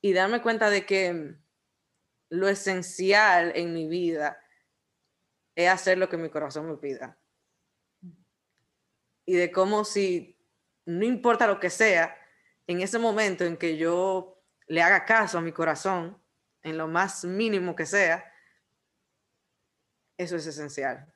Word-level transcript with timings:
y 0.00 0.12
darme 0.12 0.42
cuenta 0.42 0.70
de 0.70 0.86
que 0.86 1.36
lo 2.30 2.48
esencial 2.48 3.52
en 3.54 3.72
mi 3.72 3.88
vida 3.88 4.40
es 5.56 5.68
hacer 5.68 5.98
lo 5.98 6.08
que 6.08 6.16
mi 6.16 6.30
corazón 6.30 6.68
me 6.68 6.76
pida. 6.76 7.18
Y 9.26 9.34
de 9.34 9.50
cómo 9.50 9.84
si, 9.84 10.38
no 10.86 11.04
importa 11.04 11.46
lo 11.46 11.60
que 11.60 11.70
sea, 11.70 12.16
en 12.66 12.80
ese 12.80 12.98
momento 12.98 13.44
en 13.44 13.56
que 13.56 13.76
yo 13.76 14.42
le 14.66 14.82
haga 14.82 15.04
caso 15.04 15.38
a 15.38 15.42
mi 15.42 15.52
corazón, 15.52 16.22
en 16.62 16.76
lo 16.76 16.86
más 16.86 17.24
mínimo 17.24 17.74
que 17.74 17.86
sea, 17.86 18.32
eso 20.16 20.36
es 20.36 20.46
esencial. 20.46 21.12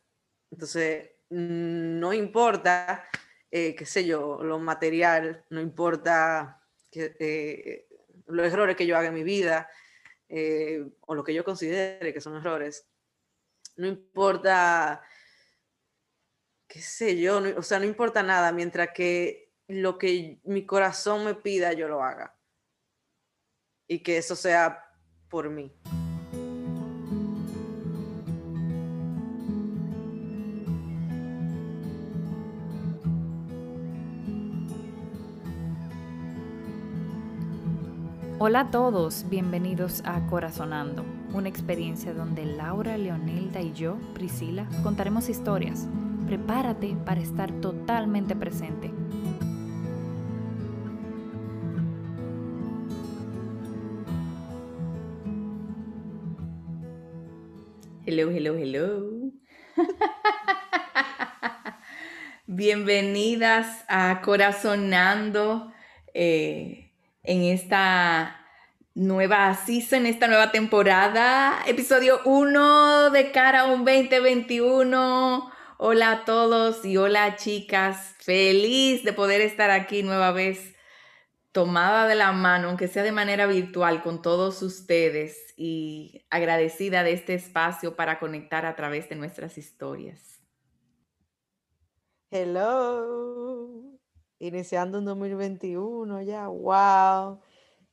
Entonces, 0.50 1.10
no 1.28 2.12
importa, 2.12 3.08
eh, 3.50 3.74
qué 3.74 3.86
sé 3.86 4.04
yo, 4.04 4.42
lo 4.42 4.58
material, 4.58 5.44
no 5.50 5.60
importa 5.60 6.62
que, 6.90 7.16
eh, 7.18 7.88
los 8.32 8.52
errores 8.52 8.76
que 8.76 8.86
yo 8.86 8.96
haga 8.96 9.08
en 9.08 9.14
mi 9.14 9.22
vida 9.22 9.68
eh, 10.28 10.84
o 11.00 11.14
lo 11.14 11.22
que 11.22 11.34
yo 11.34 11.44
considere 11.44 12.12
que 12.12 12.20
son 12.20 12.36
errores. 12.36 12.88
No 13.76 13.86
importa, 13.86 15.02
qué 16.66 16.80
sé 16.80 17.20
yo, 17.20 17.42
o 17.56 17.62
sea, 17.62 17.78
no 17.78 17.84
importa 17.84 18.22
nada 18.22 18.52
mientras 18.52 18.90
que 18.94 19.52
lo 19.68 19.98
que 19.98 20.40
mi 20.44 20.66
corazón 20.66 21.24
me 21.24 21.34
pida 21.34 21.72
yo 21.72 21.88
lo 21.88 22.02
haga. 22.02 22.36
Y 23.86 24.02
que 24.02 24.16
eso 24.16 24.36
sea 24.36 24.84
por 25.28 25.50
mí. 25.50 25.72
Hola 38.44 38.58
a 38.58 38.70
todos, 38.72 39.26
bienvenidos 39.30 40.02
a 40.04 40.26
Corazonando, 40.26 41.04
una 41.32 41.48
experiencia 41.48 42.12
donde 42.12 42.44
Laura, 42.44 42.98
Leonelda 42.98 43.60
y 43.60 43.72
yo, 43.72 43.96
Priscila, 44.14 44.66
contaremos 44.82 45.28
historias. 45.28 45.86
Prepárate 46.26 46.96
para 47.06 47.20
estar 47.20 47.52
totalmente 47.60 48.34
presente. 48.34 48.90
Hello, 58.04 58.28
hello, 58.28 58.56
hello. 58.56 59.30
Bienvenidas 62.48 63.84
a 63.86 64.20
Corazonando. 64.20 65.72
Eh, 66.12 66.81
en 67.22 67.44
esta 67.44 68.36
nueva 68.94 69.54
season, 69.54 70.06
esta 70.06 70.26
nueva 70.28 70.50
temporada, 70.50 71.62
episodio 71.66 72.20
1 72.24 73.10
de 73.10 73.30
cara 73.32 73.60
a 73.60 73.66
un 73.66 73.84
2021. 73.84 75.52
Hola 75.78 76.10
a 76.10 76.24
todos 76.24 76.84
y 76.84 76.96
hola 76.96 77.36
chicas, 77.36 78.14
feliz 78.18 79.04
de 79.04 79.12
poder 79.12 79.40
estar 79.40 79.70
aquí 79.70 80.02
nueva 80.02 80.32
vez 80.32 80.74
tomada 81.52 82.06
de 82.06 82.14
la 82.14 82.32
mano, 82.32 82.68
aunque 82.68 82.88
sea 82.88 83.02
de 83.02 83.12
manera 83.12 83.46
virtual, 83.46 84.02
con 84.02 84.22
todos 84.22 84.62
ustedes 84.62 85.54
y 85.56 86.24
agradecida 86.30 87.02
de 87.02 87.12
este 87.12 87.34
espacio 87.34 87.94
para 87.94 88.18
conectar 88.18 88.66
a 88.66 88.74
través 88.74 89.08
de 89.08 89.16
nuestras 89.16 89.58
historias. 89.58 90.40
Hello 92.30 93.91
iniciando 94.42 94.98
un 94.98 95.04
2021 95.04 96.22
ya, 96.22 96.48
wow. 96.48 97.40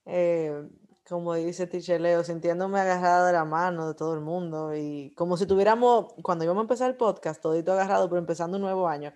Eh, 0.05 0.67
como 1.07 1.33
dice 1.35 1.67
Ticheleo, 1.67 2.23
sintiéndome 2.23 2.79
agarrada 2.79 3.27
de 3.27 3.33
la 3.33 3.45
mano 3.45 3.87
de 3.87 3.95
todo 3.95 4.13
el 4.13 4.21
mundo 4.21 4.75
y 4.75 5.13
como 5.15 5.37
si 5.37 5.45
tuviéramos, 5.47 6.13
cuando 6.23 6.43
íbamos 6.45 6.61
a 6.61 6.63
empezar 6.65 6.89
el 6.89 6.97
podcast, 6.97 7.41
todito 7.41 7.71
agarrado, 7.73 8.09
pero 8.09 8.19
empezando 8.19 8.57
un 8.57 8.63
nuevo 8.63 8.87
año, 8.87 9.13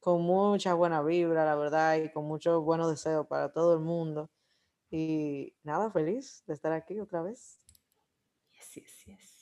con 0.00 0.22
mucha 0.22 0.74
buena 0.74 1.02
vibra, 1.02 1.44
la 1.44 1.54
verdad, 1.56 1.96
y 1.96 2.10
con 2.12 2.24
muchos 2.26 2.62
buenos 2.64 2.90
deseos 2.90 3.26
para 3.26 3.52
todo 3.52 3.74
el 3.74 3.80
mundo. 3.80 4.30
Y 4.90 5.54
nada, 5.62 5.90
feliz 5.90 6.42
de 6.46 6.54
estar 6.54 6.72
aquí 6.72 6.98
otra 7.00 7.22
vez. 7.22 7.60
Yes, 8.52 8.74
yes, 8.74 9.04
yes. 9.06 9.39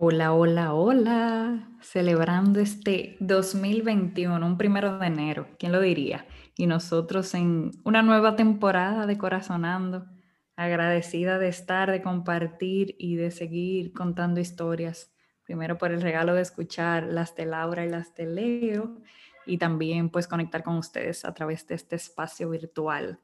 Hola, 0.00 0.32
hola, 0.32 0.74
hola, 0.74 1.76
celebrando 1.80 2.60
este 2.60 3.16
2021, 3.18 4.46
un 4.46 4.56
primero 4.56 4.96
de 4.96 5.08
enero, 5.08 5.48
¿quién 5.58 5.72
lo 5.72 5.80
diría? 5.80 6.24
Y 6.56 6.68
nosotros 6.68 7.34
en 7.34 7.72
una 7.82 8.02
nueva 8.02 8.36
temporada 8.36 9.06
de 9.08 9.18
Corazonando, 9.18 10.06
agradecida 10.54 11.40
de 11.40 11.48
estar, 11.48 11.90
de 11.90 12.00
compartir 12.00 12.94
y 12.96 13.16
de 13.16 13.32
seguir 13.32 13.92
contando 13.92 14.38
historias. 14.38 15.12
Primero 15.42 15.78
por 15.78 15.90
el 15.90 16.00
regalo 16.00 16.32
de 16.34 16.42
escuchar 16.42 17.02
las 17.02 17.34
de 17.34 17.46
Laura 17.46 17.84
y 17.84 17.88
las 17.88 18.14
de 18.14 18.26
Leo 18.26 19.00
y 19.46 19.58
también 19.58 20.10
pues 20.10 20.28
conectar 20.28 20.62
con 20.62 20.76
ustedes 20.76 21.24
a 21.24 21.34
través 21.34 21.66
de 21.66 21.74
este 21.74 21.96
espacio 21.96 22.50
virtual. 22.50 23.18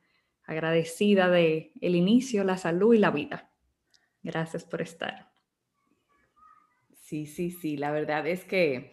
Agradecida 0.45 1.29
de 1.29 1.71
el 1.81 1.95
inicio, 1.95 2.43
la 2.43 2.57
salud 2.57 2.95
y 2.95 2.99
la 2.99 3.13
vida. 3.13 3.49
Gracias 4.25 4.65
por 4.65 4.83
estar. 4.83 5.34
Sí, 7.15 7.27
sí, 7.27 7.53
sí, 7.53 7.77
la 7.77 7.93
verdad 7.93 8.27
es 8.27 8.43
que 8.43 8.91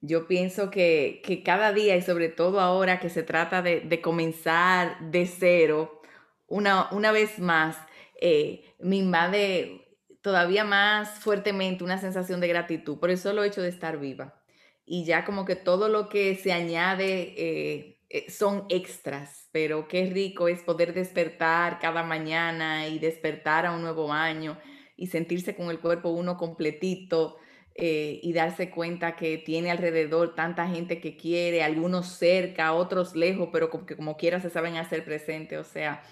yo 0.00 0.26
pienso 0.26 0.72
que, 0.72 1.22
cada 1.44 1.72
día 1.72 1.94
y 1.94 2.02
sobre 2.02 2.28
todo 2.28 2.58
ahora 2.58 2.98
que 2.98 3.10
se 3.10 3.22
trata 3.22 3.62
de, 3.62 4.00
comenzar 4.02 4.98
de 5.12 5.24
cero, 5.24 6.02
una, 6.48 6.88
una 6.90 7.12
vez 7.12 7.38
más, 7.38 7.76
eh, 8.20 8.74
me 8.80 8.96
invade 8.96 9.86
todavía 10.20 10.64
más 10.64 11.20
fuertemente 11.20 11.84
una 11.84 11.98
sensación 11.98 12.40
de 12.40 12.48
gratitud 12.48 12.98
por 12.98 13.08
el 13.08 13.18
solo 13.18 13.44
hecho 13.44 13.62
de 13.62 13.68
estar 13.68 14.00
viva. 14.00 14.42
Y 14.84 15.04
ya 15.04 15.24
como 15.24 15.44
que 15.44 15.54
todo 15.54 15.88
lo 15.88 16.08
que 16.08 16.34
se 16.34 16.52
añade 16.52 17.34
eh, 17.36 18.00
eh, 18.08 18.28
son 18.32 18.66
extras, 18.68 19.48
pero 19.52 19.86
qué 19.86 20.06
rico 20.06 20.48
es 20.48 20.64
poder 20.64 20.92
despertar 20.92 21.78
cada 21.78 22.02
mañana 22.02 22.88
y 22.88 22.98
despertar 22.98 23.64
a 23.64 23.70
un 23.70 23.82
nuevo 23.82 24.12
año 24.12 24.58
y 24.96 25.06
sentirse 25.06 25.54
con 25.54 25.70
el 25.70 25.78
cuerpo 25.78 26.08
uno 26.08 26.36
completito, 26.36 27.36
eh, 27.74 28.20
y 28.22 28.32
darse 28.32 28.70
cuenta 28.70 29.16
que 29.16 29.38
tiene 29.38 29.70
alrededor 29.70 30.34
tanta 30.34 30.68
gente 30.68 31.00
que 31.00 31.16
quiere, 31.16 31.62
algunos 31.62 32.08
cerca, 32.08 32.72
otros 32.72 33.14
lejos, 33.16 33.48
pero 33.52 33.70
como 33.70 33.86
que 33.86 33.96
como 33.96 34.16
quiera 34.16 34.40
se 34.40 34.50
saben 34.50 34.76
hacer 34.76 35.04
presente. 35.04 35.56
O 35.56 35.64
sea, 35.64 36.02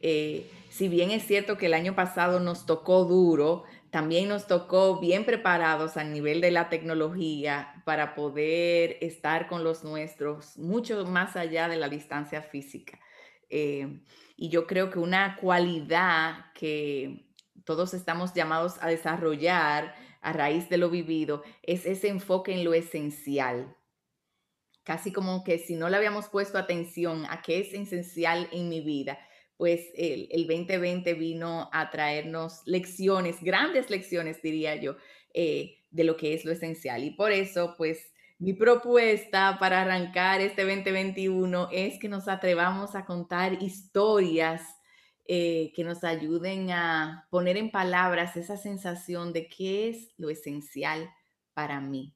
eh, 0.00 0.50
si 0.68 0.88
bien 0.88 1.10
es 1.10 1.24
cierto 1.24 1.58
que 1.58 1.66
el 1.66 1.74
año 1.74 1.94
pasado 1.94 2.40
nos 2.40 2.66
tocó 2.66 3.04
duro, 3.04 3.64
también 3.90 4.28
nos 4.28 4.46
tocó 4.46 4.98
bien 5.00 5.24
preparados 5.24 5.96
a 5.96 6.02
nivel 6.02 6.40
de 6.40 6.50
la 6.50 6.70
tecnología 6.70 7.82
para 7.84 8.14
poder 8.14 8.96
estar 9.02 9.48
con 9.48 9.64
los 9.64 9.84
nuestros, 9.84 10.56
mucho 10.56 11.04
más 11.04 11.36
allá 11.36 11.68
de 11.68 11.76
la 11.76 11.88
distancia 11.88 12.42
física. 12.42 12.98
Eh, 13.50 14.00
y 14.34 14.48
yo 14.48 14.66
creo 14.66 14.90
que 14.90 14.98
una 14.98 15.36
cualidad 15.36 16.46
que 16.54 17.26
todos 17.64 17.94
estamos 17.94 18.32
llamados 18.34 18.74
a 18.80 18.88
desarrollar 18.88 19.94
a 20.22 20.32
raíz 20.32 20.68
de 20.70 20.78
lo 20.78 20.88
vivido, 20.88 21.42
es 21.62 21.84
ese 21.84 22.08
enfoque 22.08 22.52
en 22.52 22.64
lo 22.64 22.72
esencial. 22.72 23.76
Casi 24.84 25.12
como 25.12 25.44
que 25.44 25.58
si 25.58 25.76
no 25.76 25.88
le 25.90 25.96
habíamos 25.96 26.28
puesto 26.28 26.58
atención 26.58 27.26
a 27.28 27.42
qué 27.42 27.60
es 27.60 27.74
esencial 27.74 28.48
en 28.52 28.68
mi 28.68 28.80
vida, 28.80 29.18
pues 29.56 29.90
el, 29.94 30.28
2020 30.48 31.14
vino 31.14 31.68
a 31.72 31.90
traernos 31.90 32.62
lecciones, 32.66 33.42
grandes 33.42 33.90
lecciones, 33.90 34.42
diría 34.42 34.76
yo, 34.76 34.96
eh, 35.34 35.76
de 35.90 36.04
lo 36.04 36.16
que 36.16 36.34
es 36.34 36.44
lo 36.44 36.52
esencial. 36.52 37.04
Y 37.04 37.10
por 37.10 37.30
eso, 37.30 37.74
pues 37.76 38.12
mi 38.38 38.54
propuesta 38.54 39.56
para 39.60 39.82
arrancar 39.82 40.40
este 40.40 40.62
2021 40.64 41.68
es 41.70 42.00
que 42.00 42.08
nos 42.08 42.26
atrevamos 42.26 42.96
a 42.96 43.04
contar 43.04 43.62
historias 43.62 44.62
eh, 45.34 45.72
que 45.74 45.82
nos 45.82 46.04
ayuden 46.04 46.72
a 46.72 47.26
poner 47.30 47.56
en 47.56 47.70
palabras 47.70 48.36
esa 48.36 48.58
sensación 48.58 49.32
de 49.32 49.48
qué 49.48 49.88
es 49.88 50.12
lo 50.18 50.28
esencial 50.28 51.10
para 51.54 51.80
mí. 51.80 52.14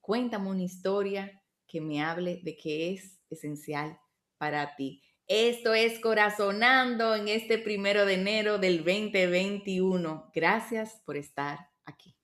Cuéntame 0.00 0.48
una 0.48 0.62
historia 0.62 1.42
que 1.66 1.82
me 1.82 2.02
hable 2.02 2.40
de 2.42 2.56
qué 2.56 2.94
es 2.94 3.20
esencial 3.28 4.00
para 4.38 4.76
ti. 4.76 5.02
Esto 5.26 5.74
es 5.74 5.98
Corazonando 6.00 7.14
en 7.14 7.28
este 7.28 7.58
primero 7.58 8.06
de 8.06 8.14
enero 8.14 8.56
del 8.56 8.78
2021. 8.78 10.30
Gracias 10.34 11.02
por 11.04 11.18
estar 11.18 11.68
aquí. 11.84 12.16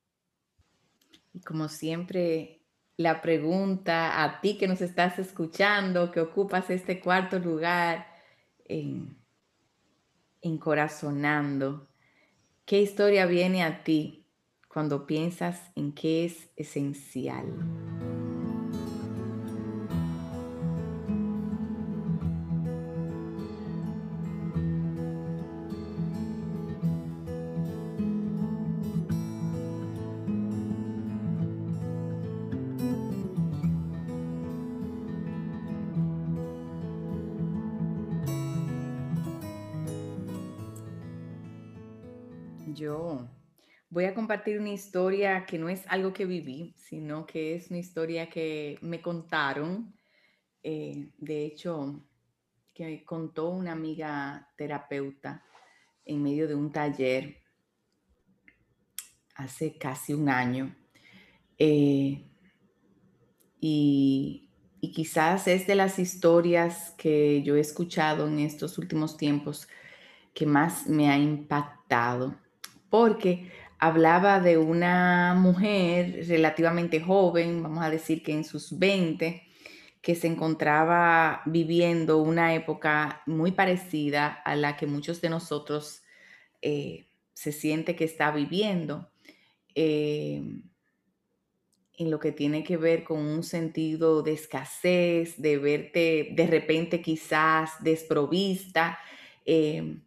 Y 1.35 1.43
como 1.43 1.69
siempre, 1.69 2.65
la 2.97 3.21
pregunta 3.21 4.25
a 4.25 4.41
ti 4.41 4.57
que 4.57 4.69
nos 4.69 4.81
estás 4.81 5.19
escuchando, 5.19 6.11
que 6.11 6.21
ocupas 6.21 6.71
este 6.71 6.99
cuarto 6.99 7.39
lugar 7.39 8.07
en 8.65 9.20
encorazonando. 10.43 11.89
¿Qué 12.65 12.81
historia 12.81 13.27
viene 13.27 13.63
a 13.63 13.85
ti 13.85 14.27
cuando 14.69 15.07
piensas 15.07 15.71
en 15.75 15.93
qué 15.93 16.25
es 16.25 16.51
esencial? 16.57 17.47
Voy 44.00 44.08
a 44.08 44.14
compartir 44.14 44.58
una 44.58 44.70
historia 44.70 45.44
que 45.44 45.58
no 45.58 45.69
es 45.69 45.82
algo 45.87 46.14
que 46.14 46.25
viví, 46.25 46.73
sino 46.75 47.26
que 47.26 47.55
es 47.55 47.69
una 47.69 47.81
historia 47.81 48.31
que 48.31 48.79
me 48.81 49.02
contaron. 49.02 49.94
Eh, 50.62 51.11
de 51.19 51.44
hecho, 51.44 52.02
que 52.73 53.05
contó 53.05 53.50
una 53.50 53.73
amiga 53.73 54.49
terapeuta 54.56 55.44
en 56.06 56.23
medio 56.23 56.49
de 56.49 56.55
un 56.55 56.73
taller 56.73 57.43
hace 59.35 59.76
casi 59.76 60.14
un 60.14 60.31
año. 60.31 60.75
Eh, 61.58 62.25
y, 63.61 64.49
y, 64.81 64.93
quizás 64.93 65.47
es 65.47 65.67
de 65.67 65.75
las 65.75 65.99
historias 65.99 66.94
que 66.97 67.43
yo 67.43 67.55
he 67.55 67.61
escuchado 67.61 68.29
en 68.29 68.38
estos 68.38 68.79
últimos 68.79 69.19
tiempos 69.19 69.69
que 70.32 70.47
más 70.47 70.87
me 70.87 71.11
ha 71.11 71.19
impactado, 71.19 72.35
porque 72.88 73.60
hablaba 73.81 74.41
de 74.41 74.59
una 74.59 75.35
mujer 75.35 76.27
relativamente 76.29 77.00
joven, 77.00 77.62
vamos 77.62 77.82
a 77.82 77.91
decir 77.91 78.23
que 78.23 78.32
en 78.32 78.44
sus 78.44 78.79
20, 78.79 79.43
que 80.03 80.15
se 80.15 80.27
encontraba 80.27 81.43
viviendo 81.47 82.19
una 82.19 82.55
época 82.55 83.23
muy 83.27 83.53
parecida 83.53 84.29
a 84.29 84.55
la 84.55 84.77
que 84.77 84.87
muchos 84.87 85.21
de 85.21 85.31
nosotros 85.31 86.03
eh, 86.61 87.09
se 87.32 87.53
siente 87.53 87.97
que 87.97 88.05
está 88.05 88.31
viviendo. 88.31 89.11
Eh, 89.75 90.43
en 91.97 92.11
lo 92.11 92.19
que 92.19 92.33
tiene 92.33 92.65
que 92.65 92.79
ver 92.79 93.05
con 93.05 93.19
un 93.19 93.43
sentido 93.43 94.23
de 94.23 94.33
escasez, 94.33 95.41
de 95.41 95.59
verte 95.59 96.31
de 96.33 96.47
repente 96.47 97.03
quizás 97.03 97.73
desprovista. 97.83 98.99
Eh, 99.44 99.99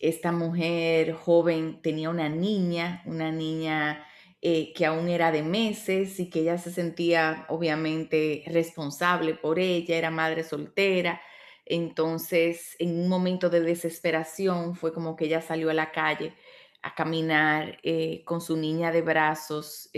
esta 0.00 0.32
mujer 0.32 1.12
joven 1.14 1.80
tenía 1.82 2.10
una 2.10 2.28
niña, 2.28 3.02
una 3.06 3.30
niña 3.30 4.06
eh, 4.42 4.72
que 4.74 4.86
aún 4.86 5.08
era 5.08 5.32
de 5.32 5.42
meses 5.42 6.20
y 6.20 6.30
que 6.30 6.40
ella 6.40 6.58
se 6.58 6.70
sentía 6.70 7.46
obviamente 7.48 8.44
responsable 8.46 9.34
por 9.34 9.58
ella, 9.58 9.96
era 9.96 10.10
madre 10.10 10.44
soltera. 10.44 11.20
Entonces, 11.64 12.76
en 12.78 12.98
un 13.00 13.08
momento 13.08 13.50
de 13.50 13.60
desesperación, 13.60 14.76
fue 14.76 14.92
como 14.92 15.16
que 15.16 15.26
ella 15.26 15.40
salió 15.40 15.70
a 15.70 15.74
la 15.74 15.90
calle 15.92 16.34
a 16.82 16.94
caminar 16.94 17.78
eh, 17.82 18.22
con 18.24 18.40
su 18.40 18.56
niña 18.56 18.92
de 18.92 19.02
brazos 19.02 19.90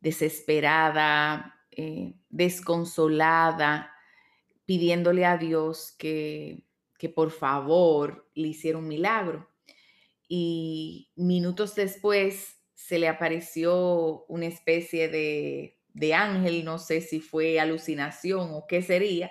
desesperada, 0.00 1.58
eh, 1.70 2.14
desconsolada, 2.28 3.92
pidiéndole 4.64 5.24
a 5.24 5.36
Dios 5.36 5.94
que, 5.98 6.64
que 6.98 7.08
por 7.08 7.30
favor 7.30 8.28
le 8.34 8.48
hiciera 8.48 8.78
un 8.78 8.88
milagro. 8.88 9.48
Y 10.28 11.10
minutos 11.16 11.74
después 11.74 12.58
se 12.74 12.98
le 12.98 13.08
apareció 13.08 14.24
una 14.26 14.46
especie 14.46 15.08
de, 15.08 15.78
de 15.94 16.14
ángel, 16.14 16.64
no 16.64 16.78
sé 16.78 17.00
si 17.00 17.20
fue 17.20 17.60
alucinación 17.60 18.50
o 18.52 18.66
qué 18.68 18.82
sería, 18.82 19.30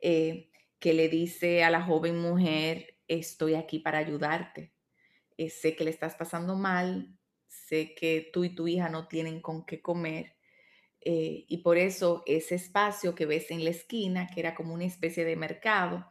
eh, 0.00 0.50
que 0.78 0.94
le 0.94 1.08
dice 1.08 1.64
a 1.64 1.70
la 1.70 1.82
joven 1.82 2.18
mujer, 2.18 2.96
estoy 3.08 3.54
aquí 3.54 3.80
para 3.80 3.98
ayudarte. 3.98 4.72
Eh, 5.36 5.50
sé 5.50 5.76
que 5.76 5.84
le 5.84 5.90
estás 5.90 6.14
pasando 6.16 6.56
mal, 6.56 7.16
sé 7.46 7.94
que 7.94 8.30
tú 8.32 8.44
y 8.44 8.54
tu 8.54 8.68
hija 8.68 8.88
no 8.88 9.08
tienen 9.08 9.40
con 9.40 9.64
qué 9.64 9.82
comer. 9.82 10.36
Eh, 11.00 11.44
y 11.48 11.58
por 11.58 11.78
eso 11.78 12.22
ese 12.26 12.56
espacio 12.56 13.14
que 13.14 13.26
ves 13.26 13.50
en 13.50 13.64
la 13.64 13.70
esquina, 13.70 14.28
que 14.32 14.40
era 14.40 14.54
como 14.54 14.74
una 14.74 14.84
especie 14.84 15.24
de 15.24 15.36
mercado, 15.36 16.10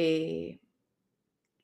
eh, 0.00 0.60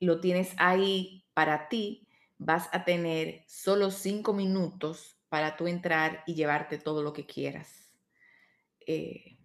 lo 0.01 0.19
tienes 0.19 0.55
ahí 0.57 1.25
para 1.35 1.69
ti. 1.69 2.09
Vas 2.37 2.69
a 2.73 2.85
tener 2.85 3.45
solo 3.47 3.93
cinco 3.93 4.33
minutos 4.33 5.17
para 5.29 5.57
tú 5.57 5.69
entrar 5.69 6.25
y 6.27 6.35
llevarte 6.35 6.79
todo 6.79 7.05
lo 7.05 7.13
que 7.13 7.27
quieras. 7.27 7.93
Eh, 8.89 9.39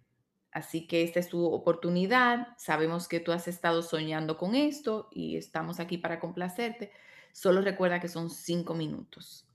así 0.50 0.88
que 0.88 1.04
esta 1.04 1.20
es 1.20 1.28
tu 1.28 1.46
oportunidad. 1.46 2.48
Sabemos 2.58 3.06
que 3.06 3.20
tú 3.20 3.30
has 3.30 3.46
estado 3.46 3.82
soñando 3.82 4.36
con 4.36 4.56
esto 4.56 5.08
y 5.12 5.36
estamos 5.36 5.78
aquí 5.78 5.96
para 5.96 6.18
complacerte. 6.18 6.90
Solo 7.32 7.60
recuerda 7.60 8.00
que 8.00 8.08
son 8.08 8.28
cinco 8.28 8.74
minutos. 8.74 9.46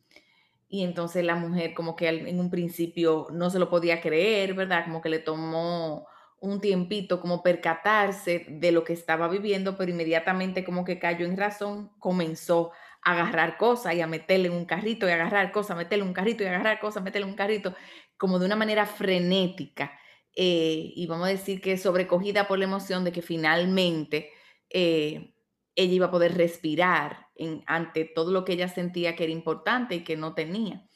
Y 0.70 0.86
entonces 0.86 1.26
la 1.26 1.36
mujer 1.36 1.74
como 1.74 1.98
que 1.98 2.08
en 2.08 2.40
un 2.40 2.50
principio 2.50 3.28
no 3.34 3.50
se 3.50 3.60
lo 3.60 3.70
podía 3.70 4.00
creer, 4.00 4.54
¿verdad? 4.54 4.86
Como 4.86 5.02
que 5.02 5.10
le 5.10 5.20
tomó 5.20 6.08
un 6.48 6.62
tiempito 6.62 7.20
como 7.20 7.44
percatarse 7.44 8.46
de 8.50 8.72
lo 8.72 8.84
que 8.84 8.94
estaba 8.94 9.28
viviendo, 9.28 9.78
pero 9.78 9.92
inmediatamente 9.92 10.64
como 10.64 10.86
que 10.86 11.00
cayó 11.00 11.26
en 11.26 11.38
razón, 11.38 11.92
comenzó 12.00 12.72
a 13.04 13.12
agarrar 13.12 13.58
cosas 13.58 13.96
y 13.96 14.02
a 14.02 14.08
meterle 14.08 14.50
un 14.50 14.66
carrito 14.66 15.08
y 15.08 15.12
agarrar 15.12 15.52
cosas, 15.52 15.78
meterle 15.78 16.04
un 16.04 16.14
carrito 16.14 16.44
y 16.44 16.48
agarrar 16.48 16.80
cosas, 16.80 17.04
meterle 17.04 17.28
un 17.28 17.36
carrito, 17.36 17.76
como 18.18 18.40
de 18.40 18.46
una 18.46 18.56
manera 18.56 18.86
frenética. 18.86 19.98
Eh, 20.36 20.92
y 20.96 21.08
vamos 21.08 21.28
a 21.28 21.32
decir 21.32 21.62
que 21.62 21.78
sobrecogida 21.78 22.48
por 22.48 22.60
la 22.60 22.66
emoción 22.66 23.04
de 23.04 23.12
que 23.12 23.22
finalmente 23.22 24.32
eh, 24.70 25.34
ella 25.76 25.94
iba 25.94 26.06
a 26.08 26.12
poder 26.12 26.36
respirar 26.36 27.28
ante 27.68 28.06
todo 28.06 28.32
lo 28.32 28.46
que 28.46 28.54
ella 28.54 28.68
sentía 28.68 29.16
que 29.16 29.26
era 29.26 29.34
importante 29.34 29.96
y 29.96 30.04
que 30.04 30.18
no 30.18 30.34
tenía. 30.34 30.88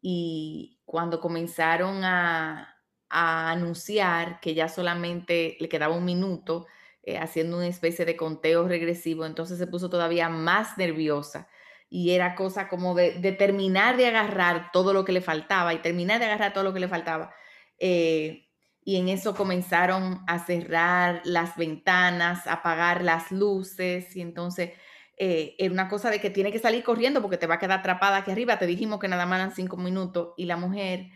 Y 0.00 0.80
cuando 0.84 1.20
comenzaron 1.20 2.04
a, 2.04 2.77
anunciar 3.10 4.40
que 4.40 4.54
ya 4.54 4.68
solamente 4.68 5.56
le 5.60 5.68
quedaba 5.68 5.94
un 5.94 6.04
minuto, 6.04 6.66
eh, 7.02 7.18
haciendo 7.18 7.56
una 7.56 7.66
especie 7.68 8.04
de 8.04 8.16
conteo 8.16 8.68
regresivo, 8.68 9.24
entonces 9.24 9.58
se 9.58 9.66
puso 9.66 9.88
todavía 9.88 10.28
más 10.28 10.76
nerviosa 10.76 11.48
y 11.90 12.10
era 12.10 12.34
cosa 12.34 12.68
como 12.68 12.94
de, 12.94 13.12
terminar 13.38 13.96
de 13.96 14.06
agarrar 14.08 14.70
todo 14.72 14.92
lo 14.92 15.04
que 15.04 15.12
le 15.12 15.20
faltaba 15.22 15.72
y 15.72 15.78
terminar 15.78 16.18
de 16.18 16.26
agarrar 16.26 16.52
todo 16.52 16.64
lo 16.64 16.74
que 16.74 16.80
le 16.80 16.88
faltaba. 16.88 17.32
Eh, 17.78 18.46
y 18.84 18.96
en 18.96 19.08
eso 19.08 19.34
comenzaron 19.34 20.22
a 20.26 20.38
cerrar 20.44 21.22
las 21.24 21.56
ventanas, 21.56 22.46
a 22.46 22.54
apagar 22.54 23.02
las 23.02 23.30
luces 23.32 24.16
y 24.16 24.20
entonces 24.20 24.72
eh, 25.16 25.56
era 25.58 25.72
una 25.72 25.88
cosa 25.88 26.10
de 26.10 26.20
que 26.20 26.30
tiene 26.30 26.52
que 26.52 26.58
salir 26.58 26.84
corriendo 26.84 27.20
porque 27.20 27.38
te 27.38 27.46
va 27.46 27.56
a 27.56 27.58
quedar 27.58 27.80
atrapada 27.80 28.18
aquí 28.18 28.30
arriba. 28.30 28.58
Te 28.58 28.66
dijimos 28.66 29.00
que 29.00 29.08
nada 29.08 29.26
más 29.26 29.40
eran 29.40 29.54
cinco 29.54 29.76
minutos 29.76 30.34
y 30.36 30.46
la 30.46 30.56
mujer 30.56 31.08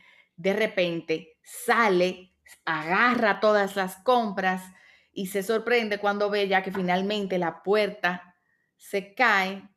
de 0.43 0.53
repente 0.55 1.39
sale, 1.45 2.33
agarra 2.65 3.39
todas 3.39 3.77
las 3.77 3.97
compras 3.97 4.63
y 5.13 5.27
se 5.29 5.45
sorprende 5.45 5.99
cuando 5.99 6.31
ve 6.31 6.49
ya 6.49 6.63
que 6.63 6.73
finalmente 6.73 7.39
la 7.39 7.63
puerta 7.63 8.35
se 8.77 9.15
cae 9.15 9.69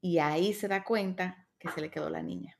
y 0.00 0.18
ahí 0.18 0.54
se 0.54 0.66
da 0.66 0.82
cuenta 0.82 1.46
que 1.58 1.68
se 1.68 1.80
le 1.80 1.90
quedó 1.90 2.10
la 2.10 2.20
niña. 2.22 2.58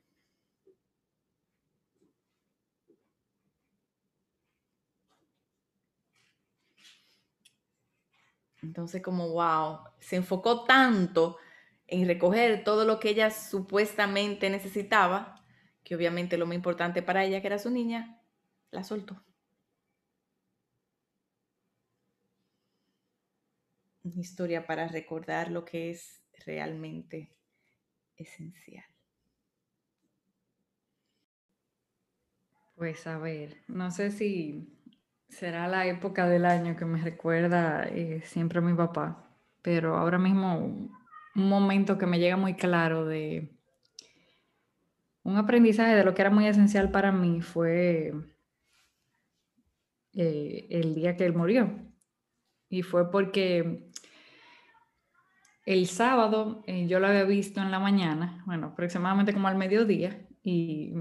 Entonces, 8.61 9.01
como, 9.01 9.27
wow, 9.27 9.79
se 9.99 10.15
enfocó 10.15 10.63
tanto 10.63 11.37
en 11.87 12.07
recoger 12.07 12.63
todo 12.63 12.85
lo 12.85 13.01
que 13.01 13.09
ella 13.09 13.29
supuestamente 13.29 14.49
necesitaba, 14.49 15.42
que 15.83 15.95
obviamente 15.95 16.37
lo 16.37 16.45
más 16.45 16.55
importante 16.55 17.01
para 17.01 17.23
ella, 17.23 17.41
que 17.41 17.47
era 17.47 17.59
su 17.59 17.69
niña, 17.69 18.21
la 18.71 18.83
soltó. 18.83 19.23
Una 24.03 24.19
historia 24.21 24.65
para 24.65 24.87
recordar 24.87 25.49
lo 25.51 25.63
que 25.65 25.91
es 25.91 26.21
realmente 26.45 27.35
esencial. 28.17 28.85
Pues 32.75 33.07
a 33.07 33.17
ver, 33.17 33.63
no 33.67 33.91
sé 33.91 34.11
si 34.11 34.73
Será 35.33 35.67
la 35.67 35.87
época 35.87 36.27
del 36.27 36.45
año 36.45 36.75
que 36.75 36.85
me 36.85 37.01
recuerda 37.01 37.85
eh, 37.89 38.21
siempre 38.23 38.59
a 38.59 38.61
mi 38.61 38.75
papá, 38.75 39.35
pero 39.63 39.97
ahora 39.97 40.19
mismo 40.19 40.57
un 40.59 40.91
momento 41.35 41.97
que 41.97 42.05
me 42.05 42.19
llega 42.19 42.37
muy 42.37 42.53
claro 42.53 43.05
de 43.05 43.52
un 45.23 45.37
aprendizaje 45.37 45.95
de 45.95 46.03
lo 46.03 46.13
que 46.13 46.21
era 46.21 46.31
muy 46.31 46.47
esencial 46.47 46.91
para 46.91 47.11
mí 47.11 47.41
fue 47.41 48.13
eh, 50.13 50.67
el 50.69 50.95
día 50.95 51.15
que 51.15 51.25
él 51.25 51.33
murió. 51.33 51.71
Y 52.69 52.81
fue 52.83 53.09
porque 53.09 53.89
el 55.65 55.87
sábado 55.87 56.63
eh, 56.67 56.87
yo 56.87 56.99
lo 56.99 57.07
había 57.07 57.23
visto 57.23 57.61
en 57.61 57.71
la 57.71 57.79
mañana, 57.79 58.43
bueno, 58.45 58.67
aproximadamente 58.67 59.33
como 59.33 59.47
al 59.47 59.55
mediodía, 59.55 60.27
y 60.43 60.93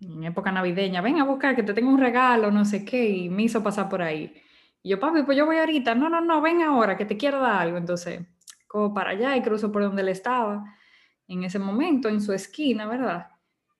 en 0.00 0.24
época 0.24 0.52
navideña, 0.52 1.00
ven 1.00 1.18
a 1.18 1.24
buscar 1.24 1.56
que 1.56 1.62
te 1.62 1.74
tengo 1.74 1.90
un 1.90 1.98
regalo, 1.98 2.50
no 2.50 2.64
sé 2.64 2.84
qué, 2.84 3.08
y 3.08 3.28
me 3.28 3.44
hizo 3.44 3.62
pasar 3.62 3.88
por 3.88 4.02
ahí. 4.02 4.34
Y 4.82 4.90
yo, 4.90 5.00
papi, 5.00 5.22
pues 5.22 5.36
yo 5.36 5.46
voy 5.46 5.56
ahorita, 5.56 5.94
no, 5.94 6.08
no, 6.08 6.20
no, 6.20 6.40
ven 6.40 6.62
ahora, 6.62 6.96
que 6.96 7.04
te 7.04 7.16
quiero 7.16 7.40
dar 7.40 7.62
algo. 7.62 7.78
Entonces, 7.78 8.20
como 8.68 8.94
para 8.94 9.10
allá 9.10 9.36
y 9.36 9.42
cruzo 9.42 9.72
por 9.72 9.82
donde 9.82 10.02
él 10.02 10.08
estaba, 10.08 10.64
en 11.26 11.42
ese 11.42 11.58
momento, 11.58 12.08
en 12.08 12.20
su 12.20 12.32
esquina, 12.32 12.86
¿verdad? 12.86 13.28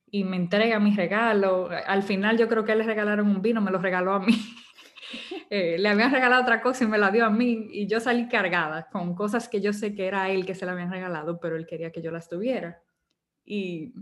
Y 0.09 0.23
me 0.23 0.37
entrega 0.37 0.79
mi 0.79 0.95
regalo. 0.95 1.69
Al 1.85 2.03
final 2.03 2.37
yo 2.37 2.47
creo 2.47 2.63
que 2.63 2.75
le 2.75 2.83
regalaron 2.83 3.27
un 3.27 3.41
vino, 3.41 3.61
me 3.61 3.71
lo 3.71 3.79
regaló 3.79 4.13
a 4.13 4.19
mí. 4.19 4.33
eh, 5.49 5.77
le 5.77 5.89
habían 5.89 6.11
regalado 6.11 6.41
otra 6.41 6.61
cosa 6.61 6.83
y 6.83 6.87
me 6.87 6.97
la 6.97 7.11
dio 7.11 7.25
a 7.25 7.29
mí 7.29 7.67
y 7.71 7.87
yo 7.87 7.99
salí 7.99 8.27
cargada 8.27 8.89
con 8.89 9.15
cosas 9.15 9.47
que 9.47 9.61
yo 9.61 9.73
sé 9.73 9.95
que 9.95 10.07
era 10.07 10.29
él 10.29 10.45
que 10.45 10.55
se 10.55 10.65
la 10.65 10.73
habían 10.73 10.91
regalado, 10.91 11.39
pero 11.39 11.55
él 11.55 11.65
quería 11.65 11.91
que 11.91 12.01
yo 12.01 12.11
las 12.11 12.29
tuviera. 12.29 12.81
Y 13.45 13.93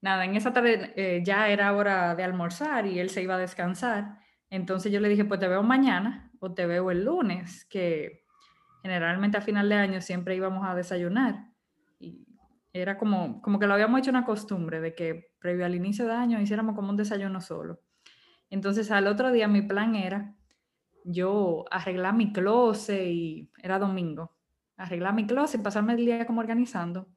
nada, 0.00 0.24
en 0.24 0.36
esa 0.36 0.52
tarde 0.52 0.92
eh, 0.96 1.22
ya 1.24 1.48
era 1.48 1.74
hora 1.74 2.14
de 2.14 2.24
almorzar 2.24 2.86
y 2.86 2.98
él 2.98 3.10
se 3.10 3.22
iba 3.22 3.34
a 3.34 3.38
descansar. 3.38 4.18
Entonces 4.48 4.90
yo 4.92 5.00
le 5.00 5.08
dije, 5.08 5.24
pues 5.24 5.40
te 5.40 5.48
veo 5.48 5.62
mañana 5.62 6.30
o 6.40 6.52
te 6.52 6.66
veo 6.66 6.90
el 6.90 7.04
lunes, 7.04 7.64
que 7.66 8.24
generalmente 8.82 9.38
a 9.38 9.42
final 9.42 9.68
de 9.68 9.76
año 9.76 10.00
siempre 10.00 10.34
íbamos 10.34 10.66
a 10.66 10.74
desayunar. 10.74 11.50
Y 11.98 12.26
era 12.72 12.98
como, 12.98 13.42
como 13.42 13.58
que 13.58 13.66
lo 13.66 13.74
habíamos 13.74 14.00
hecho 14.00 14.10
una 14.10 14.24
costumbre 14.24 14.80
de 14.80 14.94
que 14.94 15.32
previo 15.38 15.66
al 15.66 15.74
inicio 15.74 16.06
de 16.06 16.12
año 16.12 16.40
hiciéramos 16.40 16.74
como 16.74 16.90
un 16.90 16.96
desayuno 16.96 17.40
solo. 17.40 17.80
Entonces 18.48 18.90
al 18.90 19.06
otro 19.06 19.32
día 19.32 19.48
mi 19.48 19.62
plan 19.62 19.94
era 19.94 20.34
yo 21.04 21.64
arreglar 21.70 22.14
mi 22.14 22.32
closet 22.32 23.06
y 23.06 23.50
era 23.62 23.78
domingo, 23.78 24.36
arreglar 24.76 25.14
mi 25.14 25.26
closet, 25.26 25.62
pasarme 25.62 25.94
el 25.94 26.04
día 26.04 26.26
como 26.26 26.40
organizando. 26.40 27.08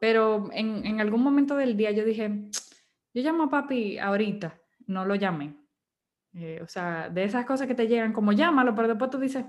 Pero 0.00 0.48
en, 0.52 0.86
en 0.86 1.00
algún 1.00 1.22
momento 1.22 1.56
del 1.56 1.76
día 1.76 1.90
yo 1.90 2.04
dije, 2.04 2.48
yo 3.14 3.22
llamo 3.22 3.44
a 3.44 3.50
papi 3.50 3.98
ahorita, 3.98 4.58
no 4.86 5.04
lo 5.04 5.14
llamé. 5.14 5.56
Eh, 6.34 6.60
o 6.62 6.68
sea, 6.68 7.08
de 7.08 7.24
esas 7.24 7.44
cosas 7.46 7.66
que 7.66 7.74
te 7.74 7.88
llegan, 7.88 8.12
como 8.12 8.32
llámalo, 8.32 8.74
pero 8.74 8.88
después 8.88 9.10
tú 9.10 9.18
dices, 9.18 9.44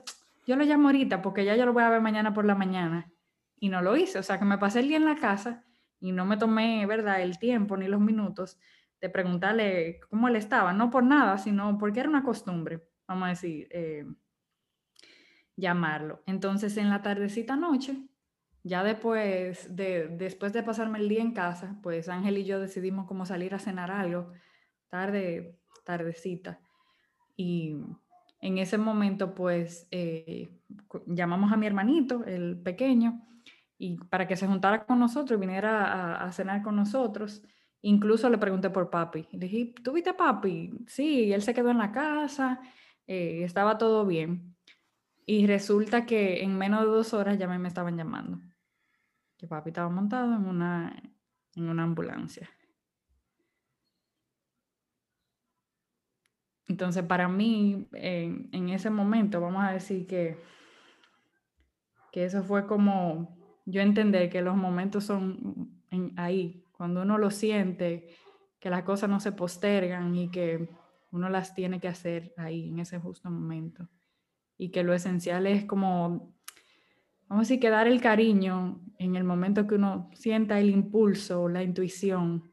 yo 0.47 0.55
lo 0.55 0.63
llamo 0.63 0.87
ahorita 0.87 1.21
porque 1.21 1.45
ya 1.45 1.55
yo 1.55 1.65
lo 1.65 1.73
voy 1.73 1.83
a 1.83 1.89
ver 1.89 2.01
mañana 2.01 2.33
por 2.33 2.45
la 2.45 2.55
mañana. 2.55 3.11
Y 3.59 3.69
no 3.69 3.81
lo 3.81 3.95
hice. 3.97 4.19
O 4.19 4.23
sea, 4.23 4.39
que 4.39 4.45
me 4.45 4.57
pasé 4.57 4.79
el 4.79 4.87
día 4.87 4.97
en 4.97 5.05
la 5.05 5.15
casa 5.15 5.65
y 5.99 6.11
no 6.11 6.25
me 6.25 6.37
tomé, 6.37 6.85
¿verdad?, 6.85 7.21
el 7.21 7.39
tiempo 7.39 7.77
ni 7.77 7.87
los 7.87 7.99
minutos 7.99 8.57
de 9.01 9.09
preguntarle 9.09 9.99
cómo 10.09 10.27
él 10.27 10.35
estaba. 10.35 10.73
No 10.73 10.89
por 10.89 11.03
nada, 11.03 11.37
sino 11.37 11.77
porque 11.77 12.01
era 12.01 12.09
una 12.09 12.23
costumbre, 12.23 12.87
vamos 13.07 13.25
a 13.25 13.29
decir, 13.29 13.67
eh, 13.71 14.05
llamarlo. 15.55 16.23
Entonces, 16.25 16.77
en 16.77 16.89
la 16.89 17.01
tardecita 17.01 17.55
noche, 17.55 17.97
ya 18.63 18.83
después 18.83 19.75
de, 19.75 20.07
después 20.09 20.53
de 20.53 20.63
pasarme 20.63 20.99
el 20.99 21.09
día 21.09 21.21
en 21.21 21.33
casa, 21.33 21.77
pues 21.81 22.09
Ángel 22.09 22.37
y 22.37 22.45
yo 22.45 22.59
decidimos 22.59 23.07
como 23.07 23.25
salir 23.25 23.53
a 23.55 23.59
cenar 23.59 23.91
algo, 23.91 24.31
tarde, 24.89 25.59
tardecita. 25.85 26.59
Y 27.35 27.77
en 28.41 28.57
ese 28.57 28.77
momento, 28.77 29.33
pues, 29.33 29.87
eh, 29.91 30.49
llamamos 31.07 31.51
a 31.51 31.57
mi 31.57 31.67
hermanito, 31.67 32.25
el 32.25 32.59
pequeño, 32.61 33.25
y 33.79 33.95
para 33.95 34.27
que 34.27 34.35
se 34.35 34.45
juntara 34.45 34.85
con 34.85 34.99
nosotros 34.99 35.37
y 35.37 35.39
viniera 35.39 36.21
a, 36.21 36.31
cenar 36.33 36.61
con 36.61 36.75
nosotros. 36.75 37.41
Incluso 37.81 38.29
le 38.29 38.37
pregunté 38.37 38.69
por 38.69 38.89
papi. 38.89 39.25
Le 39.31 39.47
dije, 39.47 39.73
¿tú 39.81 39.93
viste 39.93 40.09
a 40.09 40.17
papi? 40.17 40.71
Sí, 40.85 41.31
él 41.31 41.41
se 41.41 41.53
quedó 41.53 41.71
en 41.71 41.77
la 41.77 41.93
casa, 41.93 42.59
eh, 43.07 43.43
estaba 43.45 43.77
todo 43.77 44.05
bien. 44.05 44.57
Y 45.25 45.47
resulta 45.47 46.05
que 46.05 46.43
en 46.43 46.57
menos 46.57 46.81
de 46.81 46.87
dos 46.87 47.13
horas 47.13 47.37
ya 47.39 47.47
me, 47.47 47.57
me 47.57 47.69
estaban 47.69 47.97
llamando. 47.97 48.41
Que 49.37 49.47
papi 49.47 49.69
estaba 49.69 49.89
montado 49.89 50.35
en 50.35 50.45
una, 50.45 51.01
en 51.55 51.69
una 51.69 51.83
ambulancia. 51.83 52.49
Entonces, 56.67 57.03
para 57.03 57.29
mí, 57.29 57.87
en, 57.93 58.69
ese 58.69 58.89
momento, 58.89 59.39
vamos 59.39 59.63
a 59.63 59.71
decir 59.71 60.05
que, 60.05 60.37
que 62.11 62.25
eso 62.25 62.43
fue 62.43 62.67
como 62.67 63.38
yo 63.69 63.81
entender 63.81 64.29
que 64.29 64.41
los 64.41 64.55
momentos 64.55 65.05
son 65.05 65.81
ahí, 66.15 66.63
cuando 66.71 67.01
uno 67.01 67.17
lo 67.17 67.29
siente, 67.29 68.09
que 68.59 68.69
las 68.69 68.83
cosas 68.83 69.09
no 69.09 69.19
se 69.19 69.31
postergan 69.31 70.15
y 70.15 70.29
que 70.29 70.69
uno 71.11 71.29
las 71.29 71.53
tiene 71.53 71.79
que 71.79 71.87
hacer 71.87 72.33
ahí, 72.37 72.69
en 72.69 72.79
ese 72.79 72.99
justo 72.99 73.29
momento. 73.29 73.87
Y 74.57 74.69
que 74.69 74.83
lo 74.83 74.93
esencial 74.93 75.47
es 75.47 75.65
como, 75.65 76.33
vamos 77.27 77.41
a 77.41 77.47
decir, 77.47 77.59
que 77.59 77.69
dar 77.69 77.87
el 77.87 78.01
cariño 78.01 78.81
en 78.97 79.15
el 79.15 79.23
momento 79.23 79.65
que 79.67 79.75
uno 79.75 80.09
sienta 80.13 80.59
el 80.59 80.69
impulso, 80.69 81.47
la 81.47 81.63
intuición. 81.63 82.51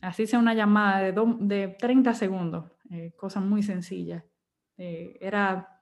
Así 0.00 0.26
sea 0.26 0.38
una 0.38 0.54
llamada 0.54 1.00
de, 1.00 1.12
de 1.40 1.68
30 1.68 2.14
segundos, 2.14 2.70
eh, 2.90 3.12
cosas 3.16 3.42
muy 3.42 3.62
sencillas. 3.62 4.24
Eh, 4.76 5.16
era, 5.20 5.73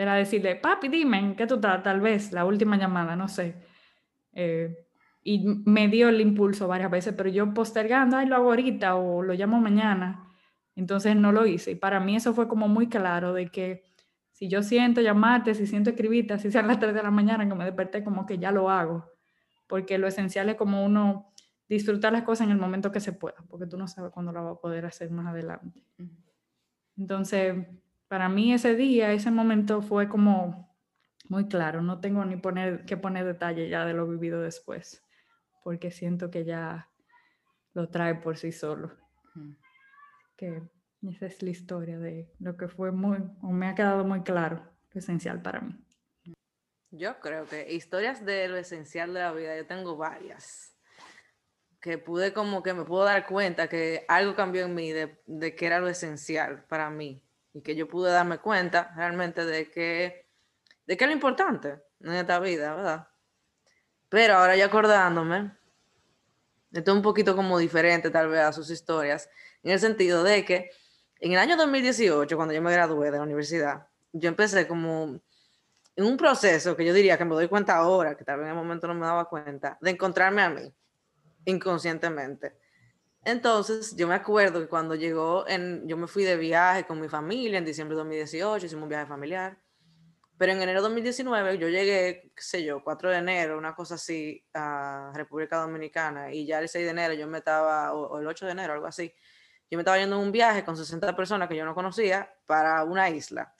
era 0.00 0.14
decirle, 0.14 0.56
papi, 0.56 0.88
dime, 0.88 1.34
¿qué 1.36 1.46
tú 1.46 1.56
estás? 1.56 1.82
Tal 1.82 2.00
vez 2.00 2.32
la 2.32 2.44
última 2.44 2.76
llamada, 2.76 3.16
no 3.16 3.28
sé. 3.28 3.56
Eh, 4.32 4.86
y 5.22 5.44
me 5.66 5.88
dio 5.88 6.08
el 6.08 6.20
impulso 6.20 6.66
varias 6.66 6.90
veces, 6.90 7.14
pero 7.16 7.28
yo 7.28 7.52
postergando, 7.52 8.16
ay, 8.16 8.26
lo 8.26 8.36
hago 8.36 8.48
ahorita 8.48 8.94
o 8.94 9.22
lo 9.22 9.34
llamo 9.34 9.60
mañana. 9.60 10.26
Entonces 10.74 11.14
no 11.16 11.32
lo 11.32 11.46
hice. 11.46 11.72
Y 11.72 11.74
para 11.74 12.00
mí 12.00 12.16
eso 12.16 12.32
fue 12.32 12.48
como 12.48 12.68
muy 12.68 12.88
claro 12.88 13.34
de 13.34 13.48
que 13.50 13.84
si 14.32 14.48
yo 14.48 14.62
siento 14.62 15.02
llamarte, 15.02 15.54
si 15.54 15.66
siento 15.66 15.90
escribirte, 15.90 16.32
así 16.32 16.50
sea 16.50 16.62
a 16.62 16.66
las 16.66 16.78
3 16.78 16.94
de 16.94 17.02
la 17.02 17.10
mañana 17.10 17.46
que 17.46 17.54
me 17.54 17.64
desperté, 17.64 18.02
como 18.02 18.24
que 18.24 18.38
ya 18.38 18.50
lo 18.50 18.70
hago. 18.70 19.04
Porque 19.66 19.98
lo 19.98 20.06
esencial 20.06 20.48
es 20.48 20.56
como 20.56 20.84
uno 20.84 21.32
disfrutar 21.68 22.12
las 22.12 22.22
cosas 22.22 22.46
en 22.46 22.52
el 22.52 22.58
momento 22.58 22.90
que 22.90 23.00
se 23.00 23.12
pueda, 23.12 23.36
porque 23.48 23.66
tú 23.66 23.76
no 23.76 23.86
sabes 23.86 24.10
cuándo 24.10 24.32
lo 24.32 24.42
vas 24.42 24.56
a 24.56 24.60
poder 24.60 24.86
hacer 24.86 25.10
más 25.10 25.26
adelante. 25.26 25.84
Entonces, 26.96 27.66
para 28.10 28.28
mí 28.28 28.52
ese 28.52 28.74
día, 28.74 29.12
ese 29.12 29.30
momento 29.30 29.82
fue 29.82 30.08
como 30.08 30.76
muy 31.28 31.46
claro, 31.46 31.80
no 31.80 32.00
tengo 32.00 32.24
ni 32.24 32.36
poner, 32.36 32.84
que 32.84 32.96
poner 32.96 33.24
detalle 33.24 33.68
ya 33.68 33.84
de 33.84 33.94
lo 33.94 34.04
vivido 34.08 34.42
después, 34.42 35.06
porque 35.62 35.92
siento 35.92 36.28
que 36.28 36.44
ya 36.44 36.90
lo 37.72 37.88
trae 37.88 38.16
por 38.16 38.36
sí 38.36 38.50
solo. 38.50 38.90
Que 40.36 40.60
esa 41.08 41.26
es 41.26 41.40
la 41.40 41.50
historia 41.50 42.00
de 42.00 42.34
lo 42.40 42.56
que 42.56 42.66
fue 42.66 42.90
muy, 42.90 43.18
o 43.42 43.52
me 43.52 43.68
ha 43.68 43.76
quedado 43.76 44.04
muy 44.04 44.22
claro, 44.22 44.68
lo 44.92 44.98
esencial 44.98 45.40
para 45.40 45.60
mí. 45.60 45.76
Yo 46.90 47.20
creo 47.20 47.46
que 47.46 47.72
historias 47.72 48.26
de 48.26 48.48
lo 48.48 48.56
esencial 48.56 49.14
de 49.14 49.20
la 49.20 49.32
vida, 49.32 49.56
yo 49.56 49.68
tengo 49.68 49.96
varias 49.96 50.76
que 51.80 51.96
pude 51.96 52.32
como 52.32 52.64
que 52.64 52.74
me 52.74 52.84
puedo 52.84 53.04
dar 53.04 53.24
cuenta 53.28 53.68
que 53.68 54.04
algo 54.08 54.34
cambió 54.34 54.64
en 54.64 54.74
mí 54.74 54.90
de, 54.90 55.22
de 55.26 55.54
que 55.54 55.66
era 55.66 55.78
lo 55.78 55.86
esencial 55.86 56.64
para 56.64 56.90
mí 56.90 57.22
y 57.52 57.62
que 57.62 57.74
yo 57.74 57.88
pude 57.88 58.10
darme 58.10 58.38
cuenta 58.38 58.92
realmente 58.96 59.44
de 59.44 59.70
que 59.70 60.30
de 60.86 60.96
que 60.96 61.06
lo 61.06 61.12
importante 61.12 61.80
en 62.00 62.12
esta 62.14 62.40
vida, 62.40 62.74
¿verdad? 62.74 63.08
Pero 64.08 64.34
ahora 64.34 64.56
ya 64.56 64.64
acordándome, 64.64 65.52
esto 66.72 66.90
es 66.90 66.96
un 66.96 67.02
poquito 67.02 67.36
como 67.36 67.58
diferente 67.58 68.10
tal 68.10 68.28
vez 68.28 68.40
a 68.40 68.52
sus 68.52 68.70
historias, 68.70 69.30
en 69.62 69.70
el 69.70 69.78
sentido 69.78 70.24
de 70.24 70.44
que 70.44 70.70
en 71.20 71.32
el 71.32 71.38
año 71.38 71.56
2018, 71.56 72.34
cuando 72.36 72.52
yo 72.54 72.60
me 72.60 72.72
gradué 72.72 73.12
de 73.12 73.18
la 73.18 73.22
universidad, 73.22 73.86
yo 74.12 74.28
empecé 74.28 74.66
como 74.66 75.20
en 75.94 76.04
un 76.04 76.16
proceso 76.16 76.76
que 76.76 76.84
yo 76.84 76.92
diría 76.92 77.16
que 77.16 77.24
me 77.24 77.34
doy 77.34 77.46
cuenta 77.46 77.76
ahora, 77.76 78.16
que 78.16 78.24
tal 78.24 78.38
vez 78.38 78.46
en 78.46 78.50
el 78.50 78.56
momento 78.56 78.88
no 78.88 78.94
me 78.94 79.06
daba 79.06 79.28
cuenta, 79.28 79.78
de 79.80 79.90
encontrarme 79.90 80.42
a 80.42 80.50
mí 80.50 80.74
inconscientemente. 81.44 82.58
Entonces, 83.24 83.94
yo 83.96 84.08
me 84.08 84.14
acuerdo 84.14 84.60
que 84.60 84.68
cuando 84.68 84.94
llegó, 84.94 85.46
en, 85.46 85.86
yo 85.86 85.96
me 85.96 86.06
fui 86.06 86.24
de 86.24 86.36
viaje 86.36 86.86
con 86.86 87.00
mi 87.00 87.08
familia 87.08 87.58
en 87.58 87.64
diciembre 87.64 87.94
de 87.94 87.98
2018, 87.98 88.66
hicimos 88.66 88.84
un 88.84 88.88
viaje 88.88 89.06
familiar, 89.06 89.58
pero 90.38 90.52
en 90.52 90.62
enero 90.62 90.80
de 90.80 90.84
2019 90.84 91.58
yo 91.58 91.68
llegué, 91.68 92.32
qué 92.34 92.42
sé 92.42 92.64
yo, 92.64 92.82
4 92.82 93.10
de 93.10 93.18
enero, 93.18 93.58
una 93.58 93.74
cosa 93.74 93.96
así, 93.96 94.42
a 94.54 95.12
República 95.14 95.58
Dominicana, 95.58 96.32
y 96.32 96.46
ya 96.46 96.60
el 96.60 96.68
6 96.70 96.84
de 96.84 96.90
enero 96.92 97.12
yo 97.12 97.26
me 97.26 97.38
estaba, 97.38 97.92
o, 97.92 98.18
el 98.18 98.26
8 98.26 98.46
de 98.46 98.52
enero, 98.52 98.72
algo 98.72 98.86
así, 98.86 99.12
yo 99.70 99.76
me 99.76 99.82
estaba 99.82 99.98
yendo 99.98 100.16
en 100.16 100.22
un 100.22 100.32
viaje 100.32 100.64
con 100.64 100.76
60 100.76 101.14
personas 101.14 101.46
que 101.46 101.56
yo 101.56 101.64
no 101.66 101.74
conocía 101.74 102.34
para 102.46 102.84
una 102.84 103.10
isla. 103.10 103.54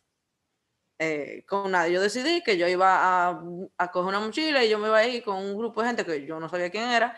Eh, 0.99 1.45
con 1.47 1.71
nadie. 1.71 1.95
Yo 1.95 2.00
decidí 2.02 2.43
que 2.43 2.59
yo 2.59 2.69
iba 2.69 3.29
a, 3.29 3.43
a 3.79 3.90
coger 3.90 4.09
una 4.09 4.21
mochila 4.21 4.62
y 4.62 4.69
yo 4.69 4.79
me 4.79 4.88
iba 4.88 4.99
a 4.99 5.07
ir 5.07 5.23
con 5.23 5.37
un 5.37 5.57
grupo 5.57 5.81
de 5.81 5.87
gente 5.87 6.05
que 6.05 6.26
yo 6.26 6.38
no 6.38 6.49
sabía 6.49 6.69
quién 6.71 6.90
era 6.90 7.17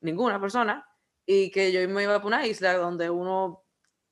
ninguna 0.00 0.38
persona, 0.38 0.86
y 1.26 1.50
que 1.50 1.72
yo 1.72 1.86
me 1.88 2.02
iba 2.02 2.14
a 2.14 2.26
una 2.26 2.46
isla 2.46 2.74
donde 2.74 3.10
uno, 3.10 3.64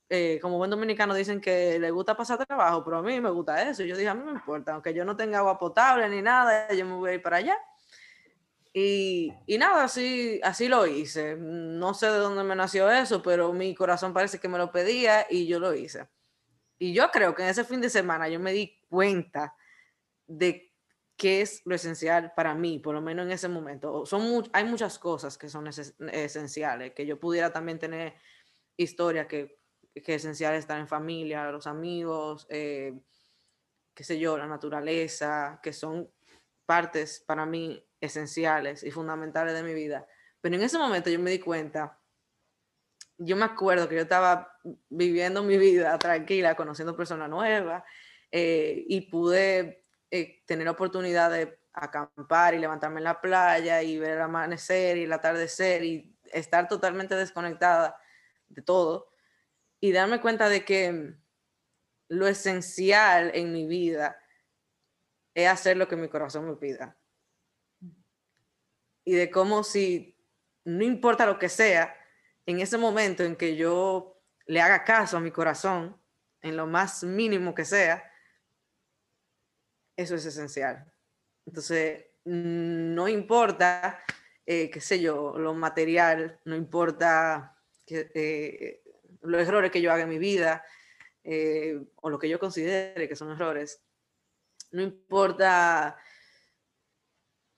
eh, 0.09 0.39
como 0.41 0.59
buen 0.59 0.71
dominicano, 0.71 1.15
dicen 1.15 1.41
que 1.41 1.79
le 1.79 1.91
gusta 1.91 2.17
pasar 2.17 2.45
trabajo, 2.47 2.83
pero 2.85 2.99
a 2.99 3.03
mí 3.03 3.21
me 3.21 3.31
gusta 3.31 3.69
eso. 3.69 3.83
Y 3.83 3.89
yo 3.89 3.97
dije, 3.97 4.09
a 4.09 4.15
mí 4.15 4.25
me 4.25 4.33
importa, 4.33 4.73
aunque 4.73 4.95
yo 4.95 5.05
no 5.05 5.17
tenga 5.17 5.39
agua 5.39 5.59
potable 5.59 6.09
ni 6.09 6.23
nada, 6.23 6.73
yo 6.73 6.85
me 6.87 6.95
voy 6.95 7.11
a 7.11 7.15
ir 7.15 7.23
para 7.23 7.39
allá. 7.39 7.59
Y, 8.75 9.33
y, 9.47 9.59
nada, 9.59 9.85
así, 9.85 10.41
así 10.43 10.69
lo 10.69 10.87
hice. 10.87 11.37
No 11.37 11.93
sé 11.93 12.07
de 12.07 12.19
dónde 12.19 12.43
me 12.43 12.57
nació 12.57 12.91
eso, 12.91 13.23
pero 13.23 13.53
mi 13.53 13.75
corazón 13.75 14.15
parece 14.15 14.39
que 14.39 14.49
me 14.49 14.59
lo 14.59 14.73
pedía 14.73 15.27
y 15.29 15.47
yo 15.47 15.61
lo 15.61 15.75
hice. 15.75 16.09
Y 16.79 16.95
yo 16.95 17.11
creo 17.11 17.35
que 17.35 17.43
en 17.43 17.51
ese 17.51 17.65
fin 17.65 17.81
de 17.81 17.91
semana 17.91 18.29
yo 18.29 18.41
me 18.41 18.53
di 18.53 18.81
cuenta 18.89 19.55
de 20.27 20.72
qué 21.23 21.41
es 21.41 21.63
lo 21.65 21.77
esencial 21.77 22.33
para 22.35 22.53
mí, 22.53 22.81
por 22.81 22.97
lo 22.97 23.01
menos 23.01 23.27
en 23.27 23.31
ese 23.31 23.47
momento. 23.47 24.05
Son 24.05 24.43
hay 24.53 24.65
muchas 24.65 24.99
cosas 24.99 25.39
que 25.39 25.49
son 25.49 25.69
esenciales, 25.69 26.95
que 26.95 27.07
yo 27.07 27.21
pudiera 27.21 27.53
también 27.53 27.79
tener 27.79 28.15
historia 28.77 29.29
que, 29.29 29.61
que 29.95 30.17
es 30.17 30.25
esencial 30.25 30.57
estar 30.57 30.81
en 30.81 30.89
familia, 30.89 31.49
los 31.53 31.69
amigos, 31.69 32.49
eh, 32.51 32.99
qué 33.95 34.03
sé 34.03 34.19
yo, 34.19 34.37
la 34.37 34.49
naturaleza, 34.49 35.61
que 35.63 35.73
son 35.73 36.11
partes 36.67 37.23
para 37.25 37.47
mí 37.47 37.81
esenciales 38.01 38.83
y 38.83 38.91
fundamentales 38.91 39.55
de 39.55 39.63
mi 39.63 39.75
vida. 39.75 40.05
Pero 40.41 40.57
en 40.57 40.63
ese 40.63 40.77
momento 40.77 41.09
yo 41.09 41.21
me 41.21 41.31
di 41.31 41.39
cuenta 41.39 42.01
yo 43.17 43.37
me 43.37 43.45
acuerdo 43.45 43.89
que 43.89 43.95
yo 43.95 44.03
estaba 44.03 44.59
viviendo 44.89 45.45
mi 45.45 45.57
vida 45.57 45.97
tranquila, 46.01 46.57
conociendo 46.57 46.97
personas 46.97 47.31
nuevas 47.31 47.85
eh, 48.33 48.83
y 48.89 49.03
pude 49.03 49.82
eh, 50.15 50.43
tener 50.45 50.69
oportunidad 50.69 51.31
de 51.31 51.59
acampar 51.73 52.53
y 52.53 52.59
levantarme 52.59 53.01
en 53.01 53.05
la 53.05 53.19
playa 53.19 53.83
y 53.83 53.99
ver 53.99 54.11
el 54.11 54.21
amanecer 54.21 54.99
y 54.99 55.05
el 55.05 55.13
atardecer 55.15 55.83
y 55.85 56.15
estar 56.25 56.69
totalmente 56.69 57.15
desconectada 57.15 57.99
de 58.49 58.61
todo 58.61 59.09
y 59.81 59.91
darme 59.91 60.21
cuenta 60.21 60.51
de 60.51 60.67
que 60.67 61.15
lo 62.09 62.27
esencial 62.29 63.31
en 63.33 63.55
mi 63.55 63.67
vida 63.67 64.21
es 65.33 65.49
hacer 65.49 65.79
lo 65.79 65.89
que 65.89 65.97
mi 65.97 66.11
corazón 66.11 66.47
me 66.47 66.57
pida. 66.57 66.95
Y 69.07 69.15
de 69.15 69.31
cómo 69.31 69.65
si 69.65 70.15
no 70.65 70.85
importa 70.85 71.25
lo 71.25 71.39
que 71.39 71.49
sea, 71.49 71.97
en 72.45 72.61
ese 72.61 72.77
momento 72.77 73.23
en 73.23 73.35
que 73.35 73.57
yo 73.57 74.23
le 74.45 74.61
haga 74.61 74.85
caso 74.85 75.17
a 75.17 75.21
mi 75.21 75.31
corazón, 75.31 75.99
en 76.43 76.59
lo 76.59 76.67
más 76.67 77.03
mínimo 77.03 77.55
que 77.55 77.65
sea, 77.65 78.12
eso 79.97 80.15
es 80.15 80.27
esencial. 80.27 80.93
Entonces, 81.47 82.05
no 82.25 83.09
importa, 83.09 84.03
eh, 84.47 84.71
qué 84.71 84.81
sé 84.81 85.01
yo, 85.01 85.37
lo 85.39 85.55
material, 85.55 86.41
no 86.45 86.57
importa 86.57 87.59
que, 87.87 88.11
eh, 88.15 88.83
los 89.23 89.47
errores 89.47 89.71
que 89.71 89.81
yo 89.81 89.93
haga 89.93 90.03
en 90.03 90.09
mi 90.09 90.19
vida 90.19 90.65
eh, 91.25 91.81
o 91.97 92.11
lo 92.11 92.19
que 92.19 92.29
yo 92.29 92.39
considere 92.39 93.09
que 93.09 93.17
son 93.17 93.31
errores, 93.31 93.85
no 94.73 94.83
importa, 94.83 95.97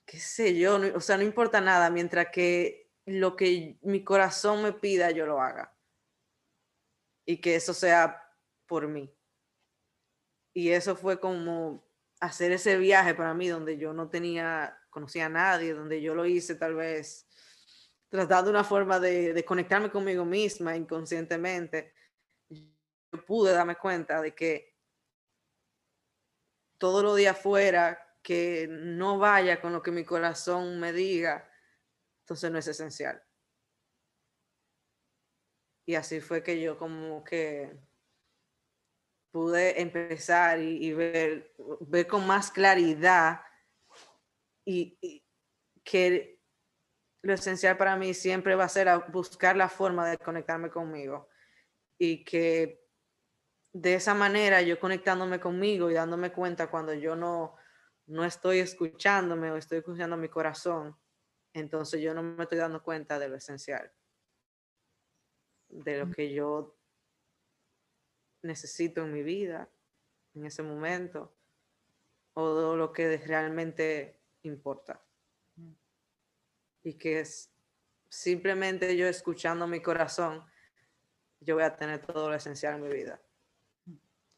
qué 0.05 0.19
sé 0.19 0.57
yo, 0.57 0.79
o 0.95 0.99
sea, 0.99 1.17
no 1.17 1.23
importa 1.23 1.61
nada 1.61 1.89
mientras 1.89 2.27
que 2.31 2.91
lo 3.05 3.35
que 3.35 3.77
mi 3.81 4.03
corazón 4.03 4.63
me 4.63 4.73
pida, 4.73 5.11
yo 5.11 5.25
lo 5.25 5.41
haga. 5.41 5.75
Y 7.25 7.37
que 7.37 7.55
eso 7.55 7.73
sea 7.73 8.29
por 8.67 8.87
mí. 8.87 9.11
Y 10.53 10.69
eso 10.69 10.95
fue 10.95 11.19
como 11.19 11.84
hacer 12.25 12.51
ese 12.51 12.77
viaje 12.77 13.13
para 13.13 13.33
mí 13.33 13.47
donde 13.47 13.77
yo 13.77 13.93
no 13.93 14.09
tenía, 14.09 14.77
conocía 14.89 15.27
a 15.27 15.29
nadie, 15.29 15.73
donde 15.73 16.01
yo 16.01 16.15
lo 16.15 16.25
hice 16.25 16.55
tal 16.55 16.75
vez 16.75 17.27
tratando 18.09 18.49
una 18.49 18.63
forma 18.63 18.99
de, 18.99 19.33
de 19.33 19.45
conectarme 19.45 19.89
conmigo 19.89 20.25
misma 20.25 20.75
inconscientemente. 20.75 21.93
Yo 22.49 23.25
pude 23.25 23.51
darme 23.51 23.75
cuenta 23.75 24.21
de 24.21 24.33
que 24.33 24.75
todo 26.77 27.03
lo 27.03 27.15
de 27.15 27.27
afuera 27.27 27.99
que 28.21 28.67
no 28.69 29.17
vaya 29.19 29.61
con 29.61 29.71
lo 29.71 29.81
que 29.81 29.91
mi 29.91 30.03
corazón 30.03 30.79
me 30.79 30.91
diga, 30.91 31.49
entonces 32.21 32.51
no 32.51 32.57
es 32.57 32.67
esencial. 32.67 33.21
Y 35.85 35.95
así 35.95 36.19
fue 36.19 36.41
que 36.41 36.59
yo 36.59 36.77
como 36.77 37.23
que 37.23 37.77
pude 39.35 39.81
empezar 39.81 40.61
y, 40.61 40.93
ver, 40.93 41.53
ver 41.81 42.07
con 42.07 42.25
más 42.25 42.51
claridad 42.51 43.41
y, 44.63 44.97
que 45.83 46.39
lo 47.21 47.33
esencial 47.33 47.75
para 47.75 47.97
mí 47.97 48.13
siempre 48.13 48.55
va 48.55 48.63
a 48.63 48.69
ser 48.69 48.87
buscar 49.09 49.57
la 49.57 49.67
forma 49.67 50.09
de 50.09 50.17
conectarme 50.17 50.69
conmigo 50.69 51.27
y 51.97 52.23
que 52.23 52.87
de 53.73 53.95
esa 53.95 54.13
manera 54.13 54.61
yo 54.61 54.79
conectándome 54.79 55.41
conmigo 55.41 55.91
y 55.91 55.95
dándome 55.95 56.31
cuenta 56.31 56.71
cuando 56.71 56.93
yo 56.93 57.17
no, 57.17 57.57
no 58.05 58.23
estoy 58.23 58.59
escuchándome 58.59 59.51
o 59.51 59.57
estoy 59.57 59.79
escuchando 59.79 60.15
mi 60.15 60.29
corazón, 60.29 60.97
entonces 61.51 61.99
yo 61.99 62.13
no 62.13 62.23
me 62.23 62.43
estoy 62.43 62.59
dando 62.59 62.81
cuenta 62.81 63.19
de 63.19 63.27
lo 63.27 63.35
esencial, 63.35 63.91
de 65.67 65.97
lo 65.97 66.09
que 66.09 66.31
yo 66.31 66.74
necesito 68.45 69.03
en 69.03 69.13
mi 69.13 69.23
vida 69.23 69.69
en 70.35 70.45
ese 70.45 70.63
momento 70.63 71.33
o 72.33 72.75
lo 72.75 72.91
que 72.91 73.17
realmente 73.17 74.19
importa. 74.43 75.01
Y 76.83 76.93
que 76.93 77.21
es 77.21 77.49
simplemente 78.09 78.95
yo 78.95 79.07
escuchando 79.07 79.65
mi 79.67 79.81
corazón, 79.81 80.43
yo 81.39 81.55
voy 81.55 81.63
a 81.63 81.75
tener 81.75 82.05
todo 82.05 82.29
lo 82.29 82.35
esencial 82.35 82.75
en 82.75 82.81
mi 82.81 82.89
vida. 82.89 83.19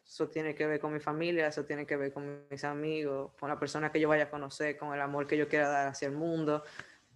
Eso 0.05 0.29
tiene 0.29 0.55
que 0.55 0.65
ver 0.65 0.79
con 0.79 0.93
mi 0.93 0.99
familia, 0.99 1.47
eso 1.47 1.65
tiene 1.65 1.85
que 1.85 1.97
ver 1.97 2.13
con 2.13 2.47
mis 2.49 2.63
amigos, 2.63 3.33
con 3.39 3.49
la 3.49 3.59
persona 3.59 3.91
que 3.91 3.99
yo 3.99 4.07
vaya 4.07 4.25
a 4.25 4.29
conocer, 4.29 4.77
con 4.77 4.93
el 4.93 5.01
amor 5.01 5.27
que 5.27 5.37
yo 5.37 5.49
quiera 5.49 5.67
dar 5.67 5.87
hacia 5.87 6.07
el 6.07 6.13
mundo, 6.13 6.63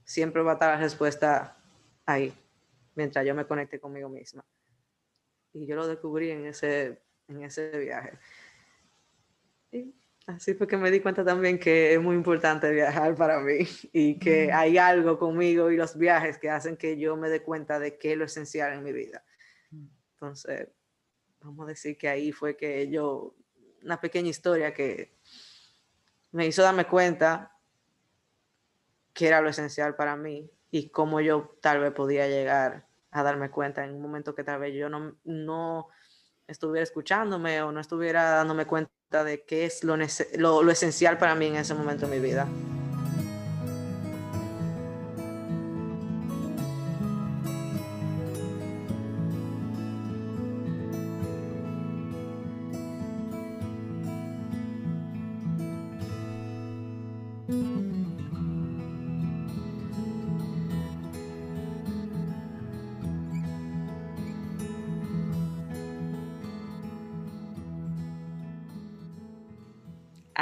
siempre 0.03 0.41
va 0.41 0.51
a 0.51 0.53
estar 0.55 0.73
la 0.73 0.81
respuesta 0.81 1.57
ahí, 2.05 2.33
mientras 2.95 3.25
yo 3.25 3.33
me 3.33 3.45
conecte 3.45 3.79
conmigo 3.79 4.09
misma. 4.09 4.43
Y 5.53 5.65
yo 5.65 5.75
lo 5.75 5.87
descubrí 5.87 6.31
en 6.31 6.45
ese, 6.45 7.01
en 7.27 7.43
ese 7.43 7.77
viaje. 7.77 8.17
Y 9.71 9.93
así 10.27 10.53
fue 10.53 10.67
que 10.67 10.77
me 10.77 10.91
di 10.91 10.99
cuenta 10.99 11.23
también 11.23 11.59
que 11.59 11.93
es 11.93 12.01
muy 12.01 12.15
importante 12.15 12.71
viajar 12.71 13.15
para 13.15 13.39
mí 13.39 13.59
y 13.93 14.17
que 14.19 14.47
mm. 14.47 14.55
hay 14.55 14.77
algo 14.77 15.17
conmigo 15.17 15.71
y 15.71 15.77
los 15.77 15.97
viajes 15.97 16.37
que 16.37 16.49
hacen 16.49 16.77
que 16.77 16.97
yo 16.97 17.15
me 17.17 17.29
dé 17.29 17.41
cuenta 17.41 17.79
de 17.79 17.97
qué 17.97 18.13
es 18.13 18.17
lo 18.17 18.25
esencial 18.25 18.73
en 18.73 18.83
mi 18.83 18.91
vida. 18.91 19.23
Mm. 19.71 19.87
Entonces, 20.13 20.67
vamos 21.41 21.65
a 21.65 21.69
decir 21.69 21.97
que 21.97 22.07
ahí 22.07 22.31
fue 22.31 22.55
que 22.55 22.89
yo, 22.89 23.35
una 23.83 23.99
pequeña 23.99 24.29
historia 24.29 24.73
que 24.73 25.15
me 26.31 26.45
hizo 26.45 26.61
darme 26.61 26.85
cuenta 26.85 27.57
qué 29.13 29.27
era 29.27 29.41
lo 29.41 29.49
esencial 29.49 29.95
para 29.95 30.15
mí 30.15 30.49
y 30.69 30.89
cómo 30.89 31.19
yo 31.19 31.57
tal 31.61 31.81
vez 31.81 31.91
podía 31.91 32.27
llegar 32.27 32.87
a 33.11 33.23
darme 33.23 33.51
cuenta 33.51 33.83
en 33.83 33.93
un 33.93 34.01
momento 34.01 34.33
que 34.33 34.43
tal 34.43 34.59
vez 34.59 34.73
yo 34.73 34.89
no, 34.89 35.17
no 35.23 35.87
estuviera 36.47 36.83
escuchándome 36.83 37.61
o 37.61 37.71
no 37.71 37.79
estuviera 37.79 38.31
dándome 38.31 38.65
cuenta 38.65 39.23
de 39.23 39.43
qué 39.45 39.65
es 39.65 39.83
lo, 39.83 39.97
lo, 40.37 40.63
lo 40.63 40.71
esencial 40.71 41.17
para 41.17 41.35
mí 41.35 41.47
en 41.47 41.57
ese 41.57 41.73
momento 41.73 42.07
de 42.07 42.19
mi 42.19 42.25
vida. 42.25 42.47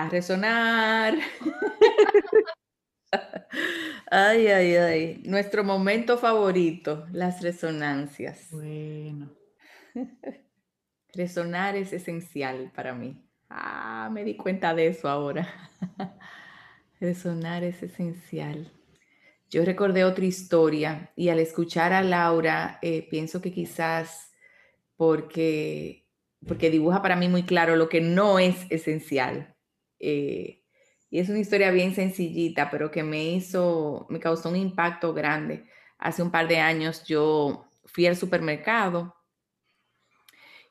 Resonar. 0.10 1.18
ay, 4.12 4.48
ay, 4.48 4.76
ay. 4.76 5.24
Nuestro 5.26 5.64
momento 5.64 6.18
favorito, 6.18 7.08
las 7.12 7.42
resonancias. 7.42 8.48
Bueno. 8.52 9.32
Resonar 11.14 11.76
es 11.76 11.94
esencial 11.94 12.72
para 12.76 12.94
mí. 12.94 13.26
Ah, 13.50 14.10
me 14.12 14.24
di 14.24 14.36
cuenta 14.36 14.76
de 14.76 14.88
eso 14.88 15.10
ahora. 15.10 15.48
Resonar 17.00 17.64
es 17.64 17.82
esencial. 17.82 18.72
Yo 19.50 19.66
recordé 19.66 20.04
otra 20.04 20.26
historia 20.26 21.12
y 21.16 21.30
al 21.30 21.40
escuchar 21.40 21.94
a 21.94 22.04
Laura, 22.04 22.78
eh, 22.84 23.08
pienso 23.10 23.42
que 23.42 23.52
quizás 23.52 24.32
porque, 24.96 26.06
porque 26.48 26.70
dibuja 26.70 27.02
para 27.02 27.16
mí 27.16 27.28
muy 27.28 27.44
claro 27.44 27.76
lo 27.76 27.90
que 27.90 28.02
no 28.02 28.38
es 28.38 28.68
esencial. 28.70 29.56
Eh, 30.00 30.64
y 31.10 31.20
es 31.20 31.30
una 31.30 31.40
historia 31.40 31.72
bien 31.72 31.96
sencillita, 31.96 32.70
pero 32.70 32.92
que 32.92 33.04
me 33.04 33.24
hizo, 33.24 34.06
me 34.10 34.20
causó 34.20 34.50
un 34.50 34.56
impacto 34.56 35.14
grande. 35.14 35.66
Hace 35.98 36.22
un 36.22 36.32
par 36.32 36.48
de 36.48 36.60
años 36.60 37.04
yo 37.06 37.66
fui 37.86 38.06
al 38.06 38.16
supermercado 38.16 39.16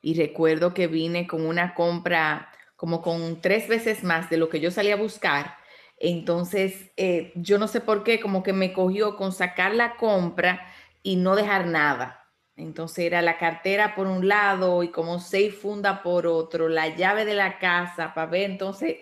y 0.01 0.15
recuerdo 0.15 0.75
que 0.75 0.87
vine 0.87 1.27
con 1.27 1.45
una 1.45 1.75
compra 1.75 2.51
como 2.77 3.03
con 3.03 3.41
tres 3.41 3.67
veces 3.69 4.05
más 4.05 4.31
de 4.31 4.37
lo 4.37 4.49
que 4.49 4.61
yo 4.61 4.71
salía 4.71 4.95
a 4.95 4.99
buscar. 4.99 5.57
Entonces, 5.99 6.93
eh, 6.97 7.33
yo 7.35 7.59
no 7.59 7.67
sé 7.67 7.81
por 7.81 8.05
qué, 8.05 8.21
como 8.21 8.45
que 8.45 8.53
me 8.53 8.73
cogió 8.73 9.17
con 9.17 9.33
sacar 9.33 9.75
la 9.75 9.97
compra 9.97 10.65
y 11.03 11.17
no 11.17 11.35
dejar 11.35 11.67
nada. 11.67 12.25
Entonces 12.55 13.05
era 13.05 13.23
la 13.23 13.39
cartera 13.39 13.95
por 13.95 14.07
un 14.07 14.29
lado 14.29 14.83
y 14.83 14.89
como 14.91 15.21
seis 15.21 15.55
funda 15.55 16.03
por 16.03 16.27
otro, 16.27 16.69
la 16.69 16.89
llave 16.89 17.25
de 17.25 17.35
la 17.35 17.59
casa 17.59 18.15
para 18.15 18.31
ver. 18.31 18.51
Entonces, 18.51 18.99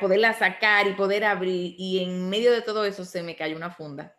poderla 0.00 0.32
sacar 0.32 0.86
y 0.86 0.94
poder 0.94 1.24
abrir. 1.24 1.74
Y 1.78 2.02
en 2.02 2.28
medio 2.28 2.52
de 2.52 2.62
todo 2.62 2.84
eso 2.84 3.04
se 3.04 3.22
me 3.22 3.36
cayó 3.36 3.56
una 3.56 3.70
funda 3.70 4.14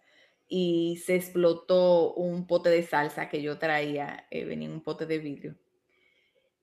y 0.48 0.98
se 1.06 1.16
explotó 1.16 2.14
un 2.14 2.48
pote 2.48 2.70
de 2.70 2.84
salsa 2.84 3.30
que 3.30 3.42
yo 3.42 3.60
traía, 3.60 4.28
eh, 4.32 4.46
venía 4.46 4.68
en 4.68 4.74
un 4.74 4.84
pote 4.84 5.06
de 5.06 5.20
vidrio. 5.20 5.56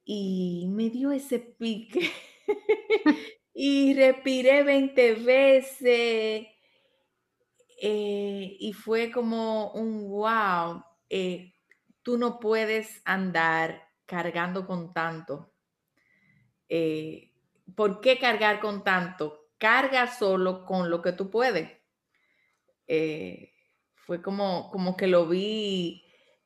Y 0.04 0.66
me 0.68 0.90
dio 0.90 1.12
ese 1.12 1.38
pique 1.38 2.10
y 3.54 3.94
respiré 3.94 4.62
20 4.62 5.14
veces. 5.14 6.46
Eh, 7.80 8.56
y 8.58 8.72
fue 8.72 9.10
como 9.10 9.72
un 9.72 10.08
wow. 10.08 10.82
Eh, 11.10 11.52
tú 12.02 12.18
no 12.18 12.40
puedes 12.40 13.02
andar 13.04 13.82
cargando 14.06 14.66
con 14.66 14.92
tanto. 14.92 15.52
Eh, 16.68 17.32
¿Por 17.74 18.00
qué 18.00 18.18
cargar 18.18 18.60
con 18.60 18.84
tanto? 18.84 19.48
Carga 19.58 20.06
solo 20.06 20.64
con 20.64 20.90
lo 20.90 21.02
que 21.02 21.12
tú 21.12 21.30
puedes. 21.30 21.70
Eh, 22.86 23.52
fue 24.06 24.22
como, 24.22 24.70
como 24.70 24.96
que 24.96 25.08
lo 25.08 25.26
vi, 25.26 26.04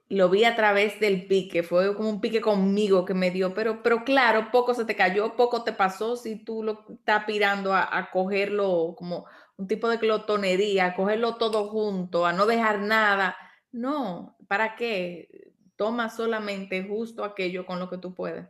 lo 0.08 0.30
vi 0.30 0.44
a 0.44 0.56
través 0.56 0.98
del 0.98 1.26
pique, 1.26 1.62
fue 1.62 1.94
como 1.94 2.08
un 2.08 2.20
pique 2.20 2.40
conmigo 2.40 3.04
que 3.04 3.14
me 3.14 3.30
dio, 3.30 3.52
pero, 3.54 3.82
pero 3.82 4.02
claro, 4.04 4.50
poco 4.50 4.74
se 4.74 4.86
te 4.86 4.96
cayó, 4.96 5.36
poco 5.36 5.62
te 5.62 5.72
pasó 5.72 6.16
si 6.16 6.42
tú 6.42 6.62
lo 6.62 6.86
estás 6.88 7.24
pirando 7.26 7.74
a, 7.74 8.10
cogerlo 8.10 8.94
como 8.96 9.26
un 9.56 9.68
tipo 9.68 9.88
de 9.88 9.98
glotonería, 9.98 10.86
a 10.86 10.96
cogerlo 10.96 11.36
todo 11.36 11.68
junto, 11.68 12.24
a 12.26 12.32
no 12.32 12.46
dejar 12.46 12.80
nada. 12.80 13.36
No, 13.72 14.36
¿para 14.48 14.74
qué? 14.74 15.52
Toma 15.76 16.08
solamente 16.08 16.82
justo 16.82 17.22
aquello 17.24 17.66
con 17.66 17.78
lo 17.78 17.90
que 17.90 17.98
tú 17.98 18.14
puedes. 18.14 18.48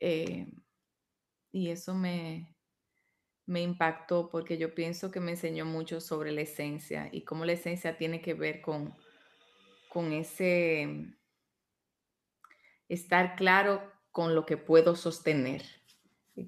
Eh, 0.00 0.46
y 1.52 1.70
eso 1.70 1.94
me, 1.94 2.54
me 3.46 3.62
impactó 3.62 4.28
porque 4.28 4.58
yo 4.58 4.74
pienso 4.74 5.10
que 5.10 5.20
me 5.20 5.32
enseñó 5.32 5.64
mucho 5.64 6.00
sobre 6.00 6.32
la 6.32 6.42
esencia 6.42 7.08
y 7.10 7.22
cómo 7.22 7.44
la 7.44 7.52
esencia 7.52 7.96
tiene 7.96 8.20
que 8.20 8.34
ver 8.34 8.60
con, 8.60 8.94
con 9.88 10.12
ese 10.12 11.14
estar 12.88 13.36
claro 13.36 13.82
con 14.12 14.34
lo 14.34 14.44
que 14.44 14.56
puedo 14.56 14.96
sostener. 14.96 15.62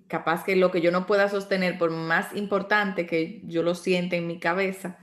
Capaz 0.07 0.45
que 0.45 0.57
lo 0.57 0.71
que 0.71 0.81
yo 0.81 0.93
no 0.93 1.07
pueda 1.07 1.29
sostener, 1.29 1.79
por 1.79 1.91
más 1.91 2.35
importante 2.37 3.07
que 3.07 3.41
yo 3.45 3.63
lo 3.63 3.75
siente 3.75 4.17
en 4.17 4.27
mi 4.27 4.39
cabeza, 4.39 4.99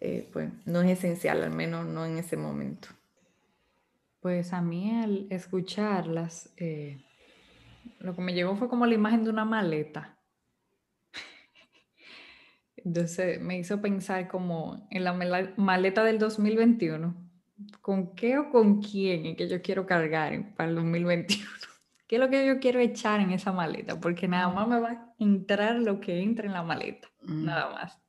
eh, 0.00 0.28
pues 0.32 0.50
no 0.64 0.82
es 0.82 0.98
esencial, 0.98 1.42
al 1.42 1.50
menos 1.50 1.86
no 1.86 2.04
en 2.04 2.18
ese 2.18 2.36
momento. 2.36 2.88
Pues 4.20 4.52
a 4.52 4.60
mí 4.60 4.94
al 5.02 5.26
escucharlas, 5.30 6.52
eh, 6.56 7.04
lo 8.00 8.14
que 8.14 8.22
me 8.22 8.34
llegó 8.34 8.56
fue 8.56 8.68
como 8.68 8.86
la 8.86 8.94
imagen 8.94 9.24
de 9.24 9.30
una 9.30 9.44
maleta. 9.44 10.18
Entonces 12.76 13.40
me 13.40 13.58
hizo 13.58 13.80
pensar 13.80 14.28
como 14.28 14.86
en 14.90 15.04
la 15.04 15.12
maleta 15.56 16.04
del 16.04 16.18
2021. 16.18 17.14
¿Con 17.80 18.14
qué 18.14 18.38
o 18.38 18.50
con 18.50 18.80
quién 18.80 19.26
es 19.26 19.36
que 19.36 19.48
yo 19.48 19.60
quiero 19.60 19.84
cargar 19.84 20.54
para 20.54 20.70
el 20.70 20.76
2021? 20.76 21.44
¿Qué 22.06 22.16
es 22.16 22.20
lo 22.20 22.30
que 22.30 22.46
yo 22.46 22.60
quiero 22.60 22.78
echar 22.80 23.20
en 23.20 23.32
esa 23.32 23.52
maleta? 23.52 24.00
Porque 24.00 24.28
nada 24.28 24.48
más 24.48 24.66
me 24.66 24.80
va 24.80 24.90
a 24.90 25.14
entrar 25.18 25.76
lo 25.76 26.00
que 26.00 26.22
entra 26.22 26.46
en 26.46 26.52
la 26.52 26.62
maleta, 26.62 27.08
mm. 27.22 27.44
nada 27.44 27.70
más. 27.70 28.00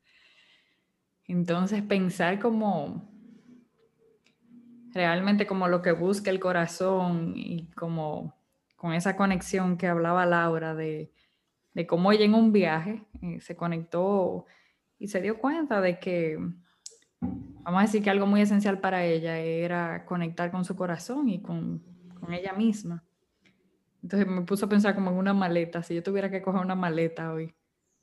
Entonces 1.28 1.82
pensar 1.82 2.40
como 2.40 3.10
realmente 4.94 5.46
como 5.46 5.68
lo 5.68 5.82
que 5.82 5.92
busca 5.92 6.30
el 6.32 6.40
corazón 6.40 7.34
y 7.36 7.68
como 7.72 8.39
con 8.80 8.94
esa 8.94 9.18
conexión 9.18 9.78
que 9.78 9.88
hablaba 9.88 10.26
Laura 10.26 10.74
de, 10.74 11.12
de 11.74 11.86
cómo 11.86 12.14
ella 12.14 12.24
en 12.24 12.34
un 12.34 12.54
viaje 12.54 13.04
eh, 13.22 13.42
se 13.42 13.58
conectó 13.58 14.46
y 14.98 15.10
se 15.10 15.22
dio 15.22 15.38
cuenta 15.38 15.82
de 15.82 16.00
que, 16.00 16.38
vamos 17.20 17.80
a 17.80 17.82
decir 17.82 18.02
que 18.02 18.10
algo 18.10 18.26
muy 18.26 18.40
esencial 18.40 18.80
para 18.80 19.04
ella 19.04 19.38
era 19.38 20.06
conectar 20.06 20.50
con 20.50 20.64
su 20.64 20.78
corazón 20.78 21.28
y 21.28 21.42
con, 21.42 21.84
con 22.22 22.34
ella 22.34 22.54
misma. 22.54 23.04
Entonces 24.02 24.26
me 24.26 24.44
puso 24.44 24.68
a 24.68 24.70
pensar 24.70 24.96
como 24.96 25.12
en 25.12 25.18
una 25.18 25.34
maleta, 25.34 25.84
si 25.84 25.96
yo 25.96 26.02
tuviera 26.02 26.32
que 26.32 26.42
coger 26.42 26.62
una 26.62 26.76
maleta 26.76 27.34
hoy, 27.34 27.54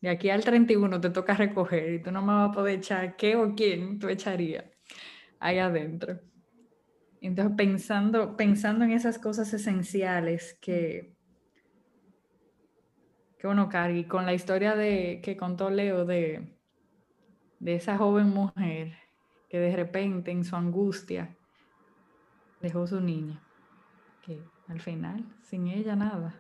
de 0.03 0.11
aquí 0.11 0.29
al 0.29 0.45
31 0.45 1.01
te 1.01 1.09
toca 1.09 1.33
recoger 1.33 1.95
y 1.95 2.03
tú 2.03 2.13
no 2.13 2.21
me 2.21 2.35
vas 2.35 2.51
a 2.51 2.53
poder 2.53 2.81
echar 2.81 3.17
qué 3.17 3.35
o 3.35 3.55
quién 3.55 3.99
tú 3.99 4.09
echarías 4.09 4.67
ahí 5.41 5.59
adentro. 5.59 6.21
Entonces 7.21 7.55
pensando, 7.57 8.37
pensando 8.37 8.85
en 8.85 8.93
esas 8.93 9.19
cosas 9.19 9.53
esenciales 9.53 10.59
que, 10.61 11.15
que 13.39 13.47
uno 13.47 13.69
carga 13.69 13.97
y 13.97 14.05
con 14.05 14.27
la 14.27 14.35
historia 14.35 14.75
de, 14.75 15.21
que 15.23 15.37
contó 15.37 15.71
Leo 15.71 16.05
de, 16.05 16.57
de 17.59 17.75
esa 17.75 17.97
joven 17.97 18.29
mujer 18.29 18.97
que 19.49 19.59
de 19.59 19.75
repente 19.75 20.31
en 20.31 20.45
su 20.45 20.57
angustia 20.57 21.37
dejó 22.61 22.87
su 22.87 23.01
niña, 23.01 23.43
que 24.23 24.43
al 24.69 24.81
final, 24.81 25.25
sin 25.43 25.69
ella 25.69 25.97
nada. 25.97 26.35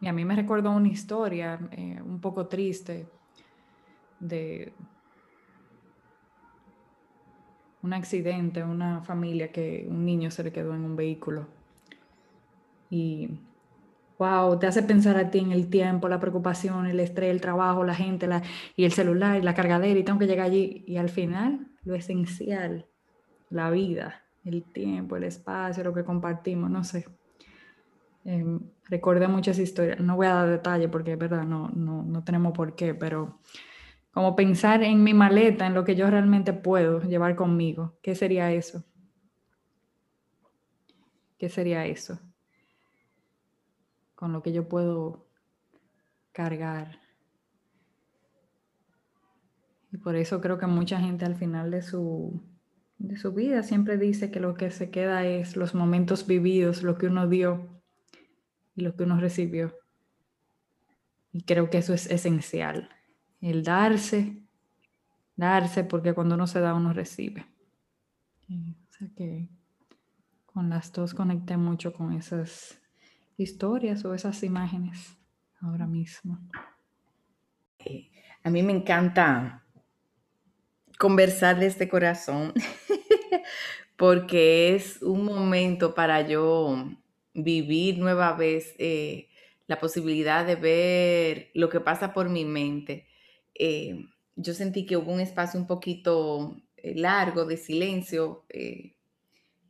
Y 0.00 0.08
a 0.08 0.12
mí 0.12 0.24
me 0.24 0.34
recordó 0.34 0.72
una 0.72 0.88
historia 0.88 1.60
eh, 1.70 2.00
un 2.04 2.20
poco 2.20 2.48
triste 2.48 3.08
de 4.22 4.72
un 7.82 7.92
accidente, 7.92 8.62
una 8.62 9.02
familia 9.02 9.50
que 9.50 9.86
un 9.90 10.06
niño 10.06 10.30
se 10.30 10.44
le 10.44 10.52
quedó 10.52 10.74
en 10.74 10.84
un 10.84 10.96
vehículo. 10.96 11.48
Y 12.88 13.40
wow, 14.18 14.58
te 14.58 14.68
hace 14.68 14.82
pensar 14.84 15.16
a 15.16 15.30
ti 15.30 15.40
en 15.40 15.50
el 15.50 15.68
tiempo, 15.68 16.08
la 16.08 16.20
preocupación, 16.20 16.86
el 16.86 17.00
estrés, 17.00 17.30
el 17.30 17.40
trabajo, 17.40 17.84
la 17.84 17.94
gente 17.94 18.28
la, 18.28 18.42
y 18.76 18.84
el 18.84 18.92
celular 18.92 19.38
y 19.38 19.42
la 19.42 19.54
cargadera 19.54 19.98
y 19.98 20.04
tengo 20.04 20.20
que 20.20 20.28
llegar 20.28 20.46
allí. 20.46 20.84
Y 20.86 20.96
al 20.96 21.08
final 21.08 21.66
lo 21.84 21.96
esencial, 21.96 22.86
la 23.50 23.70
vida, 23.70 24.22
el 24.44 24.62
tiempo, 24.62 25.16
el 25.16 25.24
espacio, 25.24 25.82
lo 25.82 25.92
que 25.92 26.04
compartimos, 26.04 26.70
no 26.70 26.84
sé. 26.84 27.06
Eh, 28.24 28.44
muchas 29.28 29.58
historias, 29.58 29.98
no 29.98 30.14
voy 30.14 30.28
a 30.28 30.34
dar 30.34 30.48
detalle 30.48 30.88
porque 30.88 31.14
es 31.14 31.18
verdad, 31.18 31.42
no, 31.42 31.70
no, 31.74 32.04
no 32.04 32.22
tenemos 32.22 32.52
por 32.52 32.76
qué, 32.76 32.94
pero 32.94 33.40
como 34.12 34.36
pensar 34.36 34.82
en 34.82 35.02
mi 35.02 35.14
maleta, 35.14 35.66
en 35.66 35.74
lo 35.74 35.84
que 35.84 35.96
yo 35.96 36.10
realmente 36.10 36.52
puedo 36.52 37.00
llevar 37.02 37.34
conmigo, 37.34 37.98
¿qué 38.02 38.14
sería 38.14 38.52
eso? 38.52 38.84
¿Qué 41.38 41.48
sería 41.48 41.86
eso? 41.86 42.20
Con 44.14 44.32
lo 44.32 44.42
que 44.42 44.52
yo 44.52 44.68
puedo 44.68 45.26
cargar 46.30 47.02
y 49.92 49.98
por 49.98 50.16
eso 50.16 50.40
creo 50.40 50.58
que 50.58 50.66
mucha 50.66 50.98
gente 50.98 51.26
al 51.26 51.36
final 51.36 51.70
de 51.70 51.82
su, 51.82 52.42
de 52.96 53.16
su 53.16 53.32
vida 53.32 53.62
siempre 53.62 53.98
dice 53.98 54.30
que 54.30 54.40
lo 54.40 54.54
que 54.54 54.70
se 54.70 54.90
queda 54.90 55.26
es 55.26 55.54
los 55.54 55.74
momentos 55.74 56.26
vividos, 56.26 56.82
lo 56.82 56.96
que 56.96 57.06
uno 57.06 57.28
dio 57.28 57.82
y 58.74 58.80
lo 58.80 58.96
que 58.96 59.04
uno 59.04 59.20
recibió. 59.20 59.76
Y 61.30 61.44
creo 61.44 61.68
que 61.68 61.78
eso 61.78 61.92
es 61.92 62.10
esencial, 62.10 62.88
el 63.42 63.62
darse, 63.62 64.42
darse, 65.36 65.84
porque 65.84 66.14
cuando 66.14 66.36
uno 66.36 66.46
se 66.46 66.60
da, 66.60 66.72
uno 66.72 66.94
recibe. 66.94 67.44
o 68.48 68.92
sea 68.92 69.08
que 69.14 69.48
con 70.46 70.70
las 70.70 70.92
dos 70.92 71.12
conecté 71.12 71.56
mucho 71.56 71.92
con 71.92 72.12
esas 72.12 72.80
historias 73.36 74.04
o 74.04 74.14
esas 74.14 74.42
imágenes 74.42 75.16
ahora 75.60 75.86
mismo. 75.86 76.38
Eh, 77.78 78.10
a 78.44 78.50
mí 78.50 78.62
me 78.62 78.72
encanta 78.72 79.64
conversar 80.98 81.58
de 81.58 81.66
este 81.66 81.88
corazón, 81.88 82.52
porque 83.96 84.74
es 84.74 85.02
un 85.02 85.24
momento 85.24 85.94
para 85.94 86.20
yo 86.20 86.88
vivir 87.34 87.98
nueva 87.98 88.34
vez 88.34 88.74
eh, 88.78 89.28
la 89.66 89.80
posibilidad 89.80 90.46
de 90.46 90.56
ver 90.56 91.50
lo 91.54 91.68
que 91.68 91.80
pasa 91.80 92.12
por 92.12 92.28
mi 92.28 92.44
mente. 92.44 93.08
Eh, 93.54 94.06
yo 94.36 94.54
sentí 94.54 94.86
que 94.86 94.96
hubo 94.96 95.12
un 95.12 95.20
espacio 95.20 95.58
un 95.58 95.66
poquito 95.66 96.56
eh, 96.76 96.94
largo 96.94 97.44
de 97.44 97.56
silencio 97.56 98.44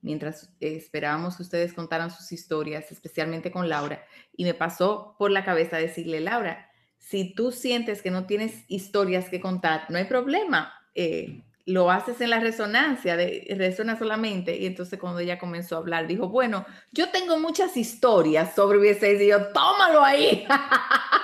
mientras 0.00 0.52
esperábamos 0.58 1.36
que 1.36 1.44
ustedes 1.44 1.72
contaran 1.72 2.10
sus 2.10 2.32
historias, 2.32 2.90
especialmente 2.90 3.52
con 3.52 3.68
Laura, 3.68 4.04
y 4.36 4.42
me 4.42 4.52
pasó 4.52 5.14
por 5.16 5.30
la 5.30 5.44
cabeza 5.44 5.76
decirle, 5.76 6.20
Laura, 6.20 6.68
si 6.98 7.32
tú 7.34 7.52
sientes 7.52 8.02
que 8.02 8.10
no 8.10 8.26
tienes 8.26 8.64
historias 8.66 9.28
que 9.28 9.40
contar, 9.40 9.88
no 9.90 9.98
hay 9.98 10.06
problema 10.06 10.72
eh, 10.94 11.42
lo 11.64 11.92
haces 11.92 12.20
en 12.20 12.30
la 12.30 12.40
resonancia, 12.40 13.16
de, 13.16 13.46
resona 13.56 13.96
solamente. 13.98 14.56
Y 14.56 14.66
entonces 14.66 14.98
cuando 14.98 15.20
ella 15.20 15.38
comenzó 15.38 15.76
a 15.76 15.78
hablar, 15.78 16.06
dijo, 16.06 16.28
bueno, 16.28 16.66
yo 16.90 17.10
tengo 17.10 17.38
muchas 17.38 17.76
historias 17.76 18.54
sobre 18.54 18.78
V6 18.78 19.22
y 19.22 19.28
yo, 19.28 19.48
tómalo 19.52 20.02
ahí. 20.02 20.44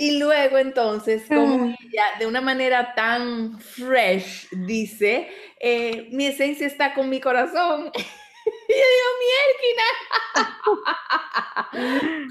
y 0.00 0.18
luego 0.18 0.56
entonces, 0.56 1.24
como 1.28 1.66
ah. 1.66 1.76
ella 1.78 2.04
de 2.18 2.26
una 2.26 2.40
manera 2.40 2.94
tan 2.94 3.60
fresh 3.60 4.48
dice, 4.50 5.28
eh, 5.60 6.08
mi 6.10 6.24
esencia 6.24 6.66
está 6.66 6.94
con 6.94 7.10
mi 7.10 7.20
corazón. 7.20 7.92
Y 8.42 8.72
yo 8.72 8.86
digo, 8.96 9.10
Mierkina, 9.52 9.88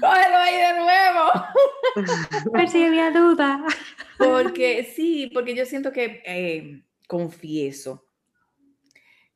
cógelo 0.00 0.38
ahí 0.38 0.56
de 0.56 0.72
nuevo. 0.80 1.30
Si 2.72 2.82
había 2.82 3.10
duda. 3.12 3.64
Porque 4.18 4.82
sí, 4.84 5.30
porque 5.32 5.54
yo 5.54 5.64
siento 5.64 5.92
que 5.92 6.20
eh, 6.26 6.82
confieso 7.06 8.04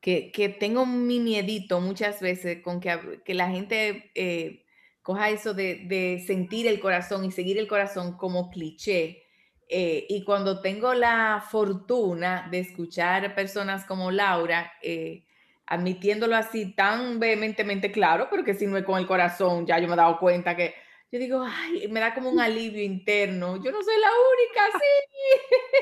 que, 0.00 0.32
que, 0.32 0.48
tengo 0.48 0.84
mi 0.84 1.20
miedito 1.20 1.80
muchas 1.80 2.20
veces 2.20 2.60
con 2.62 2.80
que, 2.80 3.22
que 3.24 3.34
la 3.34 3.48
gente 3.50 4.10
eh, 4.16 4.63
coja 5.04 5.28
eso 5.28 5.52
de, 5.52 6.24
sentir 6.26 6.66
el 6.66 6.80
corazón 6.80 7.26
y 7.26 7.30
seguir 7.30 7.58
el 7.58 7.68
corazón 7.68 8.16
como 8.16 8.50
cliché. 8.50 9.22
Eh, 9.68 10.06
y 10.08 10.24
cuando 10.24 10.62
tengo 10.62 10.94
la 10.94 11.44
fortuna 11.46 12.48
de 12.50 12.60
escuchar 12.60 13.34
personas 13.34 13.84
como 13.84 14.10
Laura, 14.10 14.72
eh, 14.82 15.26
admitiéndolo 15.66 16.34
así 16.36 16.74
tan 16.74 17.20
vehementemente 17.20 17.92
claro, 17.92 18.28
porque 18.30 18.54
si 18.54 18.66
no 18.66 18.78
es 18.78 18.84
con 18.84 18.98
el 18.98 19.06
corazón, 19.06 19.66
ya 19.66 19.78
yo 19.78 19.88
me 19.88 19.92
he 19.92 19.96
dado 19.96 20.18
cuenta 20.18 20.56
que 20.56 20.74
yo 21.12 21.18
digo, 21.18 21.44
ay, 21.46 21.86
me 21.88 22.00
da 22.00 22.14
como 22.14 22.30
un 22.30 22.40
alivio 22.40 22.82
interno. 22.82 23.62
Yo 23.62 23.70
no 23.72 23.82
soy 23.82 23.94
la 24.00 24.10
única, 24.32 24.62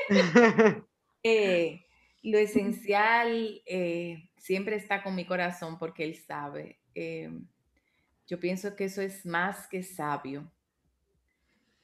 sí. 0.09 0.83
Eh, 1.25 1.85
lo 2.21 2.37
esencial 2.37 3.61
eh, 3.65 4.29
siempre 4.35 4.75
está 4.75 5.01
con 5.01 5.15
mi 5.15 5.23
corazón 5.23 5.79
porque 5.79 6.03
él 6.03 6.17
sabe. 6.17 6.81
Eh, 8.33 8.35
yo 8.35 8.39
pienso 8.39 8.75
que 8.75 8.85
eso 8.85 9.01
es 9.01 9.25
más 9.25 9.67
que 9.67 9.83
sabio. 9.83 10.51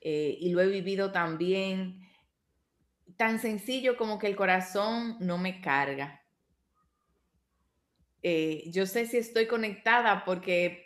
y 0.02 0.50
lo 0.52 0.62
he 0.62 0.68
vivido 0.68 1.12
también 1.12 2.08
tan 3.18 3.40
sencillo 3.40 3.98
como 3.98 4.18
que 4.18 4.28
el 4.28 4.36
corazón 4.36 5.18
no 5.20 5.38
me 5.38 5.62
carga. 5.62 6.24
yo 8.66 8.86
sé 8.86 9.06
si 9.06 9.18
estoy 9.18 9.46
conectada 9.48 10.24
porque 10.26 10.86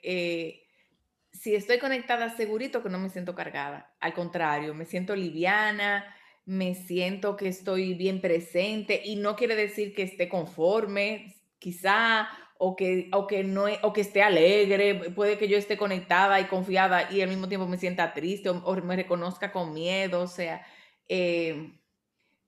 si 1.32 1.56
estoy 1.56 1.80
conectada, 1.80 2.36
segurito 2.36 2.82
que 2.84 2.90
no 2.90 3.00
me 3.00 3.10
siento 3.10 3.36
cargada. 3.36 3.96
Al 4.00 4.14
contrario, 4.14 4.74
me 4.74 4.86
siento 4.86 5.16
liviana, 5.16 6.16
me 6.46 6.76
siento 6.76 7.36
que 7.38 7.48
estoy 7.48 7.94
bien 7.94 8.20
presente 8.20 9.02
y 9.04 9.16
no 9.16 9.36
quiere 9.36 9.56
decir 9.56 9.94
que 9.94 10.04
esté 10.04 10.28
conforme, 10.28 11.36
quizá, 11.60 12.28
o 12.66 12.76
que, 12.78 13.10
o 13.12 13.28
que, 13.28 13.44
no, 13.44 13.66
o 13.82 13.94
que 13.94 14.02
esté 14.02 14.24
alegre. 14.24 15.12
Puede 15.12 15.38
que 15.38 15.50
yo 15.50 15.58
esté 15.58 15.78
conectada 15.78 16.40
y 16.40 16.46
confiada 16.46 17.12
y 17.12 17.22
al 17.22 17.30
mismo 17.30 17.50
tiempo 17.50 17.68
me 17.68 17.78
sienta 17.78 18.14
triste 18.14 18.50
o, 18.50 18.76
me 18.84 18.96
reconozca 18.96 19.52
con 19.52 19.74
miedo, 19.74 20.22
o 20.22 20.28
sea. 20.28 20.66
Eh, 21.10 21.74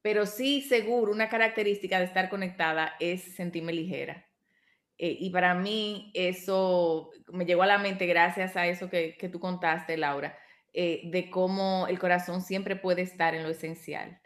pero 0.01 0.25
sí, 0.25 0.61
seguro, 0.61 1.11
una 1.11 1.29
característica 1.29 1.99
de 1.99 2.05
estar 2.05 2.29
conectada 2.29 2.95
es 2.99 3.35
sentirme 3.35 3.73
ligera. 3.73 4.25
Eh, 4.97 5.17
y 5.19 5.29
para 5.31 5.53
mí 5.53 6.11
eso 6.13 7.11
me 7.33 7.45
llegó 7.45 7.63
a 7.63 7.67
la 7.67 7.77
mente 7.77 8.05
gracias 8.05 8.55
a 8.55 8.67
eso 8.67 8.89
que, 8.89 9.17
tú 9.31 9.39
contaste, 9.39 9.97
Laura, 9.97 10.37
eh, 10.73 11.01
de 11.05 11.29
cómo 11.29 11.87
el 11.89 11.99
corazón 11.99 12.41
siempre 12.41 12.75
puede 12.75 13.01
estar 13.01 13.35
en 13.35 13.43
lo 13.43 13.49
esencial. 13.49 14.21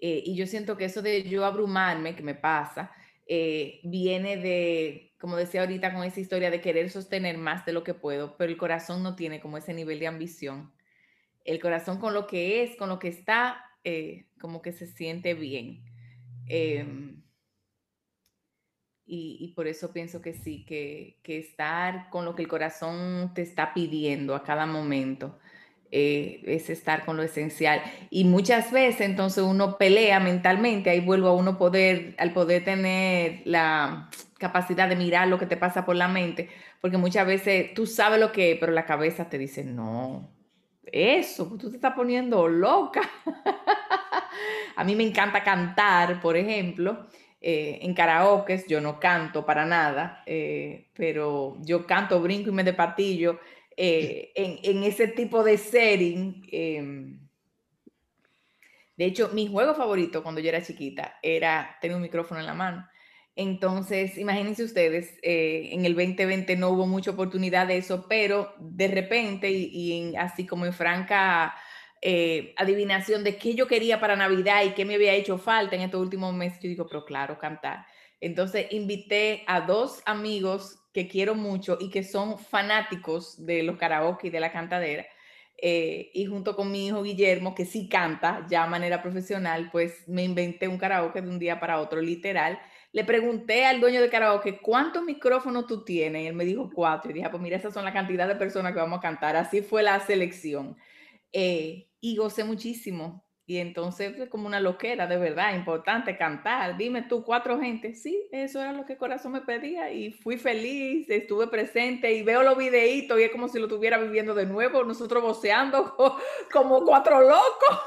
Eh, 0.00 0.22
y 0.24 0.34
yo 0.34 0.46
siento 0.46 0.76
que 0.76 0.86
eso 0.86 1.02
de 1.02 1.22
yo 1.22 1.44
abrumarme, 1.44 2.16
que 2.16 2.22
me 2.22 2.34
pasa, 2.34 2.92
viene 3.28 4.38
de, 4.38 5.07
como 5.18 5.36
decía 5.36 5.62
ahorita 5.62 5.92
con 5.92 6.04
esa 6.04 6.20
historia, 6.20 6.50
de 6.50 6.60
querer 6.60 6.90
sostener 6.90 7.38
más 7.38 7.66
de 7.66 7.72
lo 7.72 7.84
que 7.84 7.94
puedo, 7.94 8.36
pero 8.36 8.50
el 8.50 8.58
corazón 8.58 9.02
no 9.02 9.16
tiene 9.16 9.40
como 9.40 9.58
ese 9.58 9.74
nivel 9.74 9.98
de 9.98 10.06
ambición. 10.06 10.72
El 11.44 11.60
corazón 11.60 11.98
con 11.98 12.14
lo 12.14 12.26
que 12.26 12.62
es, 12.62 12.76
con 12.76 12.88
lo 12.88 12.98
que 12.98 13.08
está, 13.08 13.64
como 14.40 14.62
que 14.62 14.72
se 14.72 14.86
siente 14.86 15.34
bien. 15.34 15.84
Em, 16.46 17.22
y, 19.10 19.52
por 19.56 19.66
eso 19.66 19.92
pienso 19.92 20.20
que 20.20 20.34
sí, 20.34 20.64
que, 20.66 21.18
estar 21.24 22.10
con 22.10 22.24
lo 22.24 22.34
que 22.34 22.42
el 22.42 22.48
corazón 22.48 23.32
te 23.34 23.42
está 23.42 23.72
pidiendo 23.72 24.34
a 24.34 24.44
cada 24.44 24.66
momento 24.66 25.38
eh, 25.90 26.42
es 26.46 26.70
estar 26.70 27.04
con 27.04 27.16
lo 27.16 27.22
esencial. 27.22 27.82
Y 28.10 28.24
muchas 28.24 28.72
veces 28.72 29.02
entonces 29.02 29.42
uno 29.44 29.78
pelea 29.78 30.20
mentalmente, 30.20 30.90
ahí 30.90 31.00
vuelvo 31.00 31.28
a 31.28 31.34
uno 31.34 31.58
poder, 31.58 32.14
al 32.18 32.32
poder 32.32 32.64
tener 32.64 33.42
la 33.44 34.10
capacidad 34.38 34.88
de 34.88 34.96
mirar 34.96 35.28
lo 35.28 35.38
que 35.38 35.46
te 35.46 35.56
pasa 35.56 35.84
por 35.84 35.96
la 35.96 36.08
mente, 36.08 36.48
porque 36.80 36.96
muchas 36.96 37.26
veces 37.26 37.74
tú 37.74 37.86
sabes 37.86 38.20
lo 38.20 38.32
que 38.32 38.56
pero 38.60 38.72
la 38.72 38.86
cabeza 38.86 39.28
te 39.28 39.38
dice, 39.38 39.64
no, 39.64 40.30
eso, 40.84 41.56
tú 41.58 41.70
te 41.70 41.76
estás 41.76 41.94
poniendo 41.94 42.48
loca. 42.48 43.02
a 44.76 44.84
mí 44.84 44.94
me 44.94 45.04
encanta 45.04 45.42
cantar, 45.42 46.20
por 46.20 46.36
ejemplo. 46.36 47.06
Eh, 47.40 47.78
en 47.82 47.94
karaoke 47.94 48.64
yo 48.68 48.80
no 48.80 48.98
canto 48.98 49.46
para 49.46 49.64
nada, 49.64 50.24
eh, 50.26 50.90
pero 50.94 51.56
yo 51.60 51.86
canto, 51.86 52.20
brinco 52.20 52.50
y 52.50 52.52
me 52.52 52.64
de 52.64 52.72
patillo 52.72 53.38
eh, 53.80 54.32
en, 54.34 54.82
ese 54.82 55.08
tipo 55.08 55.44
de 55.44 55.56
setting. 55.56 56.46
Em. 56.50 57.20
de 58.96 59.04
hecho, 59.04 59.30
mi 59.32 59.46
juego 59.46 59.74
favorito 59.74 60.22
cuando 60.22 60.40
yo 60.40 60.48
era 60.48 60.62
chiquita 60.62 61.18
era 61.22 61.78
tener 61.80 61.96
un 61.96 62.02
micrófono 62.02 62.40
en 62.40 62.46
la 62.46 62.54
mano. 62.54 62.88
Entonces, 63.36 64.18
imagínense 64.18 64.64
ustedes, 64.64 65.16
en 65.22 65.84
el 65.86 65.94
2020 65.94 66.56
no 66.56 66.70
hubo 66.70 66.86
mucha 66.88 67.12
oportunidad 67.12 67.68
de 67.68 67.76
eso, 67.76 68.06
pero 68.08 68.52
de 68.58 68.88
repente 68.88 69.48
y 69.50 70.16
así 70.16 70.44
como 70.44 70.66
en 70.66 70.72
franca 70.72 71.54
eh, 72.00 72.54
adivinación 72.56 73.24
de 73.24 73.36
qué 73.36 73.54
yo 73.54 73.66
quería 73.66 73.98
para 73.98 74.14
Navidad 74.14 74.62
y 74.64 74.70
qué 74.70 74.84
me 74.84 74.94
había 74.94 75.14
hecho 75.14 75.36
falta 75.36 75.74
en 75.74 75.82
estos 75.82 76.00
últimos 76.00 76.32
meses, 76.32 76.60
yo 76.62 76.68
digo, 76.68 76.86
pero 76.86 77.04
claro, 77.04 77.38
cantar. 77.38 77.86
Entonces 78.20 78.66
invité 78.72 79.44
a 79.46 79.60
dos 79.60 80.02
amigos 80.06 80.78
que 80.92 81.08
quiero 81.08 81.34
mucho 81.34 81.78
y 81.80 81.90
que 81.90 82.02
son 82.02 82.38
fanáticos 82.38 83.44
de 83.44 83.62
los 83.62 83.76
karaoke 83.76 84.28
y 84.28 84.30
de 84.30 84.40
la 84.40 84.52
cantadera. 84.52 85.06
Eh, 85.60 86.10
y 86.14 86.26
junto 86.26 86.54
con 86.54 86.70
mi 86.70 86.86
hijo 86.86 87.02
Guillermo, 87.02 87.54
que 87.54 87.64
sí 87.64 87.88
canta 87.88 88.46
ya 88.48 88.64
de 88.64 88.70
manera 88.70 89.02
profesional, 89.02 89.70
pues 89.72 90.08
me 90.08 90.22
inventé 90.22 90.68
un 90.68 90.78
karaoke 90.78 91.20
de 91.20 91.28
un 91.28 91.38
día 91.38 91.58
para 91.58 91.80
otro, 91.80 92.00
literal. 92.00 92.58
Le 92.92 93.04
pregunté 93.04 93.64
al 93.66 93.80
dueño 93.80 94.00
de 94.00 94.08
karaoke, 94.08 94.60
¿cuántos 94.60 95.02
micrófonos 95.04 95.66
tú 95.66 95.84
tienes? 95.84 96.22
Y 96.22 96.26
él 96.28 96.34
me 96.34 96.44
dijo 96.44 96.70
cuatro. 96.72 97.10
Y 97.10 97.14
dije, 97.14 97.26
ah, 97.26 97.30
pues 97.30 97.42
mira, 97.42 97.56
esas 97.56 97.74
son 97.74 97.84
la 97.84 97.92
cantidad 97.92 98.28
de 98.28 98.36
personas 98.36 98.72
que 98.72 98.78
vamos 98.78 98.98
a 98.98 99.02
cantar. 99.02 99.36
Así 99.36 99.62
fue 99.62 99.82
la 99.82 100.00
selección. 100.00 100.76
Eh, 101.32 101.90
y 102.00 102.16
gocé 102.16 102.44
muchísimo. 102.44 103.27
Y 103.48 103.60
entonces 103.60 104.14
fue 104.14 104.28
como 104.28 104.46
una 104.46 104.60
loquera, 104.60 105.06
de 105.06 105.16
verdad, 105.16 105.54
importante 105.54 106.18
cantar. 106.18 106.76
Dime 106.76 107.00
tú, 107.00 107.24
cuatro 107.24 107.58
gente. 107.58 107.94
Sí, 107.94 108.28
eso 108.30 108.60
era 108.60 108.74
lo 108.74 108.84
que 108.84 108.92
el 108.92 108.98
corazón 108.98 109.32
me 109.32 109.40
pedía 109.40 109.90
y 109.90 110.12
fui 110.12 110.36
feliz, 110.36 111.08
estuve 111.08 111.46
presente 111.46 112.12
y 112.12 112.22
veo 112.22 112.42
los 112.42 112.58
videitos 112.58 113.18
y 113.18 113.22
es 113.22 113.32
como 113.32 113.48
si 113.48 113.58
lo 113.58 113.64
estuviera 113.64 113.96
viviendo 113.96 114.34
de 114.34 114.44
nuevo, 114.44 114.84
nosotros 114.84 115.22
voceando 115.22 115.96
como 116.52 116.84
cuatro 116.84 117.22
locos 117.22 117.80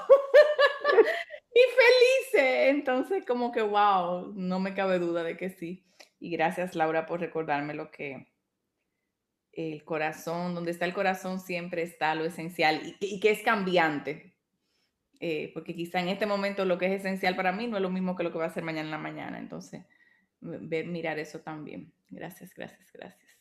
y 1.54 2.34
felices. 2.34 2.70
Entonces, 2.72 3.24
como 3.24 3.52
que, 3.52 3.62
wow, 3.62 4.34
no 4.36 4.60
me 4.60 4.74
cabe 4.74 4.98
duda 4.98 5.22
de 5.22 5.38
que 5.38 5.52
sí. 5.52 5.86
Y 6.20 6.32
gracias, 6.32 6.74
Laura, 6.74 7.06
por 7.06 7.20
recordarme 7.20 7.76
lo 7.76 7.92
que, 7.92 8.32
el 9.54 9.84
corazón, 9.84 10.56
donde 10.56 10.72
está 10.72 10.86
el 10.86 10.94
corazón 10.94 11.40
siempre 11.40 11.84
está 11.84 12.16
lo 12.16 12.26
esencial 12.26 12.98
y, 13.00 13.20
que 13.20 13.32
es 13.32 13.44
cambiante. 13.44 14.31
Eh, 15.24 15.52
porque 15.54 15.76
quizá 15.76 16.00
en 16.00 16.08
este 16.08 16.26
momento 16.26 16.66
lo 16.66 16.80
que 16.80 16.88
es 16.88 17.00
esencial 17.00 17.36
para 17.36 17.52
mí 17.52 17.68
no 17.68 17.78
es 17.78 17.84
lo 17.84 17.92
mismo 17.92 18.16
que 18.16 18.24
lo 18.24 18.32
que 18.32 18.40
va 18.40 18.46
a 18.46 18.54
ser 18.54 18.64
mañana 18.64 18.88
en 18.88 18.92
la 18.92 18.98
mañana. 18.98 19.38
Entonces, 19.38 19.86
ver, 20.40 20.88
mirar 20.88 21.20
eso 21.20 21.40
también. 21.42 21.94
Gracias, 22.10 22.52
gracias, 22.56 22.92
gracias. 22.92 23.38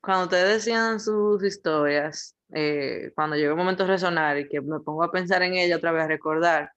Cuando 0.00 0.24
ustedes 0.24 0.64
decían 0.64 0.98
sus 0.98 1.44
historias, 1.44 2.34
eh, 2.50 3.12
cuando 3.14 3.36
llegó 3.36 3.50
el 3.50 3.58
momento 3.58 3.84
de 3.84 3.90
resonar 3.90 4.38
y 4.38 4.48
que 4.48 4.62
me 4.62 4.80
pongo 4.80 5.04
a 5.04 5.12
pensar 5.12 5.42
en 5.42 5.52
ella 5.52 5.76
otra 5.76 5.92
vez, 5.92 6.04
a 6.04 6.08
recordar, 6.08 6.72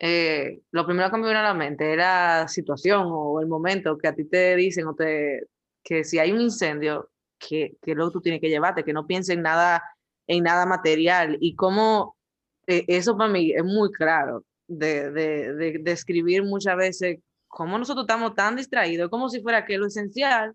eh, 0.00 0.60
lo 0.72 0.84
primero 0.84 1.12
que 1.12 1.16
me 1.16 1.28
vino 1.28 1.38
a 1.38 1.44
la 1.44 1.54
mente 1.54 1.92
era 1.92 2.40
la 2.40 2.48
situación 2.48 3.04
o 3.06 3.40
el 3.40 3.46
momento 3.46 3.96
que 3.96 4.08
a 4.08 4.14
ti 4.16 4.24
te 4.24 4.56
dicen 4.56 4.88
o 4.88 4.96
te, 4.96 5.46
que 5.84 6.02
si 6.02 6.18
hay 6.18 6.32
un 6.32 6.40
incendio, 6.40 7.08
que, 7.38 7.76
que 7.80 7.94
luego 7.94 8.10
tú 8.10 8.20
tienes 8.20 8.40
que 8.40 8.48
llevarte, 8.48 8.82
que 8.82 8.92
no 8.92 9.06
pienses 9.06 9.36
en 9.36 9.42
nada, 9.42 9.80
en 10.26 10.42
nada 10.42 10.66
material. 10.66 11.38
Y 11.40 11.54
cómo 11.54 12.16
eh, 12.66 12.84
eso 12.88 13.16
para 13.16 13.30
mí 13.30 13.52
es 13.52 13.64
muy 13.64 13.90
claro 13.92 14.44
de, 14.66 15.10
de, 15.10 15.54
de, 15.54 15.78
describir 15.80 16.42
muchas 16.42 16.76
veces 16.76 17.18
cómo 17.48 17.78
nosotros 17.78 18.04
estamos 18.04 18.34
tan 18.34 18.56
distraídos, 18.56 19.10
como 19.10 19.28
si 19.28 19.40
fuera 19.40 19.64
que 19.64 19.78
lo 19.78 19.86
esencial 19.86 20.54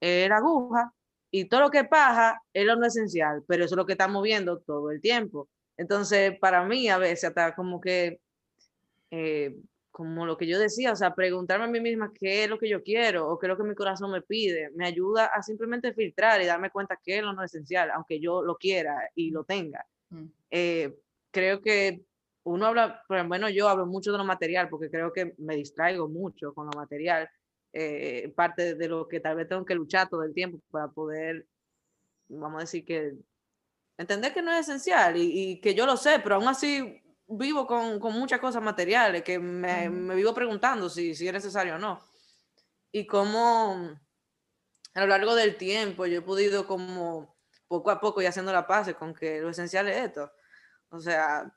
era 0.00 0.38
aguja 0.38 0.92
y 1.30 1.46
todo 1.46 1.62
lo 1.62 1.70
que 1.70 1.84
pasa 1.84 2.40
es 2.52 2.64
lo 2.66 2.76
no 2.76 2.86
esencial, 2.86 3.42
pero 3.46 3.64
eso 3.64 3.74
es 3.74 3.76
lo 3.76 3.86
que 3.86 3.92
estamos 3.92 4.22
viendo 4.22 4.58
todo 4.60 4.90
el 4.90 5.00
tiempo. 5.00 5.48
Entonces, 5.76 6.38
para 6.38 6.64
mí 6.64 6.88
a 6.88 6.98
veces 6.98 7.24
hasta 7.24 7.54
como 7.54 7.80
que 7.80 8.20
eh, 9.10 9.56
como 9.94 10.26
lo 10.26 10.36
que 10.36 10.48
yo 10.48 10.58
decía, 10.58 10.90
o 10.90 10.96
sea, 10.96 11.14
preguntarme 11.14 11.66
a 11.66 11.68
mí 11.68 11.80
misma 11.80 12.12
qué 12.12 12.42
es 12.42 12.50
lo 12.50 12.58
que 12.58 12.68
yo 12.68 12.82
quiero 12.82 13.28
o 13.28 13.38
qué 13.38 13.46
es 13.46 13.48
lo 13.48 13.56
que 13.56 13.62
mi 13.62 13.76
corazón 13.76 14.10
me 14.10 14.22
pide, 14.22 14.70
me 14.74 14.86
ayuda 14.86 15.26
a 15.26 15.40
simplemente 15.40 15.94
filtrar 15.94 16.42
y 16.42 16.46
darme 16.46 16.70
cuenta 16.70 16.98
qué 17.00 17.18
es 17.18 17.22
lo 17.22 17.32
no 17.32 17.44
esencial, 17.44 17.92
aunque 17.92 18.18
yo 18.18 18.42
lo 18.42 18.56
quiera 18.56 19.08
y 19.14 19.30
lo 19.30 19.44
tenga. 19.44 19.86
Mm. 20.10 20.24
Eh, 20.50 20.96
creo 21.34 21.60
que 21.60 22.06
uno 22.44 22.66
habla, 22.66 23.02
bueno, 23.26 23.48
yo 23.50 23.68
hablo 23.68 23.86
mucho 23.86 24.12
de 24.12 24.18
lo 24.18 24.24
material 24.24 24.68
porque 24.68 24.90
creo 24.90 25.12
que 25.12 25.34
me 25.38 25.56
distraigo 25.56 26.08
mucho 26.08 26.54
con 26.54 26.66
lo 26.66 26.72
material, 26.78 27.28
eh, 27.72 28.32
parte 28.36 28.74
de 28.76 28.88
lo 28.88 29.08
que 29.08 29.20
tal 29.20 29.36
vez 29.36 29.48
tengo 29.48 29.64
que 29.64 29.74
luchar 29.74 30.08
todo 30.08 30.22
el 30.22 30.32
tiempo 30.32 30.60
para 30.70 30.88
poder, 30.88 31.46
vamos 32.28 32.58
a 32.58 32.60
decir 32.60 32.84
que, 32.84 33.14
entender 33.98 34.32
que 34.32 34.42
no 34.42 34.52
es 34.52 34.60
esencial 34.60 35.16
y, 35.16 35.50
y 35.52 35.60
que 35.60 35.74
yo 35.74 35.84
lo 35.84 35.96
sé, 35.96 36.20
pero 36.20 36.36
aún 36.36 36.48
así 36.48 37.02
vivo 37.26 37.66
con, 37.66 37.98
con 37.98 38.12
muchas 38.12 38.40
cosas 38.40 38.62
materiales 38.62 39.22
que 39.22 39.38
me, 39.38 39.88
me, 39.88 40.14
vivo 40.14 40.34
preguntando 40.34 40.88
si, 40.88 41.14
si 41.14 41.26
es 41.26 41.32
necesario 41.32 41.76
o 41.76 41.78
no. 41.78 42.00
Y 42.92 43.06
cómo 43.06 43.90
a 44.94 45.00
lo 45.00 45.06
largo 45.06 45.34
del 45.34 45.56
tiempo 45.56 46.06
yo 46.06 46.18
he 46.18 46.22
podido 46.22 46.66
como 46.66 47.36
poco 47.66 47.90
a 47.90 48.00
poco 48.00 48.22
y 48.22 48.26
haciendo 48.26 48.52
la 48.52 48.66
paz 48.66 48.94
con 48.94 49.14
que 49.14 49.40
lo 49.40 49.50
esencial 49.50 49.88
es 49.88 50.04
esto. 50.06 50.30
O 50.94 51.00
sea, 51.00 51.52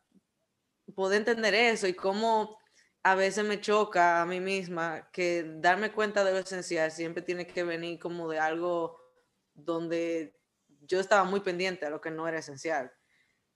poder 0.95 1.19
entender 1.19 1.54
eso 1.54 1.88
y 1.88 1.93
cómo 1.93 2.58
a 3.04 3.13
veces 3.13 3.45
me 3.45 3.62
choca 3.62 4.19
a 4.19 4.26
mí 4.26 4.39
misma 4.39 5.10
que 5.12 5.45
darme 5.60 5.91
cuenta 5.91 6.23
de 6.23 6.32
lo 6.32 6.39
esencial 6.39 6.91
siempre 6.91 7.21
tiene 7.21 7.45
que 7.45 7.63
venir 7.63 8.00
como 8.00 8.28
de 8.28 8.39
algo 8.39 9.00
donde 9.54 10.36
yo 10.82 11.00
estaba 11.00 11.23
muy 11.23 11.41
pendiente 11.41 11.86
a 11.86 11.91
lo 11.91 12.02
que 12.02 12.10
no 12.10 12.28
era 12.28 12.39
esencial. 12.39 12.91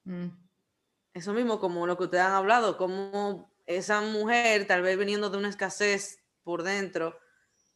Mm. 0.04 0.28
Eso 1.16 1.34
mismo 1.34 1.60
como 1.60 1.88
lo 1.88 1.98
que 1.98 2.04
ustedes 2.04 2.24
han 2.26 2.34
hablado, 2.34 2.78
como 2.78 3.52
esa 3.66 4.02
mujer 4.02 4.68
tal 4.68 4.84
vez 4.84 5.00
viniendo 5.00 5.32
de 5.32 5.38
una 5.38 5.50
escasez 5.50 6.20
por 6.44 6.62
dentro, 6.62 7.18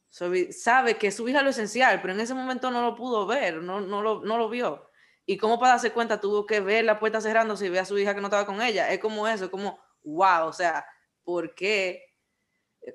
sabe 0.10 0.98
que 0.98 1.12
su 1.12 1.28
hija 1.28 1.42
lo 1.42 1.50
esencial, 1.50 2.02
pero 2.02 2.14
en 2.14 2.20
ese 2.20 2.36
momento 2.36 2.70
no 2.70 2.84
lo 2.84 2.96
pudo 2.96 3.26
ver, 3.26 3.64
no, 3.64 3.82
no, 3.82 4.04
lo, 4.04 4.22
no 4.24 4.38
lo 4.38 4.48
vio. 4.48 4.85
Y 5.26 5.38
cómo 5.38 5.60
para 5.60 5.74
darse 5.74 5.92
cuenta 5.92 6.20
tuvo 6.20 6.46
que 6.46 6.60
ver 6.60 6.86
la 6.86 7.00
puerta 7.00 7.20
cerrándose 7.20 7.66
y 7.66 7.70
ver 7.70 7.82
a 7.82 7.86
su 7.86 7.98
hija 7.98 8.14
que 8.14 8.22
no 8.22 8.28
estaba 8.28 8.46
con 8.46 8.62
ella. 8.62 8.92
Es 8.92 9.00
como 9.00 9.28
eso, 9.28 9.50
como, 9.50 9.80
wow, 10.04 10.48
o 10.48 10.54
sea, 10.54 10.86
¿por 11.24 11.56
qué? 11.56 12.14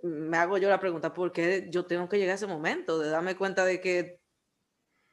Me 0.02 0.36
hago 0.36 0.56
yo 0.58 0.68
la 0.68 0.78
pregunta, 0.78 1.12
¿por 1.12 1.32
qué 1.32 1.66
yo 1.70 1.84
tengo 1.86 2.08
que 2.08 2.18
llegar 2.18 2.32
a 2.32 2.36
ese 2.36 2.46
momento 2.46 2.98
de 2.98 3.10
darme 3.10 3.36
cuenta 3.36 3.64
de 3.64 3.80
que 3.80 4.20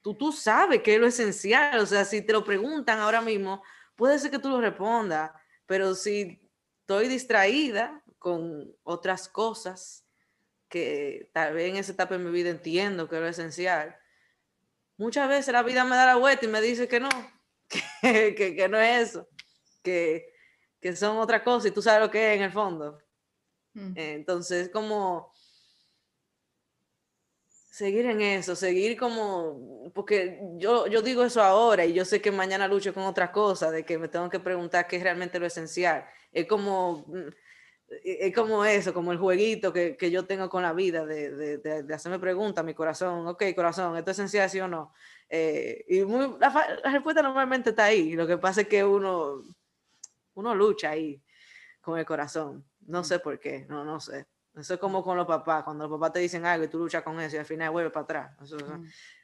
tú, 0.01 0.15
tú 0.15 0.32
sabes 0.32 0.84
que 0.84 0.95
es 0.95 0.99
lo 1.01 1.08
esencial? 1.08 1.80
O 1.80 1.86
sea, 1.88 2.06
si 2.06 2.21
te 2.21 2.34
lo 2.34 2.43
preguntan 2.43 2.99
ahora 2.99 3.21
mismo, 3.21 3.63
puede 3.95 4.19
ser 4.19 4.30
que 4.30 4.39
tú 4.39 4.49
lo 4.49 4.62
respondas, 4.62 5.32
pero 5.65 5.95
si 5.95 6.39
estoy 6.82 7.08
distraída 7.08 8.03
con 8.19 8.75
otras 8.84 9.27
cosas 9.27 10.06
que 10.69 11.30
tal 11.34 11.53
vez 11.53 11.69
en 11.69 11.77
esa 11.77 11.93
etapa 11.93 12.17
de 12.17 12.23
mi 12.23 12.32
vida 12.32 12.49
entiendo 12.49 13.10
que 13.10 13.15
es 13.15 13.21
lo 13.21 13.27
esencial, 13.27 13.97
muchas 14.97 15.29
veces 15.29 15.53
la 15.53 15.63
vida 15.63 15.83
me 15.86 15.95
da 15.95 16.05
la 16.05 16.15
vuelta 16.15 16.45
y 16.45 16.49
me 16.49 16.62
dice 16.62 16.88
que 16.88 16.99
no, 16.99 17.10
que, 18.01 18.36
que, 18.36 18.67
no 18.69 18.79
es 18.79 19.10
eso, 19.10 19.27
que, 19.83 20.33
que, 20.81 20.95
son 20.95 21.17
otra 21.17 21.43
cosa 21.43 21.67
y 21.67 21.71
tú 21.71 21.81
sabes 21.81 22.01
lo 22.01 22.12
que 22.12 22.33
es 22.33 22.38
en 22.38 22.43
el 22.43 22.51
fondo. 22.51 22.99
Mm. 23.73 23.93
Entonces, 23.95 24.69
como 24.69 25.31
seguir 27.77 28.07
en 28.07 28.21
eso, 28.21 28.55
seguir 28.55 28.97
como, 28.97 29.91
porque 29.93 30.39
yo, 30.55 30.88
yo 30.88 31.03
digo 31.03 31.23
eso 31.23 31.43
ahora 31.43 31.86
y 31.86 31.93
yo 31.93 32.05
sé 32.05 32.19
que 32.19 32.31
mañana 32.31 32.67
lucho 32.67 32.91
con 32.91 33.03
otra 33.03 33.31
cosa, 33.31 33.69
de 33.69 33.86
que 33.86 33.99
me 33.99 34.07
tengo 34.07 34.31
que 34.31 34.39
preguntar 34.39 34.88
qué 34.88 34.95
es 34.95 35.03
realmente 35.03 35.39
lo 35.39 35.45
esencial. 35.45 36.03
Es 36.31 36.47
como, 36.47 37.05
mm, 37.07 37.29
es 37.89 38.36
como 38.36 38.65
eso, 38.65 38.93
como 38.93 39.12
el 39.12 39.17
jueguito 39.17 39.71
que, 39.71 39.95
que 39.95 40.12
yo 40.12 40.26
tengo 40.26 40.50
con 40.50 40.63
la 40.63 40.73
vida, 40.73 41.06
de, 41.06 41.58
de, 41.58 41.84
de, 41.84 41.93
hacerme 41.93 42.19
preguntas, 42.19 42.63
mi 42.65 42.73
corazón, 42.73 43.28
ok, 43.28 43.43
corazón, 43.56 43.95
¿esto 43.97 44.12
es 44.12 44.19
esencial, 44.19 44.50
sí 44.50 44.60
o 44.60 44.67
no? 44.67 44.93
Eh, 45.30 45.86
y 45.88 46.02
muy, 46.02 46.38
la, 46.39 46.80
la, 46.84 46.91
respuesta 46.91 47.21
normalmente 47.21 47.69
está 47.69 47.86
ahí, 47.86 48.13
lo 48.13 48.28
que 48.28 48.38
pasa 48.38 48.62
es 48.62 48.67
que 48.67 48.84
uno, 48.84 49.41
uno 50.34 50.56
lucha 50.56 50.91
ahí 50.91 51.21
con 51.82 51.97
el 51.97 52.06
corazón, 52.06 52.65
no 52.82 53.04
sé 53.04 53.19
por 53.19 53.39
qué, 53.39 53.65
no, 53.69 53.86
no 53.86 54.00
sé. 54.00 54.28
Eso 54.54 54.73
es 54.73 54.80
como 54.80 55.04
con 55.04 55.15
los 55.15 55.28
papás, 55.28 55.63
cuando 55.63 55.88
los 55.88 56.00
papás 56.00 56.13
te 56.13 56.19
dicen 56.19 56.45
algo 56.45 56.65
y 56.65 56.67
tú 56.67 56.80
luchas 56.80 57.04
con 57.04 57.19
eso 57.21 57.36
y 57.36 57.39
al 57.39 57.45
final 57.45 57.69
vuelves 57.69 57.93
para 57.93 58.04
atrás. 58.04 58.52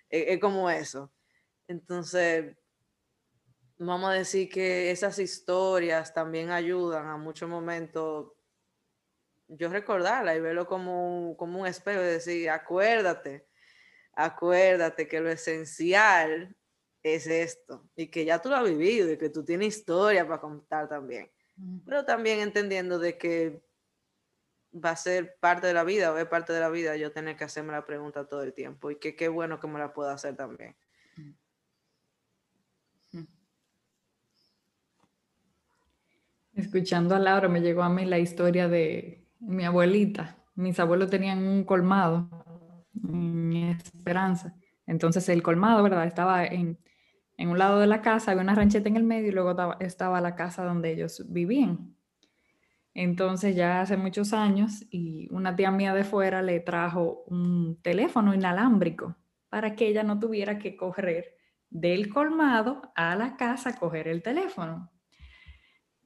es, 0.08 0.40
como 0.40 0.70
eso. 0.70 1.12
Entonces, 1.68 2.56
vamos 3.80 4.12
a 4.12 4.14
decir 4.14 4.48
que 4.48 4.92
esas 4.92 5.18
historias 5.18 6.14
también 6.14 6.52
ayudan 6.52 7.08
a 7.08 7.18
muchos 7.18 7.50
momentos 7.50 8.34
yo 9.48 9.70
recordarla 9.70 10.36
y 10.36 10.40
verlo 10.40 10.68
como 10.68 11.30
un, 11.30 11.36
como 11.36 11.62
un 11.62 11.68
espejo 11.68 12.02
y 12.02 12.06
decir, 12.06 12.50
acuérdate, 12.50 13.48
acuérdate 14.14 15.08
que 15.08 15.20
lo 15.20 15.30
esencial 15.30 16.56
es 17.04 17.28
esto 17.28 17.90
y 17.96 18.08
que 18.08 18.26
ya 18.26 18.42
tú 18.42 18.50
lo 18.50 18.56
has 18.56 18.64
vivido 18.64 19.12
y 19.12 19.18
que 19.18 19.30
tú 19.30 19.44
tienes 19.44 19.78
historia 19.78 20.28
para 20.28 20.42
contar 20.42 20.88
también. 20.88 21.30
Pero 21.86 22.06
también 22.06 22.40
entendiendo 22.40 22.98
de 22.98 23.18
que 23.18 23.62
va 24.74 24.92
a 24.92 24.96
ser 24.96 25.38
parte 25.40 25.68
de 25.68 25.74
la 25.74 25.84
vida 25.84 26.12
o 26.12 26.18
es 26.18 26.26
parte 26.26 26.52
de 26.52 26.60
la 26.60 26.70
vida 26.70 26.96
yo 26.96 27.12
tener 27.12 27.38
que 27.38 27.44
hacerme 27.44 27.74
la 27.74 27.86
pregunta 27.86 28.28
todo 28.28 28.42
el 28.42 28.54
tiempo 28.54 28.90
y 28.90 28.96
que 28.96 29.16
qué 29.16 29.28
bueno 29.28 29.60
que 29.60 29.68
me 29.68 29.78
la 29.78 29.94
pueda 29.94 30.14
hacer 30.14 30.36
también. 30.36 30.76
Escuchando 36.56 37.16
a 37.16 37.20
Laura 37.20 37.50
me 37.50 37.62
llegó 37.62 37.84
a 37.84 37.90
mí 37.90 38.06
la 38.06 38.20
historia 38.20 38.68
de 38.68 39.23
mi 39.44 39.66
abuelita. 39.66 40.38
Mis 40.56 40.80
abuelos 40.80 41.10
tenían 41.10 41.46
un 41.46 41.64
colmado 41.64 42.30
en 43.04 43.54
Esperanza. 43.54 44.56
Entonces 44.86 45.28
el 45.30 45.42
colmado, 45.42 45.84
¿verdad? 45.84 46.06
Estaba 46.06 46.46
en, 46.46 46.80
en 47.38 47.50
un 47.50 47.58
lado 47.58 47.80
de 47.80 47.88
la 47.88 48.02
casa, 48.02 48.32
había 48.32 48.44
una 48.44 48.56
rancheta 48.56 48.90
en 48.90 48.98
el 48.98 49.04
medio 49.04 49.30
y 49.30 49.32
luego 49.32 49.52
estaba, 49.52 49.78
estaba 49.80 50.22
la 50.22 50.36
casa 50.36 50.64
donde 50.64 50.92
ellos 50.92 51.26
vivían. 51.30 51.96
Entonces 52.94 53.56
ya 53.56 53.82
hace 53.82 53.98
muchos 53.98 54.34
años 54.34 54.86
y 54.92 55.28
una 55.32 55.56
tía 55.56 55.72
mía 55.72 55.94
de 55.96 56.04
fuera 56.04 56.42
le 56.42 56.60
trajo 56.60 57.24
un 57.28 57.80
teléfono 57.82 58.36
inalámbrico 58.36 59.16
para 59.50 59.76
que 59.76 59.88
ella 59.88 60.04
no 60.04 60.20
tuviera 60.20 60.60
que 60.60 60.76
correr 60.76 61.36
del 61.70 62.10
colmado 62.10 62.82
a 62.96 63.16
la 63.16 63.36
casa 63.36 63.72
a 63.72 63.76
coger 63.76 64.08
el 64.08 64.22
teléfono. 64.22 64.93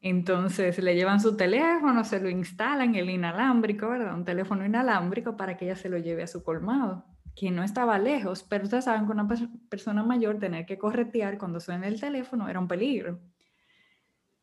Entonces 0.01 0.77
le 0.79 0.95
llevan 0.95 1.19
su 1.19 1.35
teléfono, 1.35 2.03
se 2.03 2.19
lo 2.19 2.29
instalan, 2.29 2.95
el 2.95 3.09
inalámbrico, 3.09 3.89
¿verdad? 3.89 4.15
Un 4.15 4.25
teléfono 4.25 4.65
inalámbrico 4.65 5.35
para 5.35 5.57
que 5.57 5.65
ella 5.65 5.75
se 5.75 5.89
lo 5.89 5.97
lleve 5.97 6.23
a 6.23 6.27
su 6.27 6.43
colmado, 6.43 7.05
que 7.35 7.51
no 7.51 7.63
estaba 7.63 7.97
lejos, 7.99 8.43
pero 8.43 8.65
ustedes 8.65 8.85
saben 8.85 9.05
que 9.05 9.11
una 9.11 9.27
persona 9.69 10.03
mayor 10.03 10.39
tener 10.39 10.65
que 10.65 10.77
corretear 10.77 11.37
cuando 11.37 11.59
suena 11.59 11.87
el 11.87 11.99
teléfono 11.99 12.47
era 12.47 12.59
un 12.59 12.67
peligro. 12.67 13.19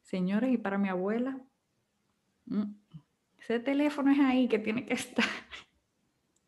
Señores, 0.02 0.52
y 0.52 0.58
para 0.58 0.76
mi 0.76 0.88
abuela, 0.88 1.40
Mm, 2.46 2.74
ese 3.38 3.60
teléfono 3.60 4.10
es 4.12 4.20
ahí 4.20 4.48
que 4.48 4.58
tiene 4.58 4.84
que 4.86 4.94
estar. 4.94 5.24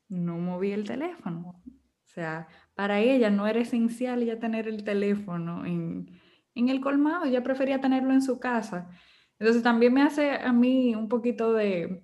No 0.09 0.39
moví 0.39 0.73
el 0.73 0.85
teléfono. 0.85 1.63
O 1.67 2.09
sea, 2.09 2.49
para 2.75 3.01
ella 3.01 3.31
no 3.31 3.47
era 3.47 3.61
esencial 3.61 4.25
ya 4.25 4.39
tener 4.39 4.69
el 4.69 4.85
teléfono 4.85 5.67
en, 5.67 6.16
en 6.57 6.69
el 6.69 6.81
colmado, 6.81 7.25
ella 7.25 7.43
prefería 7.43 7.81
tenerlo 7.81 8.13
en 8.13 8.23
su 8.23 8.41
casa. 8.41 8.91
Entonces 9.39 9.63
también 9.63 9.93
me 9.93 10.03
hace 10.03 10.33
a 10.33 10.53
mí 10.53 10.95
un 10.95 11.09
poquito 11.09 11.53
de, 11.53 12.03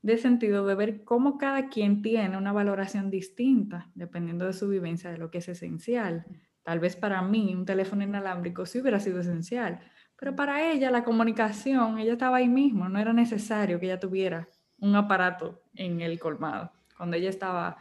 de 0.00 0.18
sentido 0.18 0.64
de 0.64 0.74
ver 0.74 1.04
cómo 1.04 1.36
cada 1.36 1.68
quien 1.68 2.00
tiene 2.00 2.38
una 2.38 2.52
valoración 2.52 3.10
distinta 3.10 3.90
dependiendo 3.94 4.46
de 4.46 4.52
su 4.52 4.68
vivencia 4.68 5.10
de 5.10 5.18
lo 5.18 5.30
que 5.30 5.38
es 5.38 5.48
esencial. 5.48 6.24
Tal 6.62 6.78
vez 6.78 6.94
para 6.96 7.20
mí 7.22 7.54
un 7.54 7.64
teléfono 7.64 8.04
inalámbrico 8.04 8.64
sí 8.66 8.80
hubiera 8.80 9.00
sido 9.00 9.20
esencial, 9.20 9.80
pero 10.16 10.36
para 10.36 10.70
ella 10.70 10.90
la 10.92 11.02
comunicación, 11.02 11.98
ella 11.98 12.12
estaba 12.12 12.36
ahí 12.36 12.48
mismo, 12.48 12.88
no 12.88 13.00
era 13.00 13.12
necesario 13.12 13.80
que 13.80 13.86
ella 13.86 13.98
tuviera 13.98 14.48
un 14.78 14.94
aparato 14.94 15.62
en 15.74 16.00
el 16.00 16.20
colmado, 16.20 16.72
cuando 16.96 17.16
ella 17.16 17.30
estaba 17.30 17.78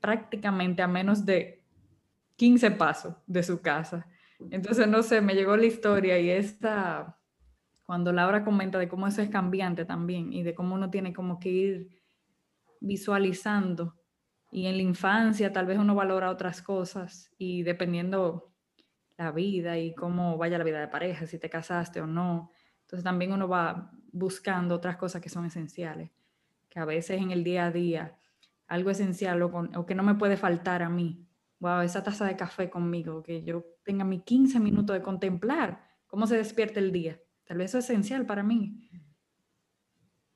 prácticamente 0.00 0.82
a 0.82 0.88
menos 0.88 1.26
de 1.26 1.64
15 2.36 2.72
pasos 2.72 3.14
de 3.26 3.42
su 3.42 3.60
casa. 3.60 4.06
Entonces, 4.50 4.88
no 4.88 5.02
sé, 5.02 5.20
me 5.20 5.34
llegó 5.34 5.56
la 5.56 5.66
historia 5.66 6.18
y 6.18 6.30
esta, 6.30 7.18
cuando 7.84 8.12
Laura 8.12 8.44
comenta 8.44 8.78
de 8.78 8.88
cómo 8.88 9.06
eso 9.06 9.22
es 9.22 9.30
cambiante 9.30 9.84
también 9.84 10.32
y 10.32 10.42
de 10.42 10.54
cómo 10.54 10.74
uno 10.74 10.90
tiene 10.90 11.12
como 11.12 11.38
que 11.38 11.48
ir 11.48 12.02
visualizando 12.80 13.94
y 14.52 14.66
en 14.66 14.76
la 14.76 14.82
infancia 14.82 15.50
tal 15.50 15.66
vez 15.66 15.78
uno 15.78 15.94
valora 15.94 16.30
otras 16.30 16.60
cosas 16.60 17.32
y 17.38 17.62
dependiendo 17.62 18.52
la 19.16 19.32
vida 19.32 19.78
y 19.78 19.94
cómo 19.94 20.36
vaya 20.36 20.58
la 20.58 20.64
vida 20.64 20.78
de 20.78 20.88
pareja, 20.88 21.26
si 21.26 21.38
te 21.38 21.48
casaste 21.48 22.02
o 22.02 22.06
no. 22.06 22.50
Entonces 22.82 23.02
también 23.02 23.32
uno 23.32 23.48
va 23.48 23.90
buscando 24.12 24.74
otras 24.74 24.98
cosas 24.98 25.22
que 25.22 25.30
son 25.30 25.46
esenciales, 25.46 26.10
que 26.68 26.78
a 26.78 26.84
veces 26.84 27.20
en 27.20 27.30
el 27.30 27.44
día 27.44 27.66
a 27.66 27.70
día, 27.70 28.18
algo 28.66 28.90
esencial 28.90 29.42
o, 29.42 29.86
que 29.86 29.94
no 29.94 30.02
me 30.02 30.16
puede 30.16 30.36
faltar 30.36 30.82
a 30.82 30.90
mí. 30.90 31.26
Wow, 31.62 31.82
esa 31.82 32.02
taza 32.02 32.26
de 32.26 32.36
café 32.36 32.68
conmigo, 32.68 33.22
que 33.22 33.44
yo 33.44 33.64
tenga 33.84 34.04
mis 34.04 34.24
15 34.24 34.58
minutos 34.58 34.94
de 34.94 35.00
contemplar 35.00 35.86
cómo 36.08 36.26
se 36.26 36.36
despierta 36.36 36.80
el 36.80 36.90
día. 36.90 37.20
Tal 37.44 37.58
vez 37.58 37.70
eso 37.70 37.78
es 37.78 37.84
esencial 37.84 38.26
para 38.26 38.42
mí. 38.42 38.90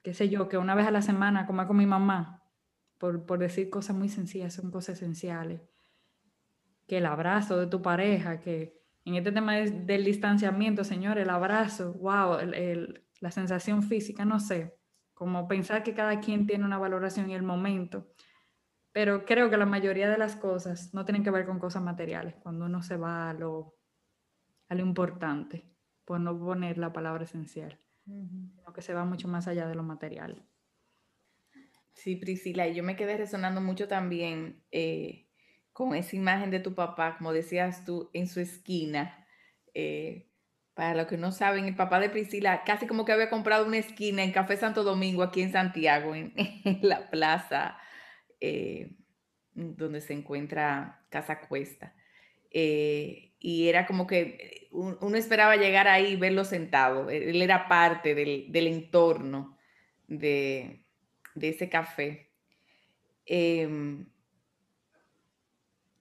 Qué 0.02 0.14
sé 0.14 0.28
yo, 0.28 0.48
que 0.48 0.56
una 0.56 0.76
vez 0.76 0.86
a 0.86 0.92
la 0.92 1.02
semana 1.02 1.44
coma 1.44 1.66
con 1.66 1.78
mi 1.78 1.86
mamá, 1.86 2.44
por, 2.96 3.26
por 3.26 3.40
decir 3.40 3.70
cosas 3.70 3.96
muy 3.96 4.08
sencillas, 4.08 4.54
son 4.54 4.70
cosas 4.70 4.98
esenciales 4.98 5.62
que 6.86 6.98
el 6.98 7.06
abrazo 7.06 7.58
de 7.58 7.66
tu 7.66 7.82
pareja, 7.82 8.38
que 8.38 8.80
en 9.04 9.16
este 9.16 9.32
tema 9.32 9.54
del 9.56 10.04
distanciamiento, 10.04 10.84
señor, 10.84 11.18
el 11.18 11.30
abrazo, 11.30 11.94
wow, 11.94 12.38
la 13.20 13.30
sensación 13.32 13.82
física, 13.82 14.24
no 14.24 14.38
sé, 14.38 14.78
como 15.12 15.48
pensar 15.48 15.82
que 15.82 15.92
cada 15.92 16.20
quien 16.20 16.46
tiene 16.46 16.64
una 16.64 16.78
valoración 16.78 17.26
en 17.26 17.32
el 17.32 17.42
momento, 17.42 18.06
pero 18.96 19.26
creo 19.26 19.50
que 19.50 19.58
la 19.58 19.66
mayoría 19.66 20.08
de 20.08 20.16
las 20.16 20.36
cosas 20.36 20.94
no 20.94 21.04
tienen 21.04 21.22
que 21.22 21.30
ver 21.30 21.44
con 21.44 21.58
cosas 21.58 21.82
materiales, 21.82 22.34
cuando 22.36 22.64
uno 22.64 22.82
se 22.82 22.96
va 22.96 23.28
a 23.28 23.34
lo, 23.34 23.76
a 24.70 24.74
lo 24.74 24.80
importante, 24.80 25.70
por 26.06 26.18
no 26.18 26.38
poner 26.38 26.78
la 26.78 26.94
palabra 26.94 27.24
esencial, 27.24 27.78
sino 28.06 28.72
que 28.72 28.80
se 28.80 28.94
va 28.94 29.04
mucho 29.04 29.28
más 29.28 29.48
allá 29.48 29.66
de 29.66 29.74
lo 29.74 29.82
material. 29.82 30.48
Sí, 31.92 32.16
Priscila, 32.16 32.68
y 32.68 32.74
yo 32.74 32.82
me 32.82 32.96
quedé 32.96 33.18
resonando 33.18 33.60
mucho 33.60 33.86
también. 33.86 34.64
Eh, 34.70 35.28
con 35.74 35.94
esa 35.94 36.16
imagen 36.16 36.50
de 36.50 36.60
tu 36.60 36.74
papá, 36.74 37.18
como 37.18 37.34
decías 37.34 37.84
tú, 37.84 38.08
en 38.14 38.26
su 38.26 38.40
esquina. 38.40 39.26
Eh, 39.74 40.32
para 40.72 40.94
los 40.94 41.06
que 41.06 41.18
no 41.18 41.32
saben, 41.32 41.66
el 41.66 41.76
papá 41.76 42.00
de 42.00 42.08
Priscila 42.08 42.64
casi 42.64 42.86
como 42.86 43.04
que 43.04 43.12
había 43.12 43.28
comprado 43.28 43.66
una 43.66 43.76
esquina 43.76 44.24
en 44.24 44.32
Café 44.32 44.56
Santo 44.56 44.84
Domingo, 44.84 45.22
aquí 45.22 45.42
en 45.42 45.52
Santiago, 45.52 46.14
en, 46.14 46.32
la 46.80 47.10
plaza 47.10 47.76
eh, 48.40 48.92
donde 49.54 50.00
se 50.00 50.12
encuentra 50.12 51.04
Casa 51.08 51.40
Cuesta. 51.40 51.94
Eh, 52.50 53.34
y 53.38 53.68
era 53.68 53.86
como 53.86 54.06
que 54.06 54.68
uno 54.70 55.16
esperaba 55.16 55.56
llegar 55.56 55.88
ahí 55.88 56.12
y 56.12 56.16
verlo 56.16 56.44
sentado. 56.44 57.10
Él 57.10 57.40
era 57.42 57.68
parte 57.68 58.14
del, 58.14 58.66
entorno 58.66 59.56
de, 60.06 60.84
ese 61.40 61.68
café. 61.68 62.30
Em, 63.24 64.06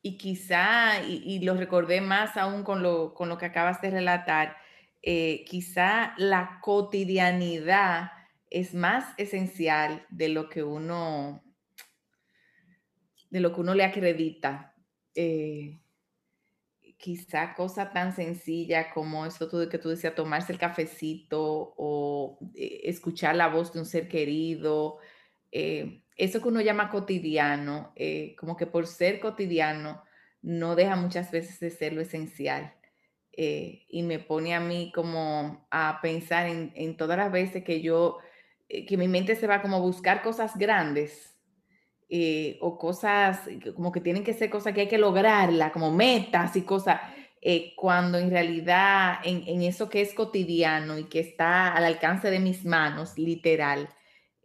y 0.01 0.17
quizá, 0.17 1.03
y, 1.03 1.39
lo 1.39 1.55
recordé 1.55 2.01
más 2.01 2.37
aún 2.37 2.63
con 2.63 2.83
lo, 2.83 3.13
con 3.13 3.29
lo 3.29 3.37
que 3.37 3.45
acabas 3.47 3.81
de 3.81 3.89
relatar, 3.89 4.57
eh, 5.01 5.45
quizá 5.45 6.13
la 6.17 6.59
cotidianidad 6.61 8.11
es 8.49 8.73
más 8.73 9.13
esencial 9.17 10.05
de 10.09 10.29
lo 10.29 10.49
que 10.49 10.63
uno, 10.63 11.43
de 13.29 13.39
lo 13.39 13.53
que 13.53 13.61
uno 13.61 13.73
le 13.73 13.83
acredita. 13.83 14.73
Eh, 15.13 15.79
quizá 16.97 17.53
cosa 17.53 17.91
tan 17.91 18.15
sencilla 18.15 18.91
como 18.93 19.25
eso 19.25 19.49
que 19.69 19.77
tú 19.77 19.89
decías, 19.89 20.15
tomarse 20.15 20.53
el 20.53 20.59
cafecito 20.59 21.73
o 21.77 22.39
eh, 22.55 22.81
escuchar 22.85 23.35
la 23.35 23.47
voz 23.47 23.73
de 23.73 23.79
un 23.79 23.85
ser 23.85 24.07
querido, 24.07 24.99
eso 26.15 26.41
que 26.41 26.47
uno 26.47 26.61
llama 26.61 26.89
cotidiano, 26.89 27.91
eh, 27.95 28.35
como 28.39 28.55
que 28.55 28.65
por 28.65 28.87
ser 28.87 29.19
cotidiano, 29.19 30.03
no 30.41 30.75
deja 30.75 30.95
muchas 30.95 31.31
veces 31.31 31.59
de 31.59 31.69
ser 31.71 31.93
lo 31.93 32.01
esencial. 32.01 32.73
Eh, 33.33 33.85
y 33.89 34.03
me 34.03 34.19
pone 34.19 34.55
a 34.55 34.61
mí 34.61 34.91
como 34.95 35.67
a 35.69 35.99
pensar 36.01 36.47
en, 36.47 36.95
todas 36.97 37.17
las 37.17 37.31
veces 37.31 37.63
que 37.63 37.81
yo, 37.81 38.19
eh, 38.69 38.85
que 38.85 38.95
mi 38.97 39.09
mente 39.09 39.35
se 39.35 39.47
va 39.47 39.61
como 39.61 39.77
a 39.77 39.81
buscar 39.81 40.21
cosas 40.21 40.57
grandes 40.57 41.34
o 42.61 42.77
cosas 42.77 43.41
como 43.75 43.91
que 43.91 44.01
tienen 44.01 44.23
que 44.23 44.33
ser 44.33 44.49
cosas 44.49 44.73
que 44.73 44.81
hay 44.81 44.87
que 44.87 44.97
lograrla, 44.97 45.71
como 45.71 45.91
metas 45.91 46.55
y 46.55 46.61
cosas, 46.61 47.01
cuando 47.75 48.17
en 48.17 48.29
realidad 48.29 49.19
en, 49.23 49.61
eso 49.61 49.89
que 49.89 50.01
es 50.01 50.13
cotidiano 50.13 50.97
y 50.97 51.05
que 51.05 51.19
está 51.19 51.73
al 51.73 51.83
alcance 51.85 52.31
de 52.31 52.39
mis 52.39 52.65
manos, 52.65 53.17
literal, 53.17 53.89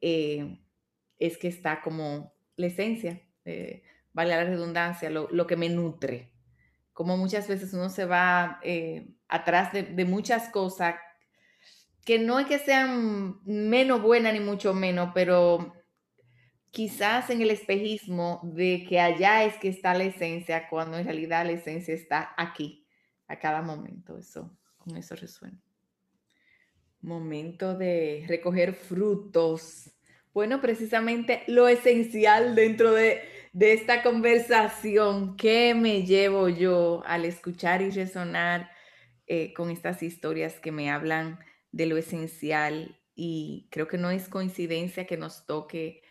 es 0.01 1.39
que 1.39 1.49
está 1.49 1.81
como 1.83 2.33
la 2.57 2.67
esencia, 2.67 3.21
eh, 3.45 3.83
vale 4.13 4.31
la 4.31 4.45
redundancia, 4.45 5.11
lo, 5.11 5.47
que 5.47 5.57
me 5.57 5.69
nutre. 5.69 6.33
Como 6.93 7.17
muchas 7.17 7.47
veces 7.47 7.73
uno 7.73 7.89
se 7.89 8.05
va 8.07 8.59
eh, 8.63 9.09
atrás 9.29 9.73
de, 9.73 10.05
muchas 10.05 10.49
cosas 10.49 10.97
que 12.05 12.19
no 12.19 12.41
es 12.41 12.47
que 12.47 12.59
sean 12.59 13.41
menos 13.45 14.03
buenas 14.03 14.33
ni 14.33 14.41
mucho 14.41 14.75
menos, 14.75 15.11
pero 15.15 15.75
quizás 16.71 17.31
en 17.31 17.41
el 17.43 17.51
espejismo 17.51 18.41
de 18.43 18.85
que 18.89 19.01
allá 19.01 19.45
es 19.45 19.57
que 19.57 19.69
está 19.69 19.95
la 19.95 20.05
esencia, 20.05 20.69
cuando 20.69 20.99
en 20.99 21.05
realidad 21.05 21.47
la 21.47 21.53
esencia 21.53 21.95
está 21.95 22.35
aquí, 22.37 22.87
a 23.29 23.39
cada 23.39 23.63
momento. 23.63 24.19
Eso, 24.19 24.57
con 24.79 24.97
eso 24.97 25.15
resuena. 25.15 25.61
Momento 27.01 27.77
de 27.77 28.25
recoger 28.29 28.75
frutos 28.75 29.93
bueno, 30.33 30.61
precisamente 30.61 31.43
lo 31.49 31.67
esencial 31.67 32.55
dentro 32.55 32.93
de, 32.93 33.23
esta 33.59 34.05
conversación, 34.05 35.37
¿qué 35.37 35.75
me 35.75 36.05
llevo 36.07 36.49
yo 36.49 37.03
al 37.05 37.25
escuchar 37.25 37.83
y 37.83 37.91
resonar 37.91 38.71
eh, 39.27 39.53
con 39.55 39.71
estas 39.71 40.05
historias 40.05 40.61
que 40.61 40.71
me 40.71 40.89
hablan 40.91 41.41
de 41.73 41.87
lo 41.87 41.97
esencial? 41.97 43.01
Y 43.17 43.67
creo 43.73 43.89
que 43.89 43.99
no 43.99 44.13
es 44.13 44.29
coincidencia 44.29 45.05
que 45.05 45.17
nos 45.17 45.47
toque 45.47 46.03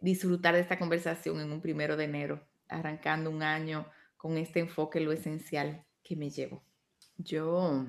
disfrutar 0.00 0.54
de 0.54 0.60
esta 0.60 0.78
conversación 0.78 1.40
en 1.40 1.52
un 1.52 1.60
primero 1.60 1.96
de 1.96 2.04
enero, 2.04 2.46
arrancando 2.68 3.30
un 3.30 3.42
año 3.42 3.86
con 4.16 4.36
este 4.36 4.60
enfoque, 4.60 5.00
lo 5.00 5.12
esencial 5.12 5.84
que 6.02 6.16
me 6.16 6.30
llevo. 6.30 6.62
Yo 7.16 7.86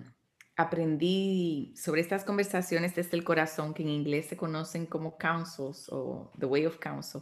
aprendí 0.56 1.74
sobre 1.78 2.02
estas 2.02 2.26
conversaciones 2.26 2.96
desde 2.96 3.16
el 3.16 3.24
corazón, 3.24 3.74
que 3.74 3.84
en 3.84 3.90
inglés 3.90 4.28
se 4.28 4.38
conocen 4.38 4.86
como 4.86 5.18
councils 5.18 5.88
o 5.90 6.32
The 6.38 6.46
Way 6.46 6.66
of 6.66 6.80
Counsel, 6.80 7.22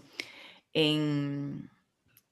en, 0.73 1.69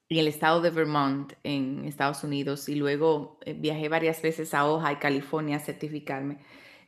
el 0.10 0.28
estado 0.28 0.62
de 0.62 0.70
Vermont, 0.70 1.34
en 1.43 1.86
Estados 1.86 2.24
Unidos, 2.24 2.70
y 2.70 2.76
luego 2.76 3.39
eh, 3.45 3.53
viajé 3.53 3.89
varias 3.89 4.22
veces 4.22 4.53
a 4.53 4.66
Ojai, 4.66 4.99
California, 4.99 5.58
a 5.58 5.60
certificarme. 5.60 6.39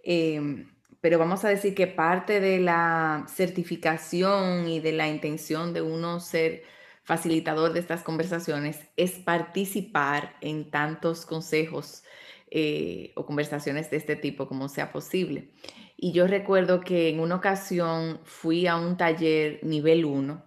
Em, 0.03 0.67
pero 1.01 1.19
vamos 1.19 1.45
a 1.45 1.49
decir 1.49 1.75
que 1.75 1.87
parte 1.87 2.39
de 2.39 2.59
la 2.59 3.25
certificación 3.27 4.67
y 4.67 4.79
de 4.79 4.91
la 4.93 5.07
intención 5.07 5.73
de 5.73 5.81
uno 5.81 6.19
ser 6.19 6.63
facilitador 7.03 7.71
de 7.71 7.79
estas 7.79 8.03
conversaciones 8.03 8.79
es 8.97 9.11
participar 9.13 10.35
en 10.41 10.69
tantos 10.69 11.25
consejos 11.25 12.03
eh, 12.51 13.13
o 13.15 13.25
conversaciones 13.25 13.89
de 13.91 13.97
este 13.97 14.15
tipo 14.15 14.47
como 14.47 14.69
sea 14.69 14.91
posible. 14.91 15.51
Y 15.95 16.11
yo 16.11 16.27
recuerdo 16.27 16.81
que 16.81 17.09
en 17.09 17.19
una 17.19 17.35
ocasión 17.35 18.19
fui 18.23 18.67
a 18.67 18.75
un 18.75 18.97
taller 18.97 19.59
nivel 19.63 20.05
1, 20.05 20.43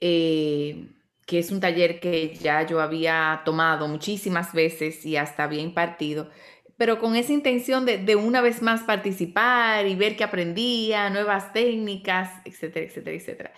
eh, 0.00 0.88
que 1.26 1.38
es 1.38 1.50
un 1.50 1.60
taller 1.60 2.00
que 2.00 2.34
ya 2.36 2.66
yo 2.66 2.80
había 2.80 3.42
tomado 3.44 3.88
muchísimas 3.88 4.52
veces 4.52 5.04
y 5.04 5.16
hasta 5.16 5.44
había 5.44 5.62
impartido, 5.62 6.30
pero 6.78 6.98
con 6.98 7.16
esa 7.16 7.32
intención 7.34 7.84
de, 7.84 7.98
de 7.98 8.16
una 8.16 8.40
vez 8.40 8.62
más 8.62 8.84
participar 8.84 9.86
y 9.86 9.96
ver 9.96 10.16
qué 10.16 10.24
aprendía, 10.24 11.10
nuevas 11.10 11.52
técnicas, 11.52 12.30
etcétera, 12.46 12.86
etcétera, 12.86 13.16
etcétera. 13.16 13.52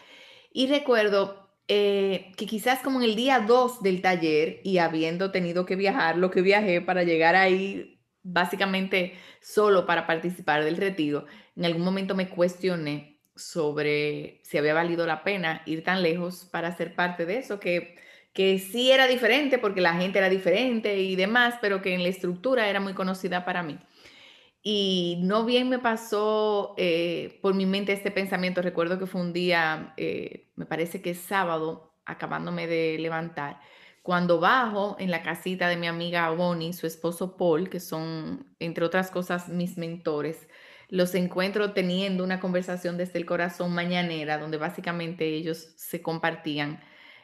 Y 0.53 0.66
recuerdo 0.66 1.51
eh, 1.68 2.33
que 2.37 2.47
quizás 2.47 2.81
como 2.81 3.01
en 3.01 3.09
el 3.09 3.14
día 3.14 3.39
2 3.47 3.83
del 3.83 4.03
taller 4.03 4.61
y 4.64 4.79
habiendo 4.79 5.31
tenido 5.31 5.66
que 5.66 5.77
viajar, 5.77 6.16
lo 6.16 6.33
que 6.33 6.43
viajé 6.43 6.81
para 6.81 7.05
llegar 7.05 7.37
ahí 7.37 8.03
básicamente 8.23 9.14
solo 9.41 9.87
para 9.87 10.05
participar 10.07 10.64
del 10.64 10.77
retiro, 10.79 11.27
en 11.55 11.64
algún 11.66 11.83
momento 11.83 12.16
me 12.16 12.29
cuestioné 12.29 13.21
sobre 13.37 14.41
si 14.43 14.59
había 14.59 14.75
valido 14.75 15.07
la 15.07 15.23
pena 15.23 15.62
ir 15.64 15.85
tan 15.85 16.03
lejos 16.03 16.45
para 16.51 16.77
ser 16.77 16.97
parte 16.97 17.25
de 17.25 17.39
eso, 17.39 17.61
que, 17.61 17.97
que 18.33 18.59
sí 18.59 18.91
era 18.91 19.07
diferente 19.07 19.59
porque 19.59 19.81
la 19.81 19.95
gente 19.95 20.18
era 20.18 20.28
diferente 20.28 21.01
y 21.01 21.16
demás, 21.16 21.57
pero 21.61 21.83
que 21.83 21.95
en 21.95 22.03
la 22.03 22.09
estructura 22.09 22.68
era 22.68 22.81
muy 22.81 22.95
conocida 22.95 23.45
para 23.45 23.62
mí. 23.62 23.78
Y 24.62 25.18
no 25.22 25.45
bien 25.45 25.68
me 25.68 25.78
pasó 25.78 26.74
eh, 26.76 27.39
por 27.43 27.55
mi 27.55 27.66
mente 27.66 27.93
este 27.93 28.11
pensamiento. 28.11 28.62
Recuerdo 28.62 28.99
que 28.99 29.07
fue 29.07 29.20
un 29.20 29.33
día, 29.33 29.95
eh, 29.97 30.51
me 30.57 30.66
parece 30.66 31.01
que 31.03 31.11
es 31.11 31.18
sábado, 31.18 31.95
acabándome 32.05 32.66
de 32.66 32.99
levantar, 32.99 33.61
cuando 34.03 34.41
bajo 34.41 34.97
en 34.99 35.11
la 35.11 35.22
casita 35.22 35.68
de 35.68 35.76
mi 35.76 35.87
amiga 35.87 36.31
Bonnie, 36.31 36.72
su 36.72 36.87
esposo 36.87 37.37
Paul, 37.37 37.68
que 37.68 37.81
son, 37.81 38.55
entre 38.59 38.85
otras 38.85 39.11
cosas, 39.11 39.49
mis 39.49 39.78
mentores, 39.78 40.49
los 40.89 41.14
encuentro 41.14 41.72
teniendo 41.72 42.24
una 42.24 42.41
conversación 42.41 42.97
desde 42.97 43.18
el 43.18 43.26
corazón 43.26 43.72
mañanera, 43.74 44.39
donde 44.39 44.57
básicamente 44.59 45.26
ellos 45.26 45.74
se 45.76 46.03
compartían 46.03 46.81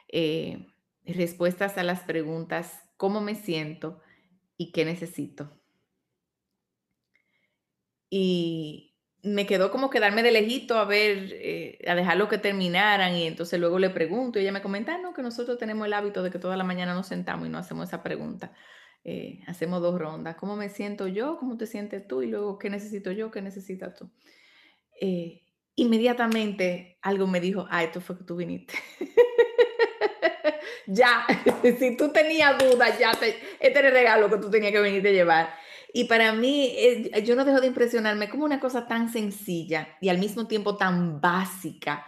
eh, 0.09 0.67
respuestas 1.07 1.79
a 1.79 1.83
las 1.83 2.01
preguntas, 2.03 2.83
¿cómo 2.97 3.21
me 3.21 3.35
siento 3.35 4.01
y 4.57 4.73
qué 4.73 4.85
necesito? 4.85 5.57
y 8.11 8.95
me 9.23 9.47
quedó 9.47 9.71
como 9.71 9.91
quedarme 9.91 10.23
de 10.23 10.31
lejito 10.31 10.79
a 10.79 10.85
ver, 10.85 11.31
eh, 11.33 11.79
a 11.87 11.95
dejarlo 11.95 12.29
que 12.29 12.39
terminaran 12.39 13.15
y 13.17 13.27
entonces 13.27 13.59
luego 13.59 13.79
le 13.79 13.91
pregunto 13.91 14.39
y 14.39 14.43
ella 14.43 14.53
me 14.53 14.63
comenta, 14.63 14.95
ah, 14.95 14.99
no, 14.99 15.13
que 15.15 15.23
nosotros 15.23 15.59
tenemos 15.59 15.87
el 15.87 15.93
hábito 15.95 16.23
de 16.23 16.31
que 16.31 16.39
toda 16.39 16.57
la 16.57 16.65
mañana 16.65 16.95
nos 16.95 17.09
sentamos 17.09 17.47
y 17.47 17.51
no 17.51 17.59
hacemos 17.59 17.89
esa 17.89 18.03
pregunta. 18.03 18.53
Eh, 19.05 19.41
hacemos 19.47 19.83
dos 19.83 19.99
rondas, 19.99 20.37
¿cómo 20.37 20.57
me 20.57 20.69
siento 20.69 21.07
yo? 21.09 21.39
¿Cómo 21.39 21.57
te 21.57 21.67
sientes 21.67 22.07
tú? 22.09 22.23
Y 22.23 22.29
luego, 22.29 22.59
¿qué 22.59 22.71
necesito 22.71 23.13
yo? 23.13 23.31
¿Qué 23.31 23.41
necesitas 23.43 23.95
tú? 23.95 24.11
Eh, 25.01 25.43
inmediatamente 25.77 26.99
algo 27.03 27.27
me 27.27 27.41
dijo, 27.41 27.67
ah, 27.71 27.85
esto 27.85 28.01
fue 28.01 28.19
que 28.19 28.25
tú 28.25 28.37
viniste. 28.37 28.75
ya, 30.87 31.27
si 31.79 31.97
tú 31.97 32.11
tenías 32.11 32.59
dudas, 32.59 32.99
ya, 32.99 33.13
te, 33.13 33.39
este 33.61 33.79
era 33.79 33.89
el 33.89 33.95
regalo 33.95 34.31
que 34.31 34.39
tú 34.39 34.51
tenías 34.51 34.73
que 34.73 34.81
venir 34.81 35.07
a 35.07 35.11
llevar. 35.11 35.55
Y 35.93 36.05
para 36.05 36.33
mí, 36.33 36.75
eh, 36.77 37.23
yo 37.23 37.37
no 37.37 37.45
dejo 37.45 37.61
de 37.61 37.69
impresionarme 37.69 38.29
como 38.29 38.45
una 38.45 38.61
cosa 38.61 38.87
tan 38.87 39.11
sencilla 39.11 39.97
y 40.01 40.09
al 40.09 40.19
mismo 40.19 40.47
tiempo 40.47 40.77
tan 40.77 41.21
básica 41.21 42.07